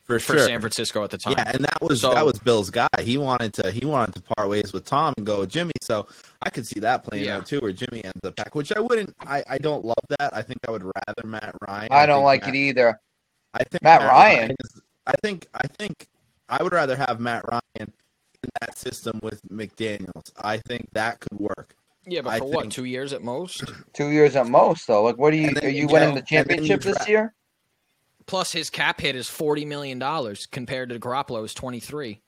For 0.04 0.18
for 0.18 0.36
sure. 0.38 0.46
San 0.48 0.60
Francisco 0.60 1.04
at 1.04 1.10
the 1.10 1.18
time. 1.18 1.34
Yeah, 1.38 1.52
and 1.54 1.64
that 1.64 1.78
was 1.80 2.00
So- 2.00 2.12
that 2.12 2.26
was 2.26 2.38
Bill's 2.40 2.68
guy. 2.70 2.88
He 3.00 3.16
wanted 3.16 3.54
to 3.54 3.70
he 3.70 3.86
wanted 3.86 4.16
to 4.16 4.22
part 4.34 4.48
ways 4.48 4.72
with 4.72 4.84
Tom 4.84 5.14
and 5.16 5.24
go 5.24 5.40
with 5.40 5.50
Jimmy. 5.50 5.72
So 5.82 6.08
I 6.42 6.50
could 6.50 6.66
see 6.66 6.80
that 6.80 7.04
playing 7.04 7.26
Yeah. 7.26 7.36
out 7.36 7.46
too, 7.46 7.60
where 7.60 7.70
Jimmy 7.72 8.04
ends 8.04 8.20
up 8.24 8.34
back. 8.34 8.54
Which 8.56 8.72
I 8.76 8.80
wouldn't. 8.80 9.14
I, 9.20 9.44
I 9.48 9.58
don't 9.58 9.84
love 9.84 10.02
that. 10.18 10.34
I 10.36 10.42
think 10.42 10.58
I 10.66 10.72
would 10.72 10.82
rather 10.82 11.24
Matt 11.26 11.54
Ryan. 11.66 11.88
I 11.92 12.06
don't 12.06 12.24
like 12.24 12.42
Matt, 12.42 12.54
it 12.56 12.58
either. 12.58 13.00
I 13.54 13.62
think 13.64 13.82
Matt 13.84 14.00
Ryan. 14.02 14.50
is, 14.58 14.80
I 15.06 15.12
think 15.22 15.46
I 15.54 15.66
think 15.78 16.08
I 16.50 16.62
would 16.62 16.72
rather 16.72 16.96
have 16.96 17.20
Matt 17.20 17.44
Ryan 17.50 17.92
in 18.42 18.50
that 18.60 18.76
system 18.76 19.20
with 19.22 19.40
McDaniels. 19.48 20.32
I 20.40 20.58
think 20.58 20.88
that 20.92 21.20
could 21.20 21.38
work. 21.38 21.74
Yeah, 22.06 22.22
but 22.22 22.30
I 22.30 22.38
for 22.38 22.44
what? 22.46 22.60
think- 22.62 22.72
Two 22.72 22.84
years 22.84 23.12
at 23.12 23.22
most. 23.22 23.62
Two 23.92 24.08
years 24.08 24.34
at 24.36 24.46
most, 24.48 24.86
though. 24.86 25.02
Like, 25.04 25.16
what 25.18 25.32
are 25.32 25.36
you? 25.36 25.52
Then 25.52 25.64
Are 25.64 25.68
you 25.68 25.82
you 25.82 25.88
winning 25.88 26.14
go- 26.14 26.20
the 26.20 26.36
and 26.36 26.48
then 26.48 26.58
you 26.62 26.68
championship 26.68 26.82
this 26.82 27.08
year? 27.08 27.34
Plus, 28.26 28.52
his 28.52 28.70
cap 28.70 29.00
hit 29.00 29.16
is 29.16 29.28
forty 29.28 29.64
million 29.64 29.98
dollars 29.98 30.46
compared 30.46 30.88
to 30.90 30.98
Garoppolo's 30.98 31.54
twenty 31.54 31.80
three. 31.80 32.20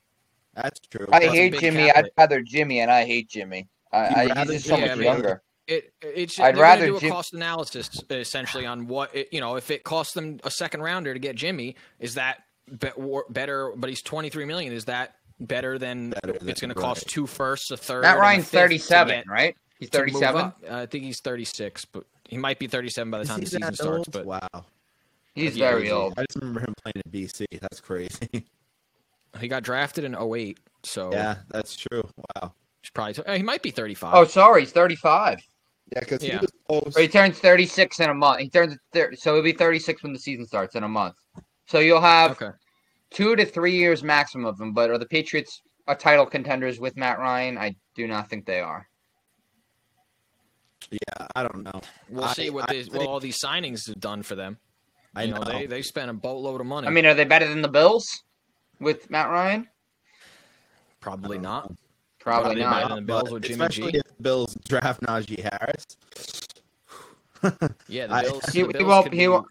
That's 0.55 0.81
true. 0.81 1.07
I 1.13 1.21
That's 1.21 1.33
hate 1.33 1.59
Jimmy. 1.59 1.91
I'd 1.91 2.11
rather 2.19 2.43
Jimmy, 2.43 2.81
and 2.81 2.91
I 2.91 3.05
hate 3.07 3.29
Jimmy. 3.31 3.69
I, 3.93 4.23
You'd 4.25 4.31
I, 4.33 4.41
he's 4.45 4.51
just 4.53 4.67
so 4.67 4.77
Jimmy, 4.77 4.83
much 4.89 4.91
I 4.91 4.95
mean- 4.97 5.05
younger. 5.05 5.43
It 5.69 5.93
it's 6.03 6.41
I'd 6.41 6.59
rather 6.59 6.87
do 6.87 6.97
a 6.97 7.01
Jim- 7.01 7.11
cost 7.13 7.35
analysis 7.35 8.03
essentially 8.11 8.67
on 8.67 8.89
what 8.89 9.15
it, 9.15 9.29
you 9.33 9.41
know 9.41 9.55
if 9.57 9.71
it 9.71 9.85
costs 9.85 10.13
them 10.13 10.41
a 10.43 10.51
second 10.51 10.83
rounder 10.83 11.15
to 11.15 11.21
get 11.21 11.37
Jimmy 11.37 11.77
is 12.01 12.15
that 12.15 12.39
be, 12.39 12.43
war- 12.43 12.52
better 13.31 13.73
but 13.77 13.89
he's 13.91 14.03
twenty 14.03 14.29
three 14.31 14.45
million 14.45 14.73
is 14.73 14.85
that 14.87 15.15
better 15.41 15.79
than 15.79 16.11
Better 16.11 16.39
than- 16.39 16.49
it's 16.49 16.61
going 16.61 16.69
to 16.73 16.75
cost 16.81 17.09
two 17.09 17.27
firsts 17.27 17.71
a 17.71 17.77
third 17.77 18.03
Matt 18.03 18.19
Ryan's 18.19 18.49
thirty-seven, 18.49 19.17
get- 19.21 19.29
right? 19.29 19.57
He's 19.79 19.89
thirty-seven. 19.89 20.41
up. 20.41 20.59
I 20.71 20.87
think 20.87 21.05
he's 21.05 21.21
thirty 21.21 21.45
six 21.45 21.85
but 21.85 22.05
he 22.29 22.37
might 22.39 22.59
be 22.59 22.67
thirty 22.67 22.89
seven 22.89 23.11
by 23.11 23.19
the 23.19 23.23
Is 23.23 23.29
time 23.29 23.41
the 23.41 23.47
season 23.47 23.61
that 23.63 23.75
starts 23.75 24.09
but 24.09 24.25
wow, 24.25 24.65
He's 25.35 25.57
Yeah, 25.57 25.71
very 25.71 25.91
old. 25.91 26.15
I 26.19 26.23
just 26.23 26.37
remember 26.37 26.61
him 26.61 26.75
playing 26.83 27.03
in 27.05 27.11
BC. 27.13 27.47
That's 27.61 27.81
crazy. 27.81 28.47
he 29.41 29.49
got 29.49 29.63
drafted 29.63 30.05
in 30.05 30.15
08 30.15 30.59
so 30.85 31.11
yeah, 31.13 31.37
that's 31.49 31.77
true. 31.77 32.03
Wow. 32.37 32.53
he's 32.83 32.91
probably 32.91 33.25
uh, 33.27 33.37
he 33.37 33.43
might 33.43 33.63
be 33.63 33.71
thirty 33.71 33.95
five. 33.95 34.15
Oh, 34.15 34.25
sorry, 34.25 34.61
he's 34.63 34.73
thirty-five. 34.73 35.39
Yeah, 35.93 36.01
because 36.01 36.23
Yeah. 36.25 36.33
he 36.35 36.39
was 36.39 36.83
post. 36.85 36.99
He 36.99 37.07
turns 37.09 37.39
thirty-six 37.39 38.01
in 38.01 38.11
a 38.11 38.15
month. 38.15 38.41
He 38.41 38.49
turns 38.51 38.77
thir- 38.93 39.15
so 39.15 39.35
he'll 39.35 39.43
be 39.45 39.53
thirty-six 39.53 40.03
when 40.03 40.13
the 40.13 40.19
season 40.19 40.45
starts 40.47 40.75
in 40.75 40.83
a 40.85 40.89
month. 40.89 41.15
So 41.73 41.79
you'll 41.79 42.03
have 42.03 42.33
okay. 42.33 42.51
two 43.11 43.35
to 43.35 43.47
three 43.47 43.75
years 43.75 44.03
maximum 44.03 44.45
of 44.45 44.61
him. 44.61 44.75
But 44.75 44.91
are 44.91 44.99
the 44.99 45.07
Patriots 45.07 45.63
a 45.89 45.95
title 45.95 46.27
contenders 46.27 46.79
with 46.79 46.99
Matt 46.99 47.19
Ryan? 47.19 47.57
I 47.57 47.75
do 47.95 48.07
not 48.07 48.29
think 48.29 48.45
they 48.45 48.61
are. 48.61 48.87
Yeah, 50.91 51.27
I 51.35 51.43
don't 51.43 51.63
know. 51.63 51.81
We'll 52.11 52.25
I- 52.25 52.35
see 52.35 52.51
what 52.51 52.69
I 52.69 52.75
these, 52.75 52.91
what 52.91 53.07
all 53.07 53.21
these 53.21 53.41
signings 53.41 53.87
have 53.87 53.99
done 54.01 54.23
for 54.23 54.35
them. 54.35 54.59
I 55.17 55.23
you 55.23 55.33
know. 55.33 55.39
know, 55.41 55.45
they 55.51 55.65
they 55.65 55.81
spent 55.81 56.11
a 56.11 56.13
boatload 56.13 56.61
of 56.61 56.67
money. 56.67 56.89
I 56.89 56.91
mean, 56.91 57.07
are 57.07 57.15
they 57.15 57.25
better 57.25 57.49
than 57.49 57.63
the 57.63 57.69
Bills 57.69 58.23
with 58.79 59.09
Matt 59.09 59.31
Ryan? 59.31 59.67
probably 61.01 61.39
don't 61.39 61.43
know. 61.45 61.75
Probably 62.19 62.61
Probably 62.61 62.61
not. 62.61 62.73
better 62.83 62.89
than 62.97 63.07
the 63.07 63.13
Bills 63.13 63.31
with 63.31 63.43
Jimmy 63.45 63.55
especially 63.55 63.93
G. 63.93 63.99
if 63.99 64.17
the 64.19 64.23
Bills 64.23 64.55
draft 64.69 65.01
Najee 65.01 65.41
Harris. 65.41 65.87
Yeah, 67.89 68.09
the 68.09 68.23
Bills. 68.29 68.45
He- 68.53 68.61
the 68.61 68.67
he 68.67 68.73
Bills 68.75 68.85
won't- 68.89 69.13
he 69.15 69.21
be- 69.21 69.29
won't- 69.29 69.47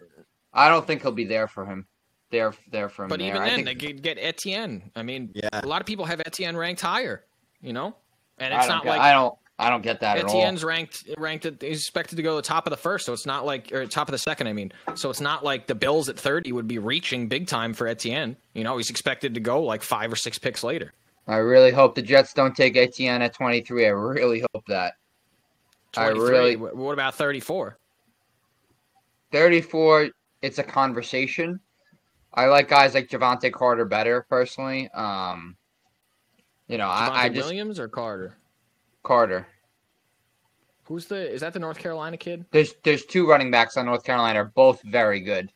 I 0.54 0.70
don't 0.70 0.86
think 0.86 1.02
he'll 1.02 1.12
be 1.12 1.26
there 1.26 1.48
for 1.48 1.66
him. 1.66 1.88
There, 2.32 2.54
there 2.72 2.90
for 2.90 3.04
him. 3.04 3.10
But 3.10 3.20
there. 3.20 3.28
even 3.30 3.42
I 3.42 3.50
then, 3.50 3.66
think- 3.66 3.80
they 3.80 3.88
could 3.88 4.02
get 4.02 4.18
Etienne. 4.20 4.90
I 4.96 5.04
mean, 5.04 5.32
Yeah. 5.36 5.50
a 5.54 5.68
lot 5.68 5.82
of 5.82 5.86
people 5.86 6.06
have 6.06 6.22
Etienne 6.26 6.56
ranked 6.58 6.82
higher. 6.82 7.26
You 7.62 7.74
know, 7.74 7.96
and 8.40 8.52
it's 8.54 8.66
don't 8.66 8.82
get, 8.84 8.90
like 8.90 9.02
I 9.02 9.12
don't. 9.14 9.38
I 9.60 9.70
don't 9.70 9.84
get 9.84 10.00
that 10.00 10.18
at 10.18 10.24
all. 10.26 10.32
Etienne's 10.32 10.64
ranked 10.64 11.04
ranked. 11.18 11.46
At, 11.46 11.62
he's 11.62 11.82
expected 11.82 12.16
to 12.16 12.24
go 12.24 12.36
the 12.36 12.42
top 12.42 12.66
of 12.66 12.72
the 12.72 12.78
first, 12.78 13.06
so 13.06 13.14
it's 13.14 13.28
not 13.28 13.46
like 13.46 13.72
or 13.72 13.86
top 13.86 14.08
of 14.08 14.12
the 14.14 14.18
second. 14.18 14.48
I 14.48 14.54
mean, 14.54 14.72
so 14.96 15.12
it's 15.12 15.22
not 15.22 15.44
like 15.44 15.68
the 15.68 15.76
Bills 15.76 16.10
at 16.10 16.18
thirty 16.18 16.52
would 16.52 16.68
be 16.68 16.80
reaching 16.80 17.28
big 17.28 17.46
time 17.46 17.76
for 17.76 17.86
Etienne. 17.88 18.36
You 18.56 18.64
know, 18.64 18.78
he's 18.78 18.90
expected 18.90 19.36
to 19.36 19.40
go 19.40 19.62
like 19.62 19.84
five 19.84 20.12
or 20.12 20.16
six 20.16 20.40
picks 20.40 20.64
later. 20.64 20.94
I 21.28 21.36
really 21.36 21.70
hope 21.70 21.94
the 21.94 22.02
Jets 22.02 22.34
don't 22.34 22.56
take 22.56 22.76
Etienne 22.76 23.22
at 23.22 23.36
23. 23.36 23.86
I 23.86 23.90
really 23.90 24.44
hope 24.56 24.66
that. 24.68 24.94
I 25.96 26.08
really- 26.08 26.56
What 26.56 26.94
about 26.94 27.14
thirty 27.14 27.40
four? 27.40 27.78
34, 29.32 30.10
it's 30.42 30.58
a 30.58 30.64
conversation. 30.64 31.60
I 32.34 32.46
like 32.46 32.70
guys 32.70 32.94
like 32.94 33.10
Javonte 33.10 33.52
Carter 33.52 33.86
better 33.86 34.26
personally. 34.30 34.90
Um, 34.90 35.58
you 36.68 36.78
know, 36.78 36.88
I, 36.88 37.24
I 37.24 37.30
just 37.30 37.46
Williams 37.48 37.80
or 37.80 37.88
Carter? 37.88 38.38
Carter. 39.04 39.48
Who's 40.86 41.06
the? 41.06 41.30
Is 41.32 41.42
that 41.42 41.54
the 41.54 41.60
North 41.60 41.78
Carolina 41.80 42.18
kid? 42.18 42.46
There's 42.52 42.74
there's 42.84 43.06
two 43.06 43.28
running 43.28 43.52
backs 43.52 43.78
on 43.78 43.86
North 43.86 44.04
Carolina, 44.04 44.40
are 44.40 44.46
both 44.46 44.82
very 44.84 45.20
good. 45.22 45.52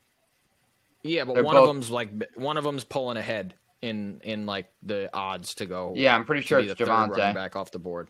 Yeah, 1.03 1.23
but 1.23 1.36
They're 1.36 1.43
one 1.43 1.55
both- 1.55 1.69
of 1.69 1.76
them's 1.76 1.89
like 1.89 2.09
one 2.36 2.57
of 2.57 2.63
them's 2.63 2.84
pulling 2.84 3.17
ahead 3.17 3.53
in 3.82 4.19
in 4.23 4.45
like 4.45 4.67
the 4.84 5.09
odds 5.13 5.53
to 5.55 5.65
go. 5.65 5.93
Yeah, 5.95 6.15
I'm 6.15 6.26
pretty 6.26 6.41
sure 6.41 6.59
it's 6.59 6.69
the 6.69 6.76
third 6.76 6.88
running 6.88 7.15
Javonte. 7.15 7.34
back 7.34 7.55
off 7.55 7.71
the 7.71 7.80
board. 7.80 8.09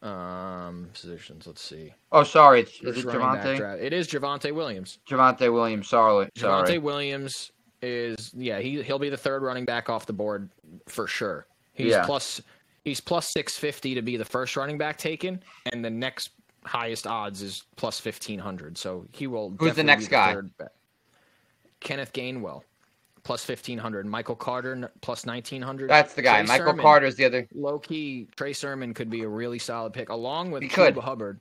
Um, 0.00 0.88
positions. 0.92 1.46
Let's 1.46 1.60
see. 1.60 1.92
Oh, 2.12 2.22
sorry, 2.22 2.60
it's, 2.60 2.80
is 2.82 2.98
it 2.98 3.06
Javonte? 3.06 3.80
It 3.82 3.92
is 3.92 4.08
Javonte 4.08 4.54
Williams. 4.54 5.00
Javonte 5.08 5.52
Williams. 5.52 5.88
Sorry, 5.88 6.28
Javonte. 6.36 6.80
Williams 6.80 7.50
is 7.82 8.32
yeah 8.36 8.58
he 8.58 8.82
he'll 8.82 8.98
be 8.98 9.08
the 9.08 9.16
third 9.16 9.42
running 9.42 9.64
back 9.64 9.88
off 9.88 10.06
the 10.06 10.12
board 10.12 10.48
for 10.86 11.06
sure. 11.06 11.46
He's 11.72 11.92
Yeah. 11.92 12.04
plus 12.04 12.40
he's 12.84 13.00
plus 13.00 13.30
six 13.32 13.56
fifty 13.56 13.94
to 13.94 14.02
be 14.02 14.16
the 14.16 14.24
first 14.24 14.56
running 14.56 14.78
back 14.78 14.98
taken, 14.98 15.42
and 15.72 15.84
the 15.84 15.90
next 15.90 16.30
highest 16.64 17.06
odds 17.06 17.40
is 17.42 17.62
plus 17.76 18.00
fifteen 18.00 18.38
hundred. 18.38 18.76
So 18.76 19.06
he 19.12 19.26
will. 19.26 19.54
Who's 19.58 19.74
the 19.74 19.84
next 19.84 20.06
be 20.06 20.10
guy? 20.10 20.36
Kenneth 21.80 22.12
Gainwell, 22.12 22.62
plus 23.22 23.44
fifteen 23.44 23.78
hundred. 23.78 24.06
Michael 24.06 24.34
Carter 24.34 24.90
plus 25.00 25.24
nineteen 25.24 25.62
hundred. 25.62 25.88
That's 25.88 26.14
the 26.14 26.22
guy. 26.22 26.38
Trey 26.38 26.46
Michael 26.48 26.66
Sermon, 26.72 26.82
Carter's 26.82 27.14
the 27.14 27.24
other. 27.24 27.46
Low 27.54 27.78
key, 27.78 28.26
Trey 28.36 28.52
Sermon 28.52 28.92
could 28.94 29.08
be 29.10 29.22
a 29.22 29.28
really 29.28 29.60
solid 29.60 29.92
pick, 29.92 30.08
along 30.08 30.50
with 30.50 30.62
He 30.62 30.68
could. 30.68 30.94
Chuba 30.96 31.02
Hubbard. 31.02 31.40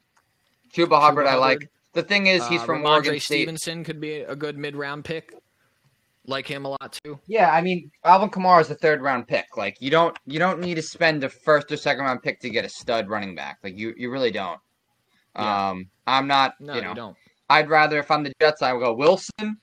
Hubbard, 0.75 1.25
I 1.25 1.35
like. 1.35 1.69
The 1.93 2.03
thing 2.03 2.27
is, 2.27 2.45
he's 2.47 2.61
Uh, 2.61 2.65
from 2.65 2.81
Rhamondre 2.81 2.85
Oregon 2.85 3.19
State. 3.19 3.37
Stevenson 3.37 3.83
could 3.83 3.99
be 3.99 4.17
a 4.17 4.35
good 4.35 4.57
mid 4.57 4.75
round 4.75 5.03
pick. 5.03 5.33
Like 6.29 6.45
him 6.45 6.65
a 6.65 6.69
lot 6.69 6.99
too. 7.03 7.17
Yeah, 7.27 7.51
I 7.51 7.61
mean, 7.61 7.89
Alvin 8.03 8.29
Kamara 8.29 8.59
is 8.59 8.69
a 8.69 8.75
third 8.75 9.01
round 9.01 9.27
pick. 9.27 9.45
Like 9.55 9.77
you 9.79 9.89
don't 9.89 10.17
you 10.25 10.39
don't 10.39 10.59
need 10.59 10.75
to 10.75 10.81
spend 10.81 11.23
a 11.23 11.29
first 11.29 11.71
or 11.71 11.77
second 11.77 12.03
round 12.03 12.21
pick 12.21 12.41
to 12.41 12.49
get 12.49 12.65
a 12.65 12.69
stud 12.69 13.09
running 13.09 13.33
back. 13.33 13.59
Like 13.63 13.77
you 13.77 13.93
you 13.95 14.11
really 14.11 14.31
don't. 14.31 14.59
Yeah. 15.35 15.69
Um, 15.69 15.89
I'm 16.05 16.27
not. 16.27 16.55
No, 16.59 16.73
you 16.73 16.81
you, 16.81 16.85
know, 16.85 16.93
don't. 16.93 17.17
I'd 17.49 17.69
rather 17.69 17.97
if 17.99 18.11
I'm 18.11 18.23
the 18.23 18.33
Jets, 18.41 18.61
I 18.61 18.73
would 18.73 18.81
go 18.81 18.93
Wilson, 18.93 19.57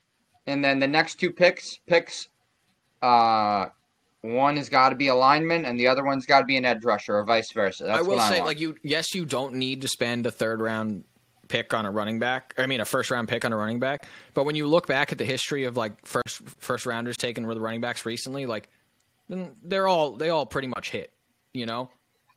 and 0.47 0.65
then 0.65 0.79
the 0.79 0.89
next 0.89 1.17
two 1.17 1.31
picks 1.31 1.79
picks. 1.87 2.29
Uh, 3.03 3.67
one 4.23 4.57
has 4.57 4.71
got 4.71 4.89
to 4.89 4.97
be 4.97 5.09
a 5.09 5.15
lineman, 5.15 5.67
and 5.67 5.79
the 5.79 5.87
other 5.87 6.03
one's 6.03 6.25
got 6.25 6.41
to 6.41 6.47
be 6.47 6.57
an 6.57 6.65
edge 6.65 6.83
rusher, 6.83 7.15
or 7.19 7.25
vice 7.27 7.53
versa. 7.53 7.85
That's 7.85 7.99
I 7.99 8.03
will 8.03 8.19
say, 8.21 8.37
want. 8.37 8.47
like 8.47 8.59
you, 8.59 8.75
yes, 8.83 9.15
you 9.15 9.27
don't 9.27 9.53
need 9.55 9.83
to 9.83 9.89
spend 9.89 10.25
a 10.25 10.31
third 10.31 10.63
round 10.63 11.05
pick 11.55 11.73
on 11.73 11.87
a 11.87 11.91
running 11.91 12.19
back. 12.19 12.53
I 12.59 12.67
mean, 12.67 12.81
a 12.81 12.85
first 12.85 13.11
round 13.11 13.29
pick 13.29 13.45
on 13.45 13.53
a 13.53 13.57
running 13.57 13.79
back. 13.79 14.07
But 14.35 14.45
when 14.45 14.57
you 14.57 14.67
look 14.67 14.87
back 14.89 15.13
at 15.13 15.19
the 15.19 15.25
history 15.25 15.65
of 15.65 15.77
like 15.77 16.05
first 16.05 16.41
first 16.59 16.85
rounders 16.87 17.17
taken 17.17 17.47
with 17.47 17.57
the 17.57 17.61
running 17.61 17.81
backs 17.81 18.05
recently, 18.05 18.47
like 18.47 18.69
they're 19.29 19.87
all 19.89 20.17
they 20.17 20.31
all 20.31 20.47
pretty 20.47 20.69
much 20.69 20.91
hit. 20.91 21.13
You 21.53 21.67
know, 21.67 21.91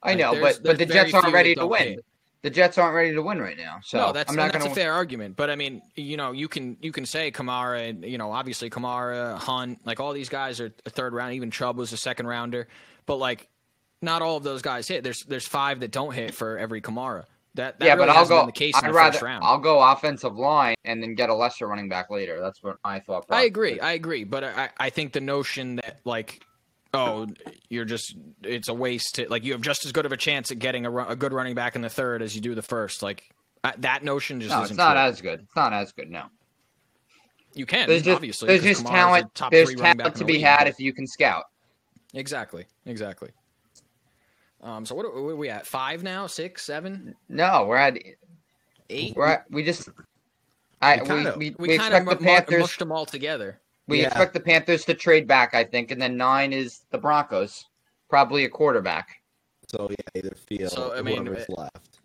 I 0.03 0.09
like, 0.09 0.17
know, 0.19 0.33
there's- 0.35 0.57
but 0.59 0.63
but 0.67 0.77
the 0.77 0.85
Jets 0.85 1.13
aren't 1.13 1.33
ready 1.33 1.55
to 1.55 1.65
win. 1.65 1.81
hit. 1.83 2.05
The 2.43 2.51
Jets 2.51 2.77
aren't 2.77 2.95
ready 2.95 3.13
to 3.13 3.21
win 3.21 3.41
right 3.41 3.57
now, 3.57 3.79
so 3.83 3.97
no, 3.97 4.11
that's 4.13 4.29
I'm 4.29 4.35
not 4.37 4.53
that's 4.53 4.63
going 4.63 4.71
a 4.71 4.75
fair 4.75 4.93
argument. 4.93 5.35
But 5.35 5.49
I 5.49 5.55
mean, 5.55 5.81
you 5.95 6.15
know, 6.17 6.31
you 6.31 6.47
can 6.47 6.77
you 6.81 6.91
can 6.91 7.05
say 7.05 7.31
Kamara, 7.31 7.89
and 7.89 8.05
you 8.05 8.19
know, 8.19 8.31
obviously 8.31 8.69
Kamara, 8.69 9.37
Hunt, 9.39 9.79
like 9.85 9.99
all 9.99 10.13
these 10.13 10.29
guys 10.29 10.61
are 10.61 10.71
a 10.85 10.89
third 10.91 11.13
round. 11.13 11.33
Even 11.33 11.49
Chubb 11.49 11.77
was 11.77 11.91
a 11.93 11.97
second 11.97 12.27
rounder, 12.27 12.67
but 13.07 13.15
like 13.15 13.49
not 14.03 14.21
all 14.21 14.37
of 14.37 14.43
those 14.43 14.61
guys 14.61 14.87
hit. 14.87 15.03
There's 15.03 15.23
there's 15.23 15.47
five 15.47 15.79
that 15.79 15.91
don't 15.91 16.13
hit 16.13 16.35
for 16.35 16.57
every 16.59 16.79
Kamara. 16.79 17.25
That, 17.57 17.79
that 17.79 17.85
yeah, 17.85 17.95
really 17.95 18.07
but 18.07 18.15
I'll 18.15 18.27
go. 18.27 18.45
the 18.45 18.51
case 18.51 18.75
I'd 18.75 18.89
the 18.89 18.93
rather 18.93 19.13
first 19.13 19.23
round. 19.23 19.43
I'll 19.43 19.57
go 19.57 19.81
offensive 19.81 20.37
line 20.37 20.75
and 20.85 21.01
then 21.01 21.15
get 21.15 21.29
a 21.29 21.33
lesser 21.33 21.67
running 21.67 21.89
back 21.89 22.11
later. 22.11 22.39
That's 22.39 22.61
what 22.61 22.77
my 22.83 22.99
thought. 22.99 23.25
I 23.31 23.43
agree. 23.43 23.73
is. 23.73 23.79
I 23.79 23.93
agree. 23.93 24.23
But 24.23 24.43
I, 24.43 24.69
I 24.77 24.89
think 24.91 25.11
the 25.11 25.21
notion 25.21 25.77
that 25.77 25.99
like, 26.05 26.45
oh, 26.93 27.27
you're 27.69 27.83
just 27.83 28.15
it's 28.43 28.67
a 28.67 28.75
waste 28.75 29.15
to 29.15 29.27
like 29.27 29.43
you 29.43 29.53
have 29.53 29.61
just 29.61 29.85
as 29.85 29.91
good 29.91 30.05
of 30.05 30.11
a 30.11 30.17
chance 30.17 30.51
at 30.51 30.59
getting 30.59 30.85
a, 30.85 31.07
a 31.07 31.15
good 31.15 31.33
running 31.33 31.55
back 31.55 31.75
in 31.75 31.81
the 31.81 31.89
third 31.89 32.21
as 32.21 32.35
you 32.35 32.41
do 32.41 32.53
the 32.53 32.61
first. 32.61 33.01
Like 33.01 33.23
that 33.79 34.03
notion 34.03 34.39
just 34.39 34.51
no, 34.51 34.61
isn't 34.61 34.75
it's 34.75 34.77
not 34.77 34.93
true. 34.93 35.01
as 35.01 35.21
good. 35.21 35.39
It's 35.41 35.55
not 35.55 35.73
as 35.73 35.91
good. 35.91 36.11
No, 36.11 36.25
you 37.55 37.65
can 37.65 37.87
there's 37.89 38.03
just 38.03 38.15
obviously 38.15 38.49
there's 38.49 38.63
just 38.63 38.85
Kamara's 38.85 38.91
talent. 38.91 39.35
top 39.35 39.51
There's 39.51 39.71
three 39.71 39.81
running 39.81 39.97
back 39.97 40.05
talent 40.05 40.17
to 40.17 40.25
be 40.25 40.39
had 40.39 40.67
if 40.67 40.79
you 40.79 40.93
can 40.93 41.07
scout. 41.07 41.45
exactly, 42.13 42.65
exactly. 42.85 43.29
Um. 44.61 44.85
So 44.85 44.95
what 44.95 45.05
are, 45.05 45.11
what 45.21 45.31
are 45.31 45.35
we 45.35 45.49
at? 45.49 45.65
Five 45.67 46.03
now? 46.03 46.27
Six? 46.27 46.63
Seven? 46.63 47.15
No, 47.29 47.65
we're 47.67 47.77
at 47.77 47.97
Eight? 48.89 49.15
we're 49.15 49.27
at, 49.27 49.45
we 49.51 49.63
just. 49.63 49.89
I 50.81 50.95
We 50.97 51.01
we, 51.01 51.07
kinda- 51.07 51.35
we, 51.37 51.49
we, 51.51 51.55
we 51.67 51.77
kind 51.77 51.93
expect 51.93 52.11
of 52.11 52.19
the 52.19 52.25
Panthers. 52.25 52.59
mushed 52.59 52.79
them 52.79 52.91
all 52.91 53.05
together. 53.05 53.59
We 53.87 54.01
Yeah. 54.01 54.07
expect 54.07 54.33
the 54.33 54.39
Panthers 54.39 54.85
to 54.85 54.93
trade 54.93 55.27
back, 55.27 55.53
I 55.53 55.63
think, 55.63 55.91
and 55.91 56.01
then 56.01 56.17
nine 56.17 56.53
is 56.53 56.81
the 56.91 56.97
Broncos, 56.97 57.65
probably 58.09 58.45
a 58.45 58.49
quarterback. 58.49 59.21
So 59.69 59.87
yeah, 59.89 59.95
either 60.15 60.35
field 60.35 60.71
So, 60.71 60.93
I 60.93 61.01
mean, 61.01 61.25
whoever's 61.25 61.45
uh, 61.49 61.61
left. 61.61 61.99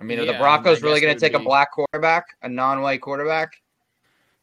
I 0.00 0.02
mean, 0.02 0.18
are 0.18 0.22
Yeah, 0.24 0.32
the 0.32 0.38
Broncos 0.38 0.82
I 0.82 0.86
really 0.86 1.00
going 1.00 1.14
to 1.14 1.20
take 1.20 1.32
would 1.32 1.42
a 1.42 1.44
black 1.44 1.72
quarterback, 1.72 2.26
a 2.42 2.48
non-white 2.48 3.00
quarterback? 3.00 3.52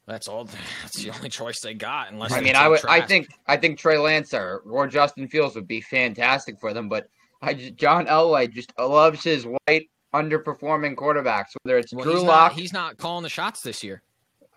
That's 0.06 0.28
all. 0.28 0.44
That's 0.82 1.02
the 1.02 1.10
only 1.10 1.28
choice 1.28 1.60
they 1.60 1.74
got. 1.74 2.10
Unless 2.12 2.32
I 2.32 2.40
mean, 2.40 2.56
I 2.56 2.68
would. 2.68 2.84
I 2.86 3.00
think. 3.00 3.28
I 3.46 3.56
think 3.56 3.78
Trey 3.78 3.98
Lance 3.98 4.34
or, 4.34 4.62
or 4.66 4.86
Justin 4.86 5.28
Fields 5.28 5.54
would 5.54 5.68
be 5.68 5.80
fantastic 5.80 6.58
for 6.60 6.72
them. 6.72 6.88
But 6.88 7.08
I 7.40 7.54
just, 7.54 7.76
John 7.76 8.06
Elway 8.06 8.50
just 8.52 8.72
loves 8.78 9.22
his 9.22 9.46
white 9.66 9.88
underperforming 10.14 10.94
quarterbacks. 10.96 11.54
Whether 11.62 11.78
it's 11.78 11.92
Well, 11.92 12.04
Drew 12.04 12.14
he's 12.14 12.22
Lock, 12.22 12.52
not, 12.52 12.58
he's 12.58 12.72
not 12.72 12.96
calling 12.98 13.22
the 13.22 13.28
shots 13.28 13.62
this 13.62 13.82
year. 13.82 14.02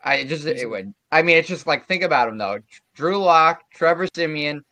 I 0.03 0.23
just 0.23 0.45
it 0.45 0.69
would. 0.69 0.93
I 1.11 1.21
mean, 1.23 1.37
it's 1.37 1.47
just 1.47 1.65
like 1.65 1.87
think 1.87 2.03
about 2.03 2.27
him 2.27 2.37
though. 2.37 2.59
Drew 2.93 3.17
Lock, 3.17 3.63
Trevor 3.71 4.07
Siemian, 4.15 4.63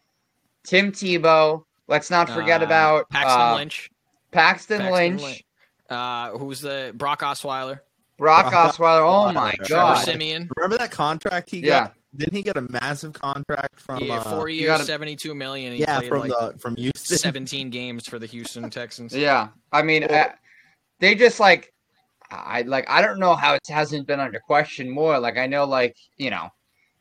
Tim 0.64 0.92
Tebow. 0.92 1.64
Let's 1.88 2.10
not 2.10 2.30
forget 2.30 2.62
Uh, 2.62 2.66
about 2.66 3.10
Paxton 3.10 3.42
uh, 3.42 3.56
Lynch. 3.56 3.90
Paxton, 4.32 4.78
Paxton 4.80 4.94
Lynch, 4.94 5.22
Lynch. 5.22 5.44
Uh, 5.90 6.32
who's 6.38 6.62
the 6.62 6.94
Brock 6.96 7.22
Osweiler? 7.22 7.80
Brock 8.18 8.51
Brock 8.51 8.76
Osweiler. 8.76 9.01
Oh 9.30 9.34
my 9.34 9.51
Trevor 9.51 9.66
Trevor 9.66 9.82
god! 9.95 10.05
Siemian. 10.05 10.49
Remember 10.57 10.78
that 10.78 10.91
contract 10.91 11.49
he 11.49 11.59
Yeah. 11.59 11.80
got? 11.86 11.93
Didn't 12.16 12.36
he 12.36 12.43
get 12.43 12.57
a 12.57 12.61
massive 12.70 13.14
contract 13.14 13.80
from? 13.80 14.03
Yeah, 14.03 14.18
uh, 14.20 14.36
four 14.38 14.47
you 14.47 14.61
years, 14.61 14.68
gotta- 14.68 14.84
seventy-two 14.86 15.34
million. 15.34 15.74
He 15.74 15.80
yeah, 15.80 15.97
played 15.97 16.09
from 16.09 16.20
like 16.20 16.30
the 16.30 16.59
from 16.59 16.76
Houston. 16.76 17.18
seventeen 17.18 17.70
games 17.72 18.07
for 18.07 18.20
the 18.20 18.28
Houston 18.28 18.70
Texans. 18.70 19.14
Yeah, 19.16 19.47
I 19.72 19.82
mean, 19.82 20.03
uh, 20.03 20.30
they 20.99 21.16
just 21.16 21.39
like, 21.39 21.74
I 22.30 22.61
like, 22.61 22.88
I 22.88 23.01
don't 23.01 23.18
know 23.20 23.34
how 23.34 23.55
it 23.55 23.61
hasn't 23.68 24.05
been 24.05 24.20
under 24.20 24.39
question 24.39 24.89
more. 24.89 25.18
Like, 25.20 25.38
I 25.38 25.47
know, 25.47 25.66
like, 25.66 25.95
you 26.18 26.30
know, 26.30 26.49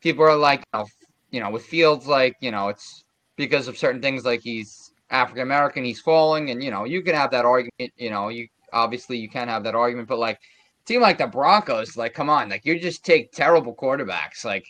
people 0.00 0.24
are 0.24 0.34
like, 0.36 0.60
you 0.72 0.78
know, 0.80 0.86
you 1.30 1.40
know, 1.40 1.50
with 1.50 1.64
Fields, 1.66 2.06
like, 2.06 2.34
you 2.40 2.50
know, 2.50 2.68
it's 2.68 3.04
because 3.36 3.68
of 3.68 3.76
certain 3.76 4.00
things, 4.00 4.24
like 4.24 4.40
he's 4.40 4.92
African 5.10 5.42
American, 5.42 5.84
he's 5.84 6.00
falling, 6.00 6.48
and 6.48 6.64
you 6.64 6.70
know, 6.70 6.84
you 6.84 7.02
can 7.02 7.14
have 7.14 7.30
that 7.32 7.44
argument. 7.44 7.92
You 7.98 8.08
know, 8.08 8.30
you 8.30 8.48
obviously 8.72 9.18
you 9.18 9.28
can 9.28 9.48
have 9.48 9.62
that 9.64 9.74
argument, 9.74 10.08
but 10.08 10.18
like, 10.18 10.36
a 10.36 10.38
team 10.87 11.01
like 11.01 11.18
the 11.18 11.26
Broncos, 11.26 11.97
like, 11.97 12.14
come 12.14 12.30
on, 12.30 12.49
like, 12.49 12.64
you 12.64 12.78
just 12.78 13.05
take 13.05 13.33
terrible 13.33 13.74
quarterbacks, 13.74 14.45
like, 14.45 14.66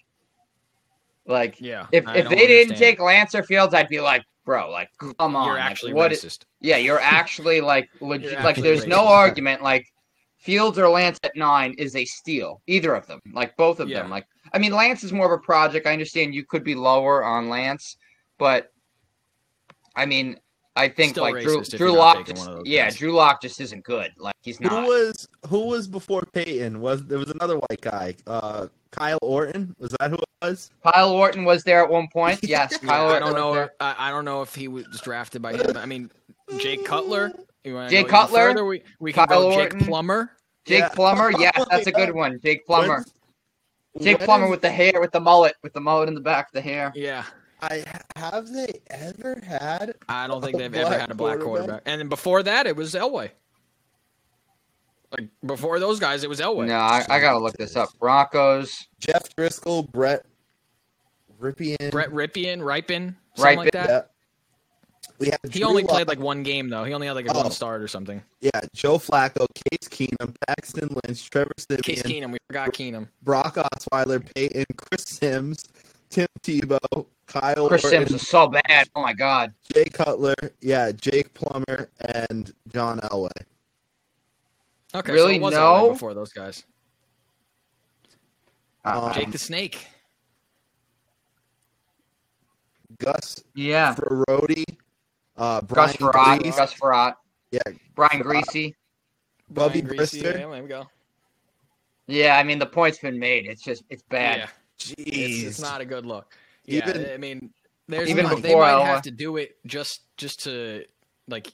like. 1.26 1.60
Yeah. 1.60 1.86
If, 1.92 2.06
I 2.06 2.16
if 2.18 2.28
they 2.28 2.46
didn't 2.46 2.76
take 2.76 3.00
Lancer 3.00 3.42
Fields, 3.42 3.74
I'd 3.74 3.88
be 3.88 4.00
like, 4.00 4.24
bro, 4.44 4.70
like, 4.70 4.90
come 4.98 5.36
on. 5.36 5.46
you're 5.46 5.54
like, 5.56 5.70
actually 5.70 5.94
what? 5.94 6.10
racist. 6.10 6.44
Yeah, 6.60 6.76
you're 6.76 7.00
actually 7.02 7.60
like 7.60 7.88
legit. 8.00 8.42
Like, 8.42 8.56
there's 8.56 8.86
no 8.86 9.06
argument. 9.06 9.62
Like, 9.62 9.86
Fields 10.42 10.76
or 10.76 10.88
Lance 10.88 11.20
at 11.22 11.36
nine 11.36 11.72
is 11.78 11.94
a 11.94 12.04
steal. 12.04 12.60
Either 12.66 12.94
of 12.96 13.06
them, 13.06 13.20
like 13.32 13.56
both 13.56 13.78
of 13.78 13.88
Yeah. 13.88 14.02
them. 14.02 14.10
Like, 14.10 14.26
I 14.52 14.58
mean, 14.58 14.72
Lance 14.72 15.04
is 15.04 15.12
more 15.12 15.32
of 15.32 15.38
a 15.40 15.42
project. 15.42 15.86
I 15.86 15.92
understand 15.92 16.34
you 16.34 16.44
could 16.44 16.64
be 16.64 16.74
lower 16.74 17.24
on 17.24 17.48
Lance, 17.48 17.96
but 18.38 18.72
I 19.94 20.04
mean, 20.04 20.40
I 20.74 20.88
think 20.88 21.10
Still 21.12 21.24
like 21.24 21.42
Drew, 21.42 21.62
Drew 21.64 21.92
Lock. 21.92 22.24
Just, 22.26 22.38
one 22.38 22.48
of 22.48 22.56
those 22.58 22.66
yeah, 22.66 22.84
guys. 22.84 22.96
Drew 22.96 23.12
Lock 23.12 23.42
just 23.42 23.60
isn't 23.60 23.84
good. 23.84 24.10
Like, 24.16 24.34
he's 24.40 24.58
not. 24.58 24.70
Who 24.72 24.76
not. 24.80 24.88
was 24.88 25.28
who 25.48 25.66
was 25.66 25.86
before 25.86 26.22
Peyton? 26.32 26.80
Was 26.80 27.04
there 27.04 27.18
was 27.18 27.30
another 27.30 27.58
white 27.58 27.80
guy? 27.82 28.14
Uh, 28.26 28.68
Kyle 28.90 29.18
Orton. 29.20 29.74
Was 29.78 29.94
that 30.00 30.08
who 30.10 30.16
it 30.16 30.24
was? 30.40 30.70
Kyle 30.82 31.10
Orton 31.12 31.44
was 31.44 31.62
there 31.64 31.82
at 31.82 31.90
one 31.90 32.08
point. 32.08 32.40
Yes, 32.42 32.78
Yeah, 32.82 32.88
Kyle 32.88 33.08
I 33.08 33.18
don't 33.18 33.28
was 33.28 33.34
know. 33.34 33.54
there. 33.54 33.72
I, 33.80 33.94
I 33.98 34.10
don't 34.10 34.24
know 34.24 34.40
if 34.40 34.54
he 34.54 34.68
was 34.68 34.86
drafted 35.02 35.42
by 35.42 35.52
him. 35.54 35.76
I 35.76 35.84
mean, 35.84 36.10
Jake 36.58 36.84
Cutler. 36.86 37.32
Jake 37.64 38.08
Cutler, 38.08 38.38
further? 38.48 38.64
We, 38.64 38.82
we 38.98 39.12
can 39.12 39.26
Kyle 39.28 39.42
go 39.42 39.52
Orton. 39.52 39.78
Jake 39.80 39.88
Plummer. 39.88 40.32
Jake 40.64 40.80
Yeah. 40.80 40.88
Plummer. 40.88 41.30
Yes, 41.38 41.64
that's 41.70 41.86
a 41.86 41.92
good 41.92 42.14
one. 42.14 42.40
Jake 42.42 42.64
Plummer. 42.66 42.88
When's- 42.96 43.12
Jake 44.00 44.18
when 44.20 44.26
Plummer 44.26 44.44
is- 44.46 44.50
with 44.52 44.62
the 44.62 44.70
hair, 44.70 45.00
with 45.00 45.12
the 45.12 45.20
mullet, 45.20 45.54
with 45.62 45.74
the 45.74 45.80
mullet 45.80 46.08
in 46.08 46.14
the 46.14 46.20
back, 46.20 46.46
of 46.46 46.52
the 46.54 46.60
hair. 46.62 46.92
Yeah. 46.94 47.24
I 47.62 47.84
have 48.16 48.52
they 48.52 48.80
ever 48.90 49.40
had? 49.46 49.94
I 50.08 50.26
don't 50.26 50.42
think 50.42 50.58
they've 50.58 50.74
ever 50.74 50.98
had 50.98 51.10
a 51.10 51.14
black 51.14 51.38
quarterback. 51.38 51.44
quarterback? 51.68 51.82
And 51.86 52.00
then 52.00 52.08
before 52.08 52.42
that, 52.42 52.66
it 52.66 52.74
was 52.76 52.94
Elway. 52.94 53.30
Like 55.18 55.28
before 55.44 55.78
those 55.78 56.00
guys, 56.00 56.24
it 56.24 56.28
was 56.30 56.40
Elway. 56.40 56.66
No, 56.68 56.74
I, 56.76 57.04
I 57.08 57.20
gotta 57.20 57.38
look 57.38 57.56
this 57.56 57.76
up. 57.76 57.90
Broncos. 57.98 58.88
Jeff 58.98 59.24
Driskel, 59.36 59.90
Brett 59.92 60.24
Rypien. 61.40 61.90
Brett 61.90 62.10
Rypien, 62.10 62.64
Ripon, 62.64 63.16
something 63.36 63.58
like 63.58 63.72
that. 63.72 63.88
Yeah. 63.88 64.02
We 65.18 65.26
had 65.26 65.38
He 65.52 65.60
Drew 65.60 65.68
only 65.68 65.82
Lock- 65.82 65.92
played 65.92 66.08
like 66.08 66.18
one 66.18 66.42
game 66.42 66.68
though. 66.70 66.84
He 66.84 66.94
only 66.94 67.06
had 67.06 67.14
like 67.14 67.26
a 67.28 67.32
Oh. 67.34 67.42
one 67.42 67.50
start 67.50 67.82
or 67.82 67.88
something. 67.88 68.22
yeah 68.40 68.50
Joe 68.74 68.96
Flacco, 68.98 69.46
Case 69.54 69.88
Keenum, 69.88 70.34
Paxton 70.48 70.88
Lynch, 71.04 71.28
Trevor 71.30 71.50
Case 71.82 72.02
Keenum, 72.02 72.32
we 72.32 72.38
forgot 72.48 72.70
Keenum. 72.72 73.08
Brock 73.22 73.56
Osweiler, 73.56 74.24
Peyton, 74.34 74.64
Chris 74.76 75.04
Simms, 75.04 75.64
Tim 76.12 76.26
Tebow, 76.42 77.06
Kyle 77.26 77.68
Chris 77.68 77.84
Orton, 77.84 78.06
Simms 78.06 78.22
is 78.22 78.28
so 78.28 78.46
bad. 78.46 78.88
Oh 78.94 79.00
my 79.02 79.14
god. 79.14 79.54
Jay 79.72 79.84
Cutler, 79.86 80.34
yeah, 80.60 80.92
Jake 80.92 81.32
Plummer, 81.32 81.88
and 82.00 82.52
John 82.72 83.00
Elway. 83.00 83.30
Okay, 84.94 85.10
Really? 85.12 85.34
so 85.34 85.36
it 85.36 85.40
was 85.40 85.54
No? 85.54 85.88
Before 85.92 86.12
those 86.12 86.32
guys. 86.34 86.64
Um, 88.84 89.10
Jake 89.14 89.32
the 89.32 89.38
Snake. 89.38 89.86
Gus 92.98 93.42
yeah. 93.54 93.94
Frerotte, 93.94 94.64
uh, 95.38 95.62
Brian 95.62 95.88
Gus 95.88 95.96
Frerotte. 95.96 96.38
Griese, 96.40 96.56
Gus 96.56 96.74
Frerotte. 96.74 97.14
yeah, 97.52 97.60
Brian 97.94 98.22
Frerotte. 98.22 98.44
Griese. 98.44 98.74
Bubby 99.50 99.80
Brian 99.80 99.96
Griese, 99.96 100.20
Brister. 100.20 100.22
Yeah, 100.40 100.46
there 100.50 100.62
we 100.62 100.68
go. 100.68 100.86
Yeah, 102.06 102.36
I 102.36 102.42
mean 102.42 102.58
the 102.58 102.66
point's 102.66 102.98
been 102.98 103.18
made. 103.18 103.46
It's 103.46 103.62
just 103.62 103.84
it's 103.88 104.02
bad. 104.02 104.38
Yeah, 104.40 104.48
Jeez, 104.84 104.94
it's, 104.98 105.42
it's 105.42 105.60
not 105.60 105.80
a 105.80 105.84
good 105.84 106.06
look. 106.06 106.34
Yeah, 106.64 106.88
Even- 106.88 107.10
I 107.12 107.16
mean, 107.16 107.50
there's 107.88 108.08
Even 108.08 108.28
they 108.28 108.34
before 108.40 108.62
might 108.62 108.72
Elway. 108.72 108.86
have 108.86 109.02
to 109.02 109.10
do 109.10 109.36
it 109.36 109.56
just 109.66 110.02
just 110.16 110.44
to 110.44 110.84
like 111.28 111.52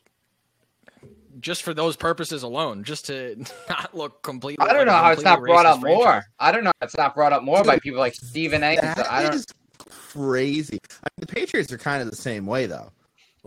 just 1.41 1.63
for 1.63 1.73
those 1.73 1.97
purposes 1.97 2.43
alone, 2.43 2.85
just 2.85 3.07
to 3.07 3.37
not 3.69 3.95
look 3.95 4.23
completely. 4.23 4.65
I 4.65 4.69
don't 4.73 4.79
like 4.79 4.87
know 4.87 4.93
how 4.93 5.11
it's 5.13 5.23
not 5.23 5.41
brought 5.41 5.67
racist 5.67 5.71
up 5.75 5.81
more. 5.81 6.03
franchise. 6.05 6.29
I 6.39 6.53
don't 6.53 6.65
know 6.65 6.73
how 6.81 6.85
it's 6.85 6.97
not 6.97 7.15
brought 7.15 7.33
up 7.33 7.43
more 7.45 7.63
by 7.65 7.79
people 7.79 7.99
like 8.01 8.15
Stephen 8.15 8.63
A. 8.63 8.77
and 8.77 8.79
That. 8.97 9.11
I 9.11 9.23
don't. 9.23 9.35
is 9.35 9.47
crazy. 9.79 10.79
I 10.83 11.09
mean, 11.17 11.21
the 11.21 11.27
Patriots 11.27 11.73
are 11.73 11.79
kind 11.79 12.03
of 12.03 12.11
the 12.11 12.17
same 12.17 12.45
way, 12.47 12.67
though. 12.67 12.91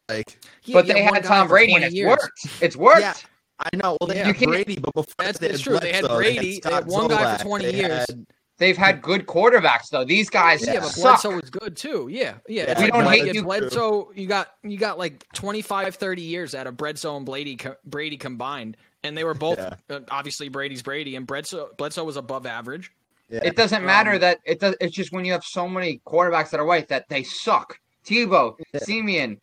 Like, 0.10 0.40
Yeah, 0.64 0.74
but 0.76 0.88
they 0.88 1.02
have 1.04 1.14
had 1.16 1.24
Tom 1.24 1.48
Brady 1.48 1.74
and 1.74 1.82
20 1.82 1.86
it's 1.88 1.96
years. 1.96 2.10
worked. 2.10 2.62
It's 2.62 2.76
worked. 2.76 3.02
Yeah. 3.02 3.14
I 3.60 3.70
know. 3.78 3.98
Well, 4.02 4.08
they 4.08 4.18
Yeah. 4.18 4.32
had 4.32 4.38
Brady, 4.40 4.76
but 4.78 4.94
before 4.94 5.14
That's, 5.20 5.38
they 5.40 5.50
that's 5.50 5.60
had 5.62 5.70
true. 5.70 5.80
They 5.80 5.94
had 5.94 6.06
Brady. 6.08 6.60
They 6.64 6.72
had 6.72 6.84
Scott 6.84 6.86
one 6.88 7.08
guy 7.10 7.38
for 7.38 7.44
20 7.44 7.66
they 7.66 7.74
years. 7.78 8.06
had- 8.10 8.26
They've 8.62 8.78
had 8.78 9.02
good 9.02 9.26
quarterbacks 9.26 9.90
though. 9.90 10.06
These 10.06 10.30
guys 10.30 10.66
Yeah, 10.66 10.82
but 10.82 10.90
suck. 10.90 11.22
Bledsoe 11.24 11.36
was 11.42 11.50
good 11.50 11.76
too. 11.76 12.08
Yeah, 12.12 12.36
yeah. 12.48 12.66
Yeah, 12.68 12.80
we 12.80 12.84
like 12.84 12.94
don't 12.94 13.04
Bled- 13.04 13.16
hate 13.20 13.28
if 13.30 13.34
you- 13.36 13.44
Bledsoe. 13.44 14.12
You 14.16 14.28
got 14.28 14.50
you 14.64 14.78
got 14.78 15.00
like 15.00 15.26
25, 15.34 15.96
30 15.96 16.22
years 16.22 16.54
out 16.54 16.68
of 16.68 16.78
Bledsoe 16.78 17.18
and 17.18 17.26
Brady 17.26 17.58
Brady 17.86 18.18
combined, 18.18 18.78
and 19.04 19.18
they 19.18 19.24
were 19.24 19.34
both 19.34 19.58
Yeah. 19.58 19.74
uh, 19.90 20.02
obviously 20.12 20.48
Brady's 20.50 20.84
Brady, 20.84 21.16
and 21.16 21.26
Bledsoe 21.26 21.72
Bledsoe 21.78 22.04
was 22.04 22.18
above 22.18 22.46
average. 22.46 22.92
yeah. 23.30 23.40
It 23.44 23.56
doesn't 23.56 23.84
matter 23.84 24.12
Um, 24.14 24.20
that 24.22 24.38
it 24.46 24.60
does. 24.60 24.76
It's 24.80 24.96
just 24.96 25.12
when 25.12 25.26
you 25.26 25.32
have 25.32 25.44
so 25.44 25.68
many 25.68 26.00
quarterbacks 26.06 26.52
that 26.52 26.60
are 26.60 26.66
white 26.66 26.88
that 26.90 27.10
they 27.10 27.24
suck. 27.24 27.80
Tebow, 28.06 28.56
Yeah. 28.74 28.80
Siemian, 28.82 29.42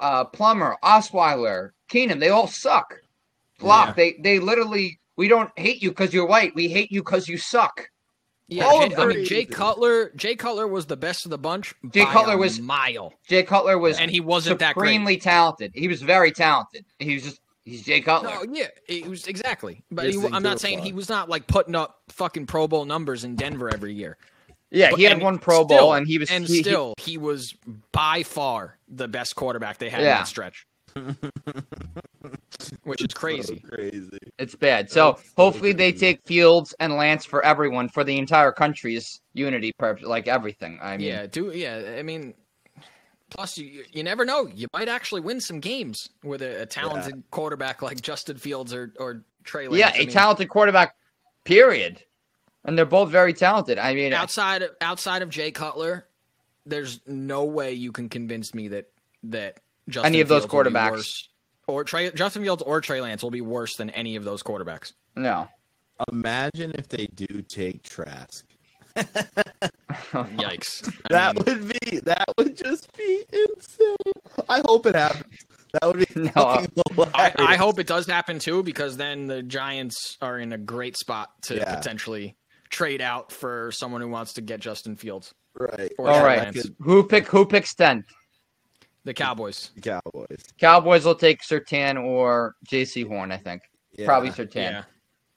uh, 0.00 0.24
Plummer, 0.24 0.76
Osweiler, 0.84 1.70
Keenum, 1.90 2.20
they 2.20 2.28
all 2.30 2.46
suck. 2.46 3.00
Flop. 3.58 3.88
Yeah. 3.88 3.92
They 3.94 4.12
they 4.22 4.38
literally. 4.38 4.98
We 5.16 5.28
don't 5.28 5.50
hate 5.58 5.82
you 5.82 5.90
because 5.90 6.14
you're 6.14 6.26
white. 6.26 6.54
We 6.54 6.68
hate 6.68 6.90
you 6.92 7.02
because 7.02 7.28
you 7.28 7.36
suck. 7.36 7.90
Yeah, 8.50 8.64
All 8.64 8.80
Jay, 8.88 8.92
of 8.94 8.98
I 8.98 9.06
mean. 9.06 9.24
Jay 9.24 9.44
Cutler. 9.44 10.10
Jay 10.16 10.34
Cutler 10.34 10.66
was 10.66 10.86
the 10.86 10.96
best 10.96 11.24
of 11.24 11.30
the 11.30 11.38
bunch. 11.38 11.72
Jay 11.92 12.04
by 12.04 12.12
Cutler 12.12 12.34
a 12.34 12.38
was- 12.38 12.60
mile, 12.60 13.14
Jay 13.28 13.44
Cutler 13.44 13.78
was 13.78 13.98
and 13.98 14.10
he 14.10 14.20
wasn't 14.20 14.58
that 14.58 14.74
supremely 14.74 15.16
talented. 15.18 15.70
He 15.74 15.86
was 15.88 16.02
very 16.02 16.32
talented. 16.32 16.84
He 16.98 17.14
was 17.14 17.22
just 17.22 17.40
he's 17.64 17.82
Jay 17.82 18.00
Cutler. 18.00 18.30
No, 18.30 18.52
yeah, 18.52 18.66
it 18.88 19.06
was 19.06 19.26
exactly. 19.28 19.84
But 19.90 20.10
he, 20.10 20.20
I'm 20.32 20.42
not 20.42 20.58
saying 20.60 20.80
he 20.80 20.92
was 20.92 21.08
not 21.08 21.28
like 21.28 21.46
putting 21.46 21.76
up 21.76 22.00
fucking 22.08 22.46
Pro 22.46 22.66
Bowl 22.66 22.84
numbers 22.84 23.22
in 23.22 23.36
Denver 23.36 23.72
every 23.72 23.94
year. 23.94 24.16
yeah, 24.72 24.90
he 24.96 25.04
had 25.04 25.22
one 25.22 25.38
Pro 25.38 25.64
still- 25.64 25.78
Bowl 25.78 25.94
and 25.94 26.06
he 26.06 26.18
was 26.18 26.28
and 26.30 26.44
he- 26.44 26.56
he- 26.56 26.62
still 26.62 26.94
he 26.98 27.18
was 27.18 27.54
by 27.92 28.24
far 28.24 28.78
the 28.88 29.06
best 29.06 29.36
quarterback 29.36 29.78
they 29.78 29.90
had 29.90 30.00
in 30.00 30.06
that 30.06 30.26
stretch. 30.26 30.66
Which 32.84 33.02
is 33.02 33.14
crazy. 33.14 33.62
So 33.62 33.68
crazy. 33.76 34.18
It's 34.38 34.54
bad. 34.54 34.90
So 34.90 35.18
hopefully 35.36 35.72
they 35.72 35.92
take 35.92 36.20
Fields 36.26 36.74
and 36.80 36.94
Lance 36.94 37.24
for 37.24 37.44
everyone 37.44 37.88
for 37.88 38.04
the 38.04 38.16
entire 38.18 38.52
country's 38.52 39.20
unity 39.34 39.72
purpose, 39.78 40.04
like 40.04 40.28
everything. 40.28 40.78
I 40.82 40.96
mean, 40.96 41.06
Yeah, 41.08 41.26
do 41.26 41.50
yeah. 41.54 41.96
I 41.98 42.02
mean, 42.02 42.34
plus 43.30 43.58
you 43.58 43.84
you 43.92 44.02
never 44.02 44.24
know. 44.24 44.46
You 44.46 44.66
might 44.72 44.88
actually 44.88 45.20
win 45.20 45.40
some 45.40 45.60
games 45.60 46.08
with 46.22 46.42
a, 46.42 46.62
a 46.62 46.66
talented 46.66 47.22
quarterback 47.30 47.82
like 47.82 48.00
Justin 48.00 48.36
Fields 48.36 48.72
or 48.74 48.92
or 48.98 49.22
Trey 49.44 49.68
Lance. 49.68 49.78
yeah, 49.78 49.88
I 49.94 49.96
a 49.96 49.98
mean, 50.00 50.10
talented 50.10 50.48
quarterback. 50.48 50.94
Period. 51.44 52.02
And 52.66 52.76
they're 52.76 52.84
both 52.84 53.08
very 53.10 53.32
talented. 53.32 53.78
I 53.78 53.94
mean, 53.94 54.12
outside 54.12 54.60
of, 54.60 54.72
outside 54.82 55.22
of 55.22 55.30
Jay 55.30 55.50
Cutler, 55.50 56.06
there's 56.66 57.00
no 57.06 57.44
way 57.44 57.72
you 57.72 57.90
can 57.90 58.10
convince 58.10 58.52
me 58.54 58.68
that 58.68 58.84
that 59.22 59.60
Justin 59.90 60.06
Any 60.12 60.20
of 60.20 60.28
those 60.28 60.42
Fields 60.46 60.52
will 60.54 60.64
quarterbacks. 60.72 61.22
or 61.66 61.84
Trey 61.84 62.10
Justin 62.12 62.42
Fields 62.42 62.62
or 62.62 62.80
Trey 62.80 63.00
Lance 63.00 63.22
will 63.22 63.30
be 63.30 63.40
worse 63.42 63.76
than 63.76 63.90
any 63.90 64.16
of 64.16 64.24
those 64.24 64.42
quarterbacks. 64.42 64.92
no. 65.16 65.48
Imagine 66.10 66.72
if 66.78 66.88
they 66.88 67.06
do 67.08 67.42
take 67.42 67.82
Trask. 67.82 68.46
Yikes! 70.12 70.88
I 70.88 71.08
That 71.10 71.34
mean, 71.36 71.44
would 71.44 71.80
be 71.80 72.00
that 72.00 72.24
would 72.38 72.56
just 72.56 72.96
be 72.96 73.22
insane. 73.32 73.96
I 74.48 74.62
hope 74.64 74.86
it 74.86 74.94
happens. 74.94 75.24
That 75.72 75.86
would 75.86 75.98
be 75.98 76.06
No, 76.36 76.66
I, 77.14 77.32
I 77.38 77.56
hope 77.56 77.78
it 77.78 77.86
does 77.86 78.06
happen 78.06 78.38
too, 78.38 78.62
because 78.62 78.96
then 78.96 79.26
the 79.26 79.42
Giants 79.42 80.16
are 80.20 80.38
in 80.38 80.52
a 80.52 80.58
great 80.58 80.96
spot 80.96 81.30
to 81.42 81.56
Yeah. 81.56 81.76
potentially 81.76 82.36
trade 82.70 83.00
out 83.00 83.30
for 83.30 83.70
someone 83.72 84.00
who 84.00 84.08
wants 84.08 84.32
to 84.34 84.40
get 84.40 84.60
Justin 84.60 84.96
Fields. 84.96 85.34
right. 85.54 85.92
Or 85.98 86.08
All 86.08 86.20
Trey 86.20 86.38
right. 86.38 86.54
Lance. 86.54 86.70
Who 86.80 87.04
pick? 87.06 87.26
Who 87.28 87.44
picks 87.46 87.74
tenth? 87.74 88.06
The 89.04 89.14
Cowboys. 89.14 89.70
The 89.76 89.80
Cowboys. 90.04 90.44
Cowboys 90.58 91.04
will 91.04 91.14
take 91.14 91.42
Surtain 91.42 92.02
or 92.02 92.54
Jaycee 92.70 93.06
Horn. 93.06 93.32
I 93.32 93.38
think 93.38 93.62
Yeah. 93.92 94.06
probably 94.06 94.30
Surtain. 94.30 94.72
Yeah, 94.72 94.84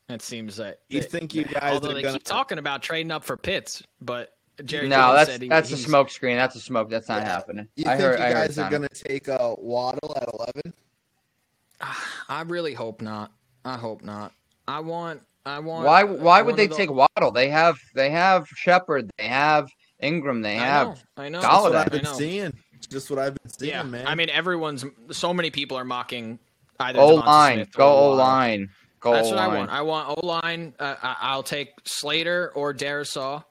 it 0.09 0.21
seems 0.21 0.57
that. 0.57 0.79
You 0.89 1.01
that- 1.01 1.09
think 1.11 1.33
you 1.33 1.45
guys 1.45 1.73
Although 1.73 1.91
are 1.91 1.93
they 1.93 2.01
gonna- 2.01 2.13
keep 2.17 2.23
talking 2.25 2.57
about 2.57 2.81
trading 2.83 3.11
up 3.11 3.23
for 3.23 3.37
Pitts, 3.37 3.81
but 4.01 4.35
Jerry 4.65 4.87
No, 4.89 4.97
Jones 4.97 5.15
that's 5.15 5.31
said 5.31 5.41
he- 5.41 5.49
that's 5.49 5.71
a 5.71 5.77
smoke 5.77 6.09
screen. 6.11 6.35
That's 6.37 6.55
a 6.55 6.59
smoke. 6.59 6.89
That's 6.89 7.07
not 7.09 7.21
Yeah. 7.23 7.29
happening. 7.29 7.67
You 7.75 7.85
I 7.87 7.97
think 7.97 8.01
heard. 8.01 8.19
you 8.19 8.25
I 8.25 8.27
heard. 8.33 8.47
guys 8.49 8.59
are 8.59 8.69
gonna 8.69 8.89
take 8.89 9.27
a 9.29 9.55
Waddle 9.57 10.15
at 10.15 10.29
eleven? 10.33 10.73
Ah, 11.81 12.23
I 12.29 12.41
really 12.41 12.73
hope 12.73 13.01
not. 13.01 13.31
I 13.65 13.77
hope 13.77 14.03
not. 14.03 14.33
I 14.67 14.79
want. 14.81 15.21
I 15.45 15.59
want. 15.59 15.85
Why? 15.85 16.03
Why 16.03 16.41
would 16.41 16.55
they 16.55 16.67
the- 16.67 16.75
take 16.75 16.91
Waddle? 16.91 17.31
They 17.31 17.49
have. 17.49 17.77
They 17.95 18.09
have 18.09 18.47
Shepard. 18.49 19.09
They 19.17 19.27
have 19.27 19.69
Engram. 20.01 20.43
They 20.43 20.57
I 20.59 20.65
have. 20.65 20.87
know. 20.87 20.95
I 21.17 21.29
know. 21.29 21.39
Golladay. 21.39 21.41
That's 21.41 21.63
what 21.63 21.75
I've 21.75 21.85
I 21.87 21.89
been 21.89 22.03
know. 22.03 22.13
seeing. 22.13 22.62
It's 22.83 22.91
just 22.93 23.09
what 23.09 23.17
I've 23.17 23.35
been 23.41 23.49
seeing, 23.49 23.71
Yeah, 23.71 23.83
man. 23.83 24.05
I 24.07 24.13
mean, 24.15 24.29
everyone's. 24.29 24.83
So 25.11 25.33
many 25.33 25.49
people 25.51 25.77
are 25.77 25.85
mocking 25.85 26.37
either 26.81 26.99
O 26.99 27.17
DeVonta 27.21 27.25
line. 27.25 27.67
Go 27.71 27.87
or 27.87 28.11
O 28.13 28.15
line. 28.15 28.69
Go 28.99 29.13
That's 29.13 29.27
O 29.29 29.31
what 29.31 29.39
I 29.39 29.47
want. 29.47 29.69
I 29.71 29.81
want 29.83 30.09
O 30.17 30.25
line. 30.25 30.73
Uh, 30.77 30.95
I- 31.01 31.15
I'll 31.21 31.43
take 31.43 31.69
Slater 31.85 32.51
or 32.55 32.73
Darrisaw, 32.73 33.43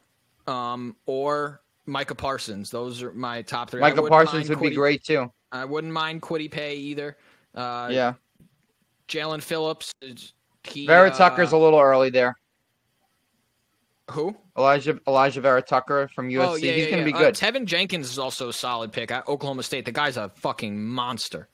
um, 0.47 0.97
or 1.07 1.62
Micah 1.87 2.14
Parsons. 2.14 2.68
Those 2.68 3.03
are 3.03 3.12
my 3.12 3.41
top 3.41 3.70
three. 3.70 3.80
I 3.80 3.89
Michael 3.89 4.03
wouldn't 4.05 4.26
Parsons 4.26 4.51
would 4.51 4.61
be 4.61 4.70
great 4.74 5.03
too. 5.03 5.33
I 5.51 5.64
wouldn't 5.64 5.93
mind 5.95 6.20
Kwity 6.20 6.51
Paye 6.51 6.76
either. 6.76 7.16
Uh, 7.55 7.89
yeah. 7.91 8.14
Jaelan 9.09 9.43
Phillips. 9.43 9.93
is- 10.03 10.35
He, 10.64 10.87
Vera 10.87 11.09
uh, 11.09 11.16
Tucker's 11.16 11.53
a 11.53 11.57
little 11.57 11.80
early 11.80 12.11
there. 12.11 12.37
Who? 14.11 14.36
Elijah 14.59 14.98
Elijah 15.07 15.40
Vera 15.40 15.62
Tucker 15.62 16.09
from 16.14 16.28
USC. 16.28 16.46
Oh 16.46 16.55
yeah, 16.57 16.72
He's 16.72 16.84
yeah, 16.84 16.90
gonna 16.90 17.03
yeah. 17.03 17.07
be 17.07 17.14
Uh, 17.14 17.18
good. 17.18 17.34
Teven 17.34 17.64
Jenkins 17.66 18.11
is 18.11 18.18
also 18.18 18.48
a 18.48 18.53
solid 18.53 18.92
pick. 18.92 19.11
at 19.11 19.26
Oklahoma 19.28 19.62
State. 19.62 19.84
The 19.84 19.92
guy's 19.92 20.16
a 20.16 20.28
fucking 20.30 20.82
monster. 20.84 21.48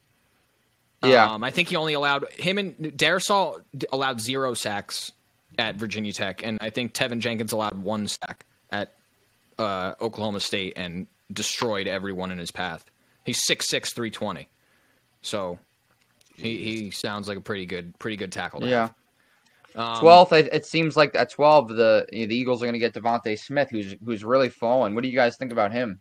yeah. 1.05 1.30
Um, 1.32 1.44
I 1.44 1.51
think 1.51 1.68
he 1.68 1.76
only 1.76 1.92
allowed 1.94 2.30
him 2.32 2.59
and 2.59 2.74
Darrisaw 2.76 3.61
allowed 3.92 4.20
zero 4.20 4.55
sacks 4.55 5.12
at 5.59 5.76
Virginia 5.76 6.12
Tech, 6.12 6.42
and 6.44 6.59
I 6.61 6.70
think 6.70 6.94
Teven 6.94 7.20
Jenkins 7.20 7.53
allowed 7.53 7.74
one 7.78 8.09
sack 8.09 8.44
at 8.70 8.94
uh, 9.59 9.94
Oklahoma 10.01 10.40
State 10.40 10.72
and 10.76 11.07
destroyed 11.32 11.86
everyone 11.86 12.30
in 12.30 12.38
his 12.38 12.51
path. 12.51 12.84
He's 13.24 13.40
6'6", 13.46 13.92
320. 13.94 14.49
So 15.22 15.59
he, 16.34 16.57
he 16.59 16.90
sounds 16.90 17.28
like 17.28 17.36
a 17.36 17.40
pretty 17.40 17.66
good 17.66 17.99
pretty 17.99 18.16
good 18.16 18.32
tackle. 18.32 18.64
yeah. 18.66 18.80
have. 18.82 18.94
Um, 19.74 20.00
Twelfth, 20.00 20.32
it, 20.32 20.48
it 20.52 20.66
seems 20.66 20.96
like 20.96 21.14
at 21.14 21.30
twelve, 21.30 21.68
the 21.68 22.06
the 22.10 22.34
Eagles 22.34 22.62
are 22.62 22.66
going 22.66 22.72
to 22.72 22.78
get 22.78 22.94
DeVonta 22.94 23.38
Smith, 23.38 23.68
who's 23.70 23.94
who's 24.04 24.24
really 24.24 24.48
fallen. 24.48 24.94
What 24.94 25.02
do 25.02 25.08
you 25.08 25.14
guys 25.16 25.36
think 25.36 25.52
about 25.52 25.72
him? 25.72 26.00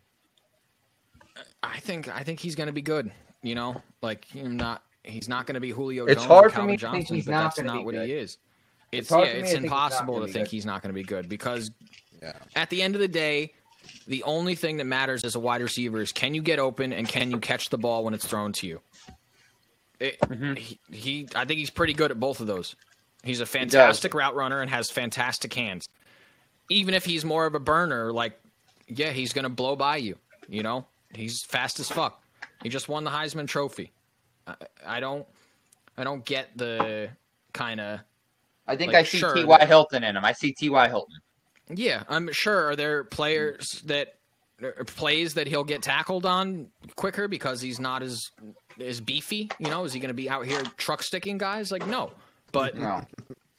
I 1.62 1.78
think 1.80 2.08
I 2.14 2.22
think 2.22 2.40
he's 2.40 2.54
going 2.54 2.68
to 2.68 2.72
be 2.72 2.82
good. 2.82 3.10
You 3.42 3.54
know, 3.54 3.80
like 4.02 4.24
he's 4.24 4.48
not 4.48 4.82
he's 5.04 5.28
not 5.28 5.46
going 5.46 5.54
to 5.54 5.60
be 5.60 5.70
Julio. 5.70 6.06
It's 6.06 6.16
Jones 6.16 6.26
hard 6.26 6.46
or 6.46 6.50
for 6.50 6.56
Calvin 6.56 6.70
me 6.72 6.76
to 6.78 6.86
think 6.90 6.94
Johnson, 6.96 7.16
he's 7.16 7.26
but 7.26 7.32
not 7.32 7.42
that's 7.44 7.56
gonna 7.56 7.68
not 7.68 7.78
be 7.78 7.84
what 7.84 7.94
good. 7.94 8.06
he 8.06 8.14
is. 8.14 8.38
It's, 8.90 9.10
hard 9.10 9.28
yeah, 9.28 9.34
it's 9.34 9.50
to 9.50 9.58
think 9.58 9.62
he's 9.64 9.70
not 9.70 9.76
impossible 9.76 10.14
gonna 10.14 10.26
think 10.32 10.44
good. 10.46 10.50
he's 10.50 10.66
not 10.66 10.82
going 10.82 10.88
to 10.88 10.94
be 10.94 11.02
good 11.04 11.28
because 11.28 11.70
yeah. 12.22 12.32
at 12.56 12.70
the 12.70 12.82
end 12.82 12.94
of 12.94 13.02
the 13.02 13.08
day, 13.08 13.52
the 14.06 14.22
only 14.22 14.54
thing 14.54 14.78
that 14.78 14.86
matters 14.86 15.24
as 15.24 15.34
a 15.34 15.38
wide 15.40 15.60
receiver 15.60 16.00
is 16.00 16.10
can 16.10 16.32
you 16.34 16.40
get 16.42 16.58
open 16.58 16.92
and 16.94 17.06
can 17.06 17.30
you 17.30 17.38
catch 17.38 17.68
the 17.68 17.76
ball 17.78 18.02
when 18.04 18.14
it's 18.14 18.26
thrown 18.26 18.52
to 18.54 18.66
you. 18.66 18.80
It, 20.00 20.18
Mm-hmm. 20.20 20.54
he, 20.54 20.80
he, 20.92 21.28
I 21.34 21.44
think 21.44 21.58
he's 21.58 21.70
pretty 21.70 21.92
good 21.92 22.10
at 22.10 22.18
both 22.20 22.40
of 22.40 22.46
those. 22.46 22.76
He's 23.24 23.40
a 23.40 23.46
fantastic 23.46 24.14
route 24.14 24.34
runner 24.34 24.60
and 24.60 24.70
has 24.70 24.90
fantastic 24.90 25.52
hands. 25.52 25.88
Even 26.70 26.94
if 26.94 27.04
he's 27.04 27.24
more 27.24 27.46
of 27.46 27.54
a 27.54 27.60
burner, 27.60 28.12
like, 28.12 28.38
yeah, 28.86 29.10
he's 29.10 29.32
going 29.32 29.44
to 29.44 29.48
blow 29.48 29.76
by 29.76 29.96
you. 29.96 30.16
You 30.48 30.62
know, 30.62 30.86
he's 31.12 31.42
fast 31.42 31.80
as 31.80 31.90
fuck. 31.90 32.22
He 32.62 32.68
just 32.68 32.88
won 32.88 33.04
the 33.04 33.10
Heisman 33.10 33.48
Trophy. 33.48 33.92
I, 34.46 34.54
I 34.86 35.00
don't, 35.00 35.26
I 35.96 36.04
don't 36.04 36.24
get 36.24 36.56
the 36.56 37.10
kind 37.52 37.80
of 37.80 38.00
I 38.68 38.76
think 38.76 38.92
Like, 38.92 39.00
I 39.00 39.08
see 39.08 39.18
sure, 39.18 39.34
T.Y. 39.34 39.64
Hilton 39.64 40.04
in 40.04 40.14
him. 40.14 40.24
I 40.24 40.32
see 40.32 40.52
T.Y. 40.52 40.88
Hilton. 40.88 41.16
Yeah, 41.74 42.02
I'm 42.08 42.30
sure. 42.32 42.68
Are 42.68 42.76
there 42.76 43.02
players 43.04 43.82
that 43.86 44.14
er, 44.62 44.84
plays 44.86 45.34
that 45.34 45.46
he'll 45.46 45.64
get 45.64 45.82
tackled 45.82 46.26
on 46.26 46.68
quicker 46.94 47.28
because 47.28 47.62
he's 47.62 47.80
not 47.80 48.02
as 48.02 48.30
as 48.78 49.00
beefy? 49.00 49.50
You 49.58 49.70
know, 49.70 49.84
is 49.84 49.94
he 49.94 50.00
going 50.00 50.08
to 50.08 50.14
be 50.14 50.28
out 50.28 50.44
here 50.44 50.62
truck 50.76 51.02
sticking 51.02 51.38
guys? 51.38 51.72
Like, 51.72 51.86
no. 51.86 52.12
But 52.52 52.76
No. 52.76 53.06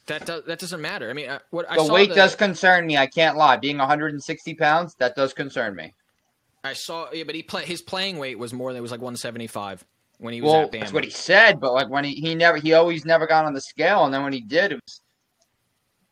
that 0.06 0.26
does, 0.26 0.44
that 0.46 0.58
doesn't 0.58 0.80
matter. 0.80 1.10
I 1.10 1.12
mean, 1.12 1.28
uh, 1.30 1.38
what 1.50 1.70
I 1.70 1.76
The 1.76 1.84
saw 1.84 1.92
weight 1.94 2.08
the- 2.10 2.14
does 2.16 2.34
concern 2.34 2.86
me. 2.86 2.96
I 2.96 3.06
can't 3.06 3.36
lie. 3.36 3.56
Being 3.56 3.78
160 3.78 4.54
pounds, 4.54 4.94
that 4.98 5.14
does 5.16 5.32
concern 5.32 5.74
me. 5.76 5.94
I 6.64 6.72
saw. 6.74 7.10
Yeah, 7.12 7.24
but 7.24 7.34
he 7.34 7.42
play 7.42 7.64
his 7.64 7.80
playing 7.82 8.18
weight 8.18 8.38
was 8.38 8.52
more 8.52 8.70
than 8.72 8.78
it 8.78 8.82
was 8.82 8.90
like 8.90 9.00
175 9.00 9.84
when 10.18 10.34
he 10.34 10.40
was 10.42 10.50
Well, 10.52 10.62
at 10.62 10.72
Bama. 10.72 10.80
that's 10.80 10.92
what 10.92 11.04
he 11.04 11.10
said, 11.10 11.58
but 11.60 11.72
like 11.72 11.88
when 11.88 12.04
he 12.04 12.14
he 12.14 12.34
never 12.34 12.58
he 12.58 12.74
always 12.74 13.04
never 13.06 13.26
got 13.26 13.46
on 13.46 13.54
the 13.54 13.60
scale, 13.62 14.04
and 14.04 14.12
then 14.12 14.22
when 14.22 14.32
he 14.34 14.40
did, 14.42 14.72
it 14.72 14.80
was. 14.84 15.00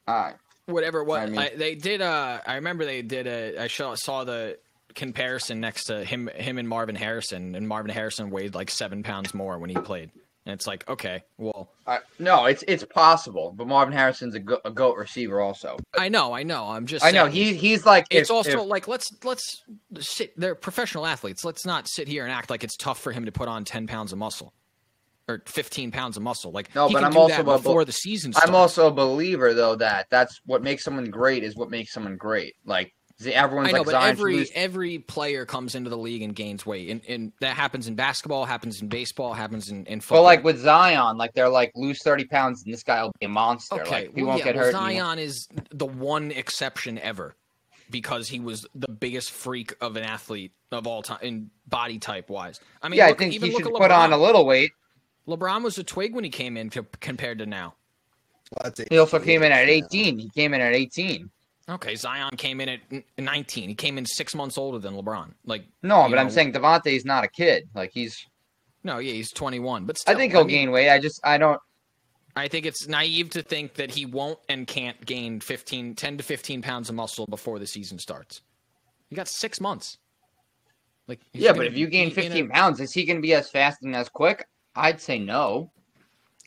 Uh, 0.07 0.33
whatever 0.66 1.03
what 1.05 1.20
I 1.20 1.26
mean- 1.26 1.39
I, 1.39 1.51
they 1.57 1.74
did 1.74 2.01
uh 2.03 2.41
i 2.47 2.55
remember 2.57 2.85
they 2.85 3.01
did 3.03 3.26
a 3.26 3.59
i 3.62 3.66
saw, 3.68 3.95
saw 3.95 4.24
the 4.24 4.59
comparison 4.95 5.61
next 5.61 5.85
to 5.85 6.05
him 6.05 6.29
him 6.35 6.59
and 6.59 6.68
marvin 6.68 6.95
harrison 6.95 7.55
and 7.55 7.66
marvin 7.66 7.91
harrison 7.91 8.29
weighed 8.31 8.55
like 8.55 8.70
seven 8.70 9.03
pounds 9.03 9.33
more 9.35 9.59
when 9.59 9.70
he 9.70 9.76
played 9.76 10.11
and 10.49 10.55
it's 10.55 10.66
like 10.66 10.88
okay 10.88 11.22
well 11.36 11.70
I, 11.86 11.99
no, 12.18 12.46
it's 12.46 12.64
it's 12.66 12.84
possible, 12.84 13.53
but 13.57 13.66
Marvin 13.66 13.94
Harrison's 13.94 14.34
a, 14.34 14.40
go, 14.40 14.59
a 14.64 14.70
goat 14.70 14.96
receiver 14.96 15.40
also. 15.40 15.76
i 15.96 16.09
know 16.09 16.32
i 16.34 16.42
know 16.42 16.64
i'm 16.68 16.86
just 16.86 17.05
I 17.05 17.11
know 17.12 17.24
saying, 17.24 17.34
he 17.34 17.55
he's 17.55 17.86
like 17.86 18.07
it's 18.11 18.30
if- 18.30 18.34
also 18.34 18.62
if- 18.62 18.66
like 18.66 18.88
let's 18.88 19.14
let's 19.24 19.62
sit 20.01 20.32
they're 20.38 20.55
professional 20.55 21.07
athletes 21.07 21.44
let's 21.44 21.64
not 21.66 21.86
sit 21.86 22.09
here 22.09 22.24
and 22.24 22.32
act 22.32 22.51
like 22.51 22.64
it's 22.64 22.76
tough 22.76 22.99
for 22.99 23.12
him 23.12 23.26
to 23.26 23.32
put 23.32 23.46
on 23.49 23.64
10 23.64 23.86
pounds 23.86 24.12
of 24.12 24.18
muscle 24.18 24.53
or 25.28 25.42
15 25.44 25.90
pounds 25.92 26.16
of 26.16 26.22
muscle 26.22 26.51
like 26.51 26.74
No, 26.74 26.88
but 26.88 27.05
I'm 27.05 27.14
also 27.16 27.34
that 27.36 27.40
a 27.42 27.44
bel- 27.44 27.59
before 27.59 27.84
the 27.84 27.92
season 27.92 28.32
starts. 28.32 28.49
I'm 28.49 28.55
also 28.55 28.86
a 28.86 28.90
believer 28.90 29.53
though 29.53 29.76
that 29.76 30.07
that's 30.11 30.40
what 30.46 30.62
makes 30.62 30.82
someone 30.82 31.11
great 31.11 31.44
is 31.44 31.55
what 31.55 31.68
makes 31.70 31.92
someone 31.92 32.16
great. 32.16 32.55
Like 32.64 32.94
everyone's 33.27 33.69
I 33.69 33.73
know, 33.73 33.79
like 33.79 33.87
but 33.87 33.91
Zion 33.93 34.11
every 34.11 34.33
Toulouse- 34.33 34.51
every 34.55 34.99
player 35.01 35.45
comes 35.45 35.75
into 35.75 35.91
the 35.91 35.99
league 35.99 36.23
and 36.23 36.35
gains 36.35 36.64
weight, 36.64 36.89
and, 36.91 37.01
and 37.09 37.33
that 37.41 37.57
happens 37.57 37.89
in 37.89 37.95
basketball, 37.95 38.45
happens 38.45 38.81
in 38.81 38.89
baseball, 38.89 39.35
happens 39.35 39.71
in, 39.71 39.85
in 39.87 40.01
football. 40.01 40.19
But 40.19 40.25
like 40.25 40.45
with 40.45 40.59
Zion, 40.59 41.16
like 41.16 41.33
they're 41.35 41.49
like 41.49 41.73
lose 41.75 42.03
30 42.03 42.25
pounds 42.27 42.62
and 42.64 42.73
this 42.73 42.83
guy 42.83 43.03
will 43.03 43.12
be 43.19 43.27
a 43.27 43.29
monster. 43.29 43.81
okay, 43.83 43.91
like 44.07 44.14
he 44.14 44.23
well, 44.23 44.29
won't 44.29 44.39
yeah, 44.41 44.45
get 44.45 44.57
well, 44.57 44.64
hurt. 44.66 44.73
Zion 44.73 45.19
is 45.19 45.49
the 45.71 45.87
one 45.87 46.31
exception 46.31 46.99
ever 46.99 47.35
because 47.91 48.29
he 48.29 48.39
was 48.39 48.66
the 48.75 48.89
biggest 48.89 49.31
freak 49.31 49.75
of 49.81 49.97
an 49.97 50.05
athlete 50.05 50.53
of 50.73 50.87
all 50.87 51.03
time 51.03 51.19
in 51.23 51.51
body 51.66 51.99
type 51.99 52.29
wise. 52.31 52.61
I 52.83 52.89
mean, 52.89 52.99
yeah, 52.99 53.07
I 53.07 53.14
think 53.14 53.33
even 53.35 53.49
he 53.49 53.55
look 53.55 53.64
should 53.64 53.75
at 53.75 53.81
put 53.81 53.91
on 53.91 54.12
a 54.12 54.19
little 54.19 54.45
weight. 54.47 54.73
LeBron 55.27 55.62
was 55.62 55.77
a 55.79 55.85
twig 55.85 56.14
when 56.14 56.25
he 56.25 56.31
came 56.31 56.57
in 56.57 56.71
compared 56.71 57.39
to 57.39 57.47
now. 57.47 57.75
Well, 58.62 58.73
He 58.91 58.97
also 58.99 59.19
came 59.19 59.43
in 59.43 59.53
at 59.53 59.69
18. 59.69 60.19
He 60.19 60.31
came 60.31 60.55
in 60.55 60.61
at 60.61 60.75
18. 60.75 61.31
Okay, 61.69 61.95
Zion 61.97 62.31
came 62.37 62.61
in 62.61 62.69
at 62.71 62.81
19. 63.19 63.69
He 63.69 63.75
came 63.75 63.99
in 63.99 64.07
six 64.07 64.35
months 64.35 64.57
older 64.57 64.79
than 64.79 64.95
LeBron. 64.95 65.33
Like, 65.45 65.64
No, 65.83 66.09
but 66.09 66.19
I'm 66.19 66.27
know- 66.29 66.33
saying 66.33 66.53
DeVonta's 66.53 67.05
not 67.05 67.25
a 67.25 67.29
kid. 67.29 67.69
Like 67.75 67.91
he's. 67.93 68.16
no, 68.85 68.99
yeah, 68.99 69.12
he's 69.12 69.31
21, 69.33 69.85
but 69.85 69.99
I 70.07 70.14
think 70.14 70.33
he'll 70.33 70.45
mean, 70.45 70.49
gain 70.57 70.71
weight. 70.71 70.89
I 70.91 70.99
just 70.99 71.21
I 71.25 71.37
don't. 71.37 71.61
I 72.37 72.47
think 72.49 72.66
it's 72.66 72.87
naive 72.87 73.31
to 73.31 73.43
think 73.43 73.75
that 73.75 73.91
he 73.91 74.07
won't 74.07 74.39
and 74.49 74.66
can't 74.66 75.05
gain 75.05 75.41
15, 75.41 75.95
10 75.97 76.16
to 76.19 76.23
15 76.23 76.62
pounds 76.62 76.89
of 76.89 76.95
muscle 76.95 77.27
before 77.27 77.59
the 77.59 77.66
season 77.66 77.99
starts. 77.99 78.43
You 79.11 79.16
got 79.16 79.29
six 79.29 79.61
months. 79.61 79.99
Like 81.09 81.21
Yeah, 81.33 81.53
but 81.53 81.66
if 81.66 81.77
you 81.77 81.87
gain 81.89 82.09
be 82.14 82.27
in 82.27 82.33
a- 82.33 82.35
15 82.37 82.49
pounds, 82.51 82.81
is 82.81 82.93
he 82.93 83.05
going 83.05 83.16
to 83.16 83.23
be 83.23 83.35
as 83.35 83.51
fast 83.51 83.83
and 83.83 83.95
as 83.97 84.09
quick? 84.09 84.47
I'd 84.77 85.01
say 85.01 85.19
no. 85.19 85.73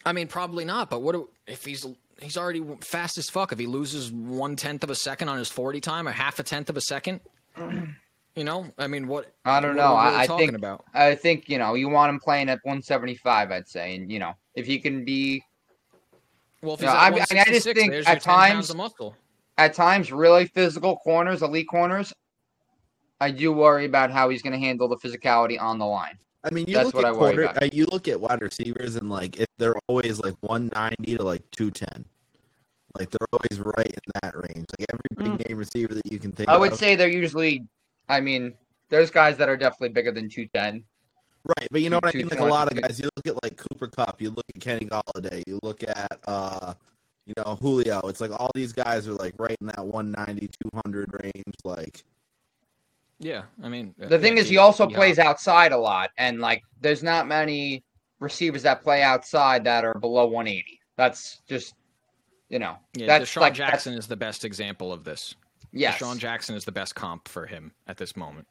I 0.05 0.13
mean, 0.13 0.28
probably 0.28 0.63
not. 0.65 0.89
But 0.89 1.01
what 1.01 1.11
do, 1.13 1.30
if 1.45 1.65
he's 1.65 1.86
he's 2.22 2.38
already 2.38 2.63
fast 2.82 3.17
as 3.17 3.30
fuck? 3.30 3.51
If 3.51 3.59
he 3.59 3.67
loses 3.67 4.11
one 4.11 4.55
tenth 4.55 4.84
of 4.84 4.89
a 4.89 4.95
second 4.95 5.30
on 5.30 5.38
his 5.38 5.49
forty 5.49 5.82
time, 5.82 6.07
or 6.07 6.11
half 6.11 6.39
a 6.39 6.43
tenth 6.43 6.69
of 6.69 6.78
a 6.78 6.82
second, 6.82 7.19
you 7.57 8.43
know, 8.43 8.72
I 8.78 8.88
mean, 8.88 9.07
what? 9.07 9.34
I 9.45 9.59
don't 9.59 9.76
what 9.76 9.84
know. 9.84 9.95
really 9.95 10.15
I, 10.15 10.22
I 10.22 10.28
talking 10.28 10.47
think 10.47 10.57
about. 10.57 10.86
I 10.93 11.15
think 11.15 11.49
you 11.49 11.57
know 11.57 11.74
you 11.74 11.89
want 11.89 12.09
him 12.09 12.19
playing 12.19 12.49
at 12.49 12.59
175. 12.63 13.51
I'd 13.51 13.67
say, 13.67 13.95
and 13.95 14.11
you 14.11 14.19
know 14.19 14.34
if 14.55 14.65
he 14.65 14.80
can 14.80 15.03
be 15.05 15.43
Well, 16.61 16.76
if 16.76 16.82
he's 16.82 16.89
I 16.89 17.07
at 17.07 17.13
mean, 17.13 17.22
I 17.22 17.43
just 17.45 17.65
think 17.65 17.93
at 17.93 17.93
your 17.93 18.03
10 18.03 18.19
pounds 18.22 18.74
times- 18.74 19.13
at 19.57 19.74
times 19.74 20.11
really 20.11 20.45
physical 20.47 20.97
corners, 20.97 21.41
elite 21.41 21.67
corners. 21.69 22.13
I 23.19 23.30
do 23.30 23.51
worry 23.51 23.86
about 23.86 24.09
how 24.09 24.30
he's 24.30 24.41
going 24.41 24.53
to 24.53 24.59
handle 24.59 24.88
the 24.88 24.97
physicality 24.97 25.61
on 25.61 25.78
the 25.78 25.86
line. 25.86 26.17
I 26.43 26.49
mean, 26.51 26.65
you 26.67 26.73
That's 26.75 26.85
look 26.87 26.95
what 26.95 27.05
at 27.05 27.13
quarter, 27.13 27.43
about. 27.43 27.63
uh, 27.63 27.69
you 27.71 27.85
look 27.91 28.07
at 28.07 28.19
wide 28.19 28.41
receivers, 28.41 28.95
and 28.95 29.09
like 29.09 29.37
if 29.37 29.45
they're 29.59 29.75
always 29.87 30.19
like 30.19 30.35
190 30.41 31.17
to 31.17 31.23
like 31.23 31.43
210, 31.51 32.05
like 32.97 33.09
they're 33.11 33.27
always 33.31 33.59
right 33.77 33.85
in 33.87 34.11
that 34.23 34.33
range. 34.35 34.65
Like 34.79 34.87
every 34.91 35.37
big 35.37 35.47
name 35.47 35.57
receiver 35.57 35.93
that 35.93 36.11
you 36.11 36.19
can 36.19 36.31
think 36.31 36.49
Mm. 36.49 36.53
I 36.53 36.57
would 36.57 36.73
of. 36.73 36.79
say 36.79 36.95
they're 36.95 37.07
usually. 37.09 37.65
I 38.09 38.19
mean, 38.21 38.53
there's 38.89 39.11
guys 39.11 39.37
that 39.37 39.47
are 39.49 39.55
definitely 39.55 39.89
bigger 39.89 40.11
than 40.11 40.27
210. 40.29 40.83
Right, 41.45 41.67
but 41.71 41.81
you 41.81 41.89
know 41.89 41.97
what 42.01 42.13
I 42.13 42.17
mean. 42.17 42.27
Like 42.27 42.39
a 42.39 42.45
lot 42.45 42.71
of 42.71 42.79
guys, 42.81 42.99
you 42.99 43.09
look 43.15 43.27
at 43.35 43.43
like 43.43 43.57
Cooper 43.57 43.87
Kupp, 43.87 44.21
you 44.21 44.29
look 44.31 44.45
at 44.53 44.61
Kenny 44.61 44.85
Golladay, 44.87 45.41
you 45.47 45.59
look 45.63 45.83
at 45.83 46.19
uh, 46.27 46.73
you 47.25 47.33
know 47.37 47.55
Julio. 47.61 47.99
It's 48.07 48.19
like 48.21 48.31
all 48.31 48.51
these 48.53 48.73
guys 48.73 49.07
are 49.07 49.13
like 49.13 49.33
right 49.39 49.55
in 49.61 49.67
that 49.67 49.83
190, 49.85 50.49
200 50.73 51.13
range. 51.23 51.55
Like 51.63 52.03
Yeah, 53.24 53.43
I 53.63 53.69
mean, 53.69 53.93
uh, 54.01 54.07
The 54.07 54.17
thing 54.19 54.38
is, 54.38 54.49
he 54.49 54.57
also 54.57 54.88
plays 54.88 55.19
outside 55.19 55.72
a 55.72 55.78
lot, 55.78 56.09
and 56.17 56.39
like, 56.41 56.63
there's 56.82 57.03
not 57.03 57.28
many 57.28 57.84
receivers 58.19 58.63
that 58.63 58.82
play 58.82 59.03
outside 59.03 59.63
that 59.65 59.86
are 59.86 59.93
below 59.93 60.26
180. 60.26 60.80
That's 60.97 61.39
just, 61.47 61.76
you 62.49 62.57
know, 62.57 62.78
Yeah, 62.95 63.05
that's 63.07 63.32
DeSean 63.32 63.41
like 63.41 63.53
Jackson 63.53 63.93
is 63.93 64.07
the 64.07 64.15
best 64.17 64.43
example 64.43 64.91
of 64.91 65.03
this. 65.03 65.36
Yeah, 65.72 65.93
DeSean 65.93 66.17
Jackson 66.17 66.55
is 66.55 66.65
the 66.65 66.72
best 66.72 66.95
comp 66.95 67.28
for 67.28 67.45
him 67.45 67.72
at 67.88 67.95
this 67.97 68.17
moment. 68.17 68.47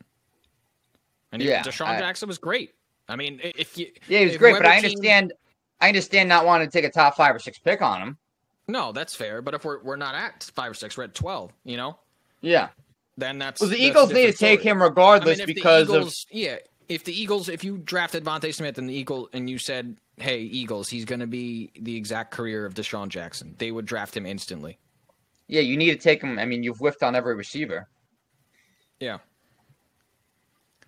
And 1.32 1.42
Yeah, 1.42 1.62
DeSean 1.64 1.86
I- 1.86 1.98
Jackson 1.98 2.28
was 2.28 2.38
great. 2.38 2.74
I 3.08 3.16
mean, 3.16 3.40
if 3.42 3.76
you 3.76 3.90
yeah, 4.06 4.20
he 4.20 4.26
was 4.26 4.36
great, 4.36 4.52
but 4.56 4.66
I 4.66 4.74
whoever 4.78 4.88
team- 4.88 4.96
understand. 4.98 5.32
I 5.80 5.88
understand 5.88 6.28
not 6.28 6.46
wanting 6.46 6.68
to 6.68 6.72
take 6.72 6.84
a 6.84 6.90
top 6.92 7.16
five 7.16 7.34
or 7.34 7.38
six 7.40 7.58
pick 7.58 7.82
on 7.82 8.00
him. 8.02 8.18
no, 8.68 8.92
that's 8.92 9.16
fair. 9.16 9.42
But 9.42 9.54
if 9.54 9.64
we're 9.64 9.82
we're 9.82 9.96
not 9.96 10.14
at 10.14 10.44
five 10.54 10.70
or 10.70 10.74
six, 10.74 10.96
we're 10.96 11.04
at 11.04 11.14
twelve. 11.14 11.52
You 11.64 11.76
know, 11.76 11.98
Yeah, 12.40 12.68
then 13.20 13.38
that's 13.38 13.60
well, 13.60 13.70
the 13.70 13.78
Eagles 13.80 14.12
need 14.12 14.26
to 14.26 14.32
take 14.32 14.62
him 14.62 14.82
I 14.82 14.86
regardless 14.86 15.38
mean, 15.38 15.46
because 15.46 15.88
the 15.88 16.00
of 16.00 16.14
yeah, 16.30 16.56
if 16.88 17.04
the 17.04 17.18
Eagles, 17.18 17.48
if 17.48 17.62
you 17.64 17.78
drafted 17.78 18.24
Vontae 18.24 18.54
Smith 18.54 18.78
and 18.78 18.88
the 18.88 18.94
Eagle, 18.94 19.28
and 19.32 19.48
you 19.48 19.58
said, 19.58 19.96
"Hey, 20.16 20.40
Eagles, 20.40 20.88
he's 20.88 21.04
going 21.04 21.20
to 21.20 21.26
be 21.26 21.70
the 21.80 21.96
exact 21.96 22.32
career 22.32 22.66
of 22.66 22.74
DeSean 22.74 23.08
Jackson," 23.08 23.54
they 23.58 23.70
would 23.70 23.86
draft 23.86 24.16
him 24.16 24.26
instantly. 24.26 24.78
yeah, 25.48 25.60
you 25.60 25.76
need 25.76 25.90
to 25.90 25.96
take 25.96 26.22
him. 26.22 26.38
I 26.38 26.44
mean, 26.44 26.62
you've 26.62 26.78
whiffed 26.78 27.02
on 27.02 27.14
every 27.16 27.34
receiver. 27.34 27.88
Yeah, 29.00 29.18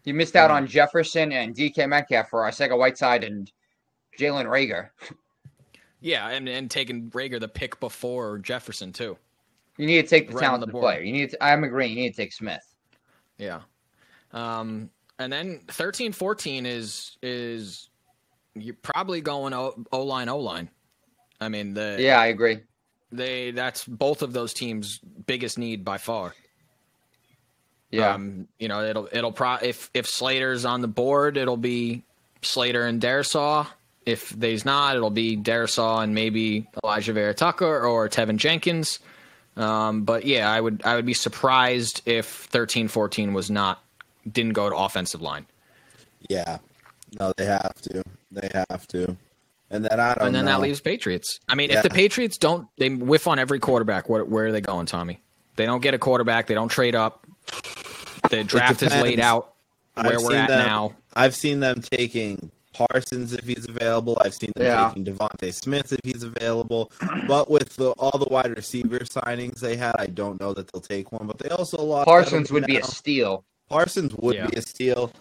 You 0.05 0.15
missed 0.15 0.37
out 0.37 0.51
Yeah. 0.51 0.57
on 0.57 0.67
Jefferson 0.67 1.33
and 1.33 1.55
DK 1.55 1.87
Metcalf 1.89 2.29
for 2.29 2.45
Isaiah 2.47 2.77
Whiteside 2.77 3.25
and 3.25 3.51
Jalen 4.19 4.47
Reagor. 4.47 4.91
yeah, 6.01 6.29
and 6.29 6.49
and 6.49 6.71
taking 6.71 7.11
Reagor 7.11 7.41
the 7.41 7.49
pick 7.49 7.81
before 7.81 8.39
Jefferson 8.39 8.93
too. 8.93 9.17
You 9.83 9.89
need 9.89 10.03
to 10.03 10.09
take 10.09 10.29
the 10.29 10.35
Right 10.35 10.41
the 10.41 10.47
talented 10.47 10.71
player. 10.71 11.01
You 11.01 11.13
need. 11.13 11.31
To, 11.31 11.45
I'm 11.45 11.65
agreeing. 11.65 11.91
You 11.91 12.05
need 12.05 12.11
to 12.11 12.17
take 12.17 12.33
Smith. 12.33 12.63
Yeah. 13.37 13.63
Um, 14.33 14.91
and 15.19 15.33
then 15.33 15.61
13 15.69 16.13
14 16.13 16.67
is 16.67 17.17
is 17.21 17.91
you're 18.55 18.77
probably 18.81 19.21
going 19.21 19.53
O 19.55 20.03
line 20.05 20.29
O 20.29 20.39
line. 20.39 20.69
I 21.41 21.49
mean 21.49 21.75
the 21.75 21.97
Yeah, 21.99 22.21
I 22.21 22.27
agree. 22.27 22.61
they 23.11 23.51
that's 23.51 23.85
both 23.85 24.23
of 24.23 24.33
those 24.33 24.55
teams' 24.55 25.01
biggest 25.27 25.59
need 25.59 25.85
by 25.85 25.99
far. 25.99 26.35
Yeah. 27.91 28.15
Um, 28.15 28.47
you 28.61 28.69
know, 28.69 28.85
it'll 28.85 29.09
it'll 29.11 29.33
pro 29.33 29.57
if 29.57 29.91
if 29.95 30.07
Slater's 30.07 30.65
on 30.65 30.81
the 30.81 30.89
board, 30.89 31.37
it'll 31.37 31.57
be 31.57 32.05
Slater 32.43 32.87
and 32.87 33.03
Darrisaw. 33.03 33.67
If 34.07 34.31
there's 34.31 34.65
not, 34.65 34.95
it'll 34.95 35.11
be 35.11 35.37
Darrisaw 35.37 36.05
and 36.05 36.15
maybe 36.15 36.69
Elijah 36.85 37.13
Vera 37.13 37.35
Tucker 37.35 37.81
or 37.85 38.09
Teven 38.09 38.37
Jenkins. 38.37 39.01
Um, 39.57 40.05
but 40.05 40.25
yeah, 40.25 40.51
I 40.51 40.61
would 40.61 40.83
I 40.85 40.97
would 40.97 41.07
be 41.07 41.15
surprised 41.15 42.03
if 42.07 42.51
13-14 42.51 43.33
was 43.35 43.51
not 43.51 43.83
didn't 44.31 44.53
go 44.55 44.71
to 44.71 44.77
offensive 44.77 45.21
line. 45.21 45.47
yeah, 46.29 46.59
no, 47.19 47.33
they 47.37 47.45
have 47.45 47.75
to. 47.83 48.03
They 48.31 48.49
have 48.55 48.87
to. 48.89 49.17
And 49.71 49.85
then 49.85 50.01
I 50.01 50.15
don't 50.15 50.27
and 50.29 50.35
then 50.35 50.45
know. 50.47 50.53
that 50.53 50.61
leaves 50.61 50.81
Patriots. 50.81 51.39
I 51.49 51.55
mean, 51.55 51.71
Yeah. 51.71 51.79
if 51.79 51.83
the 51.83 51.91
Patriots 51.91 52.39
don't, 52.39 52.69
they 52.79 52.89
whiff 52.91 53.27
on 53.27 53.39
every 53.39 53.59
quarterback. 53.59 54.09
What, 54.09 54.29
where 54.29 54.47
are 54.47 54.53
they 54.53 54.61
going, 54.61 54.87
Tommy? 54.87 55.21
They 55.57 55.67
don't 55.67 55.81
get 55.83 55.93
a 55.95 55.99
quarterback. 55.99 56.47
They 56.47 56.55
don't 56.55 56.69
trade 56.69 56.95
up. 56.95 57.27
The 58.31 58.45
draft 58.45 58.83
is 58.83 58.93
laid 58.93 59.19
out 59.21 59.55
where 59.95 60.15
I've 60.15 60.23
we're 60.23 60.37
at 60.37 60.49
them- 60.49 60.67
now. 60.67 60.95
I've 61.15 61.35
seen 61.35 61.61
them 61.61 61.83
taking 61.83 62.51
Parsons 62.73 63.33
if 63.33 63.45
he's 63.45 63.69
available. 63.69 64.17
I've 64.25 64.35
seen 64.35 64.51
them 64.57 64.67
Yeah. 64.67 64.89
taking 64.89 65.05
DeVonta 65.05 65.53
Smith 65.53 65.93
if 65.93 66.01
he's 66.05 66.23
available. 66.23 66.91
But 67.27 67.51
with 67.51 67.77
the, 67.77 67.91
all 67.93 68.19
the 68.19 68.27
wide 68.31 68.55
receiver 68.57 68.99
signings 69.01 69.61
they 69.61 69.77
had, 69.77 69.95
I 69.99 70.07
don't 70.07 70.41
know 70.41 70.53
that 70.55 70.71
they'll 70.73 70.81
take 70.83 71.13
one. 71.13 71.27
But 71.27 71.39
they 71.39 71.51
also 71.51 71.83
lost 71.83 72.07
Parsons 72.07 72.49
Edelman 72.49 72.53
would 72.53 72.67
be 72.67 72.77
a 72.79 72.85
steal. 72.85 73.45
Parsons 73.69 74.15
would 74.17 74.37
Yeah. 74.37 74.47
be 74.49 74.57
a 74.57 74.63
steal. 74.63 75.13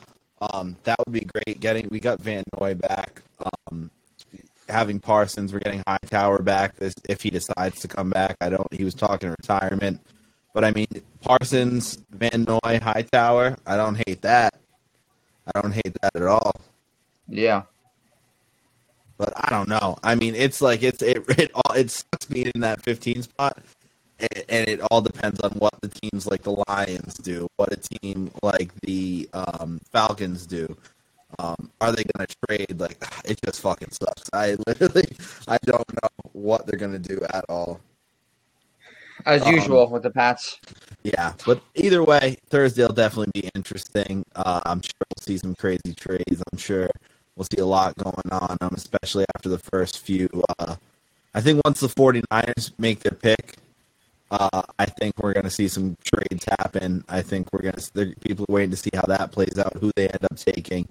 Um, 0.41 0.75
that 0.83 0.97
would 1.05 1.13
be 1.13 1.27
great. 1.33 1.59
Getting 1.59 1.87
we 1.91 1.99
got 1.99 2.19
Van 2.21 2.43
Noy 2.59 2.73
back. 2.73 3.21
Um, 3.69 3.91
having 4.67 4.99
Parsons, 4.99 5.53
we're 5.53 5.59
getting 5.59 5.83
Hightower 5.85 6.41
back 6.41 6.75
this, 6.77 6.95
if 7.09 7.21
he 7.21 7.29
decides 7.29 7.79
to 7.81 7.87
come 7.87 8.09
back. 8.09 8.37
I 8.41 8.49
don't. 8.49 8.67
He 8.73 8.83
was 8.83 8.93
talking 8.95 9.29
retirement, 9.29 10.01
but 10.53 10.63
I 10.63 10.71
mean 10.71 10.87
Parsons, 11.21 11.97
Van 12.11 12.43
Noy, 12.45 12.79
Hightower. 12.81 13.57
I 13.67 13.75
don't 13.77 13.95
hate 14.07 14.21
that. 14.23 14.55
I 15.53 15.61
don't 15.61 15.73
hate 15.73 15.95
that 16.01 16.15
at 16.15 16.23
all. 16.23 16.53
Yeah. 17.31 17.63
But 19.17 19.33
I 19.37 19.49
don't 19.51 19.69
know. 19.69 19.97
I 20.03 20.15
mean, 20.15 20.35
it's 20.35 20.61
like 20.61 20.83
it's 20.83 21.01
it 21.01 21.23
it 21.39 21.51
all 21.55 21.73
it 21.75 21.91
sucks 21.91 22.25
being 22.27 22.51
in 22.55 22.61
that 22.61 22.83
15 22.83 23.23
spot, 23.23 23.57
and, 24.19 24.45
and 24.49 24.69
it 24.69 24.81
all 24.91 25.01
depends 25.01 25.39
on 25.41 25.51
what 25.53 25.73
the 25.81 25.89
teams 25.89 26.27
like 26.27 26.43
the 26.43 26.63
Lions 26.69 27.15
do, 27.15 27.47
what 27.57 27.73
a 27.73 27.77
team 27.77 28.31
like 28.43 28.73
the 28.81 29.29
um, 29.33 29.79
Falcons 29.91 30.45
do. 30.47 30.75
Um, 31.39 31.71
are 31.81 31.91
they 31.93 32.03
going 32.03 32.27
to 32.27 32.35
trade? 32.47 32.79
Like, 32.79 32.97
it 33.25 33.39
just 33.45 33.61
fucking 33.61 33.91
sucks. 33.91 34.29
I 34.33 34.57
literally, 34.67 35.07
I 35.47 35.57
don't 35.65 35.89
know 36.03 36.09
what 36.33 36.67
they're 36.67 36.79
going 36.79 36.93
to 36.93 36.99
do 36.99 37.21
at 37.33 37.45
all. 37.49 37.81
As 39.25 39.45
Um, 39.45 39.53
usual 39.55 39.89
with 39.91 40.03
the 40.03 40.11
Pats. 40.11 40.59
Yeah, 41.03 41.33
but 41.45 41.63
either 41.75 42.03
way, 42.03 42.37
Thursday 42.49 42.83
will 42.83 42.93
definitely 42.93 43.41
be 43.41 43.49
interesting. 43.55 44.23
Uh, 44.35 44.61
I'm 44.65 44.81
sure 44.81 44.91
we'll 44.99 45.23
see 45.25 45.37
some 45.37 45.55
crazy 45.55 45.95
trades. 45.95 46.43
I'm 46.51 46.57
sure 46.59 46.89
we'll 47.41 47.47
see 47.57 47.61
a 47.61 47.65
lot 47.65 47.97
going 47.97 48.29
on, 48.31 48.55
um, 48.61 48.73
especially 48.75 49.25
after 49.35 49.49
the 49.49 49.57
first 49.57 49.99
few. 49.99 50.29
Uh, 50.59 50.75
I 51.33 51.41
think 51.41 51.59
once 51.65 51.79
the 51.79 51.87
49ers 51.87 52.71
make 52.77 52.99
their 52.99 53.17
pick, 53.17 53.55
uh, 54.29 54.61
I 54.77 54.85
think 54.85 55.15
we're 55.17 55.33
going 55.33 55.45
to 55.45 55.49
see 55.49 55.67
some 55.67 55.97
trades 56.03 56.45
happen. 56.59 57.03
I 57.09 57.23
think 57.23 57.51
we're 57.51 57.63
going 57.63 57.75
to 57.75 58.15
people 58.21 58.45
are 58.47 58.53
waiting 58.53 58.69
to 58.71 58.77
see 58.77 58.91
how 58.93 59.05
that 59.07 59.31
plays 59.31 59.57
out, 59.57 59.75
who 59.77 59.91
they 59.95 60.07
end 60.07 60.23
up 60.23 60.37
taking, 60.37 60.87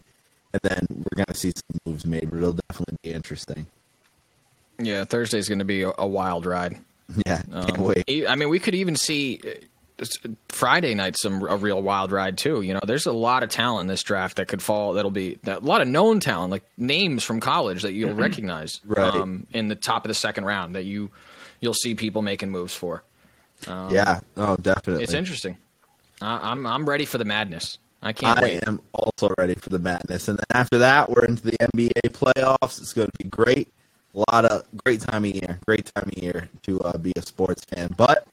and 0.52 0.60
then 0.62 0.86
we're 0.90 1.16
going 1.16 1.26
to 1.26 1.34
see 1.34 1.52
some 1.52 1.78
moves 1.86 2.04
made. 2.04 2.28
But 2.28 2.38
it'll 2.38 2.58
definitely 2.68 2.96
be 3.04 3.12
interesting. 3.12 3.66
Yeah, 4.80 5.04
Thursday's 5.04 5.48
going 5.48 5.60
to 5.60 5.64
be 5.64 5.82
a, 5.82 6.06
wild 6.06 6.46
ride. 6.46 6.78
Yeah, 7.26 7.42
Um, 7.52 7.92
I 8.28 8.36
mean, 8.36 8.48
we 8.48 8.60
could 8.60 8.74
even 8.74 8.94
see 8.94 9.40
Friday 10.48 10.94
night 10.94 11.16
some 11.16 11.42
a 11.46 11.56
real 11.56 11.82
wild 11.82 12.12
ride 12.12 12.38
too. 12.38 12.62
You 12.62 12.74
know, 12.74 12.80
there's 12.84 13.06
a 13.06 13.12
lot 13.12 13.42
of 13.42 13.48
talent 13.50 13.82
in 13.82 13.86
this 13.88 14.02
draft 14.02 14.36
that 14.36 14.48
could 14.48 14.62
fall. 14.62 14.92
That'll 14.94 15.10
be 15.10 15.38
that 15.44 15.58
a 15.62 15.64
lot 15.64 15.80
of 15.80 15.88
known 15.88 16.20
talent, 16.20 16.50
like 16.50 16.64
names 16.76 17.24
from 17.24 17.40
college 17.40 17.82
that 17.82 17.92
you'll 17.92 18.14
recognize 18.14 18.80
Mm-hmm. 18.80 18.92
Right. 18.92 19.14
um, 19.14 19.46
in 19.52 19.68
the 19.68 19.74
top 19.74 20.04
of 20.04 20.08
the 20.08 20.14
second 20.14 20.44
round 20.44 20.74
that 20.74 20.84
you 20.84 21.10
you'll 21.60 21.74
see 21.74 21.94
people 21.94 22.22
making 22.22 22.50
moves 22.50 22.74
for. 22.74 23.02
Um, 23.66 23.90
yeah, 23.94 24.20
oh, 24.36 24.56
definitely. 24.56 25.02
it's 25.04 25.12
interesting. 25.14 25.56
I, 26.22 26.50
I'm 26.52 26.66
I'm 26.66 26.88
ready 26.88 27.04
for 27.04 27.18
the 27.18 27.24
madness. 27.24 27.78
I 28.02 28.14
can't 28.14 28.38
I 28.38 28.42
wait. 28.42 28.66
am 28.66 28.80
also 28.94 29.34
ready 29.36 29.54
for 29.54 29.68
the 29.68 29.78
madness. 29.78 30.28
And 30.28 30.38
then 30.38 30.44
after 30.54 30.78
that, 30.78 31.10
we're 31.10 31.24
into 31.26 31.42
the 31.42 31.56
NBA 31.74 32.12
playoffs. 32.12 32.80
It's 32.80 32.94
going 32.94 33.08
to 33.10 33.18
be 33.22 33.28
great. 33.28 33.68
A 34.14 34.24
lot 34.32 34.46
of 34.46 34.64
great 34.84 35.02
time 35.02 35.24
of 35.26 35.30
year. 35.34 35.58
Great 35.66 35.90
time 35.94 36.08
of 36.08 36.22
year 36.22 36.48
to 36.62 36.80
uh, 36.80 36.96
be 36.96 37.12
a 37.16 37.22
sports 37.22 37.62
fan. 37.66 37.94
But 37.98 38.26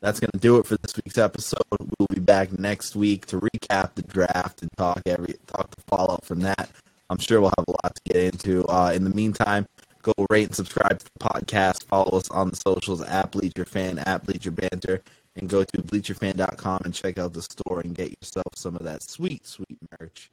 that's 0.00 0.20
going 0.20 0.30
to 0.32 0.38
do 0.38 0.58
it 0.58 0.66
for 0.66 0.76
this 0.78 0.94
week's 0.96 1.18
episode. 1.18 1.62
We'll 1.70 2.08
be 2.12 2.20
back 2.20 2.58
next 2.58 2.96
week 2.96 3.26
to 3.26 3.40
recap 3.40 3.94
the 3.94 4.02
draft 4.02 4.62
and 4.62 4.70
talk 4.76 5.02
every 5.06 5.34
talk 5.46 5.74
the 5.74 5.82
fallout 5.88 6.24
from 6.24 6.40
that. 6.40 6.70
I'm 7.08 7.18
sure 7.18 7.40
we'll 7.40 7.52
have 7.56 7.66
a 7.68 7.70
lot 7.70 7.94
to 7.94 8.12
get 8.12 8.34
into. 8.34 8.64
Uh, 8.66 8.92
in 8.94 9.04
the 9.04 9.10
meantime, 9.10 9.66
go 10.02 10.12
rate 10.30 10.46
and 10.46 10.54
subscribe 10.54 10.98
to 10.98 11.04
the 11.04 11.24
podcast. 11.24 11.84
Follow 11.84 12.18
us 12.18 12.30
on 12.30 12.50
the 12.50 12.56
socials 12.56 13.02
at 13.02 13.30
Bleacher 13.30 13.64
Fan, 13.64 13.98
at 14.00 14.24
Bleacher 14.24 14.50
Banter, 14.50 15.02
and 15.36 15.48
go 15.48 15.64
to 15.64 15.82
bleacherfan.com 15.82 16.82
and 16.84 16.94
check 16.94 17.18
out 17.18 17.32
the 17.32 17.42
store 17.42 17.80
and 17.80 17.94
get 17.94 18.10
yourself 18.20 18.46
some 18.54 18.76
of 18.76 18.82
that 18.84 19.02
sweet, 19.02 19.46
sweet 19.46 19.78
merch. 20.00 20.30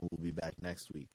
And 0.00 0.08
we'll 0.10 0.24
be 0.24 0.32
back 0.32 0.54
next 0.62 0.92
week. 0.92 1.08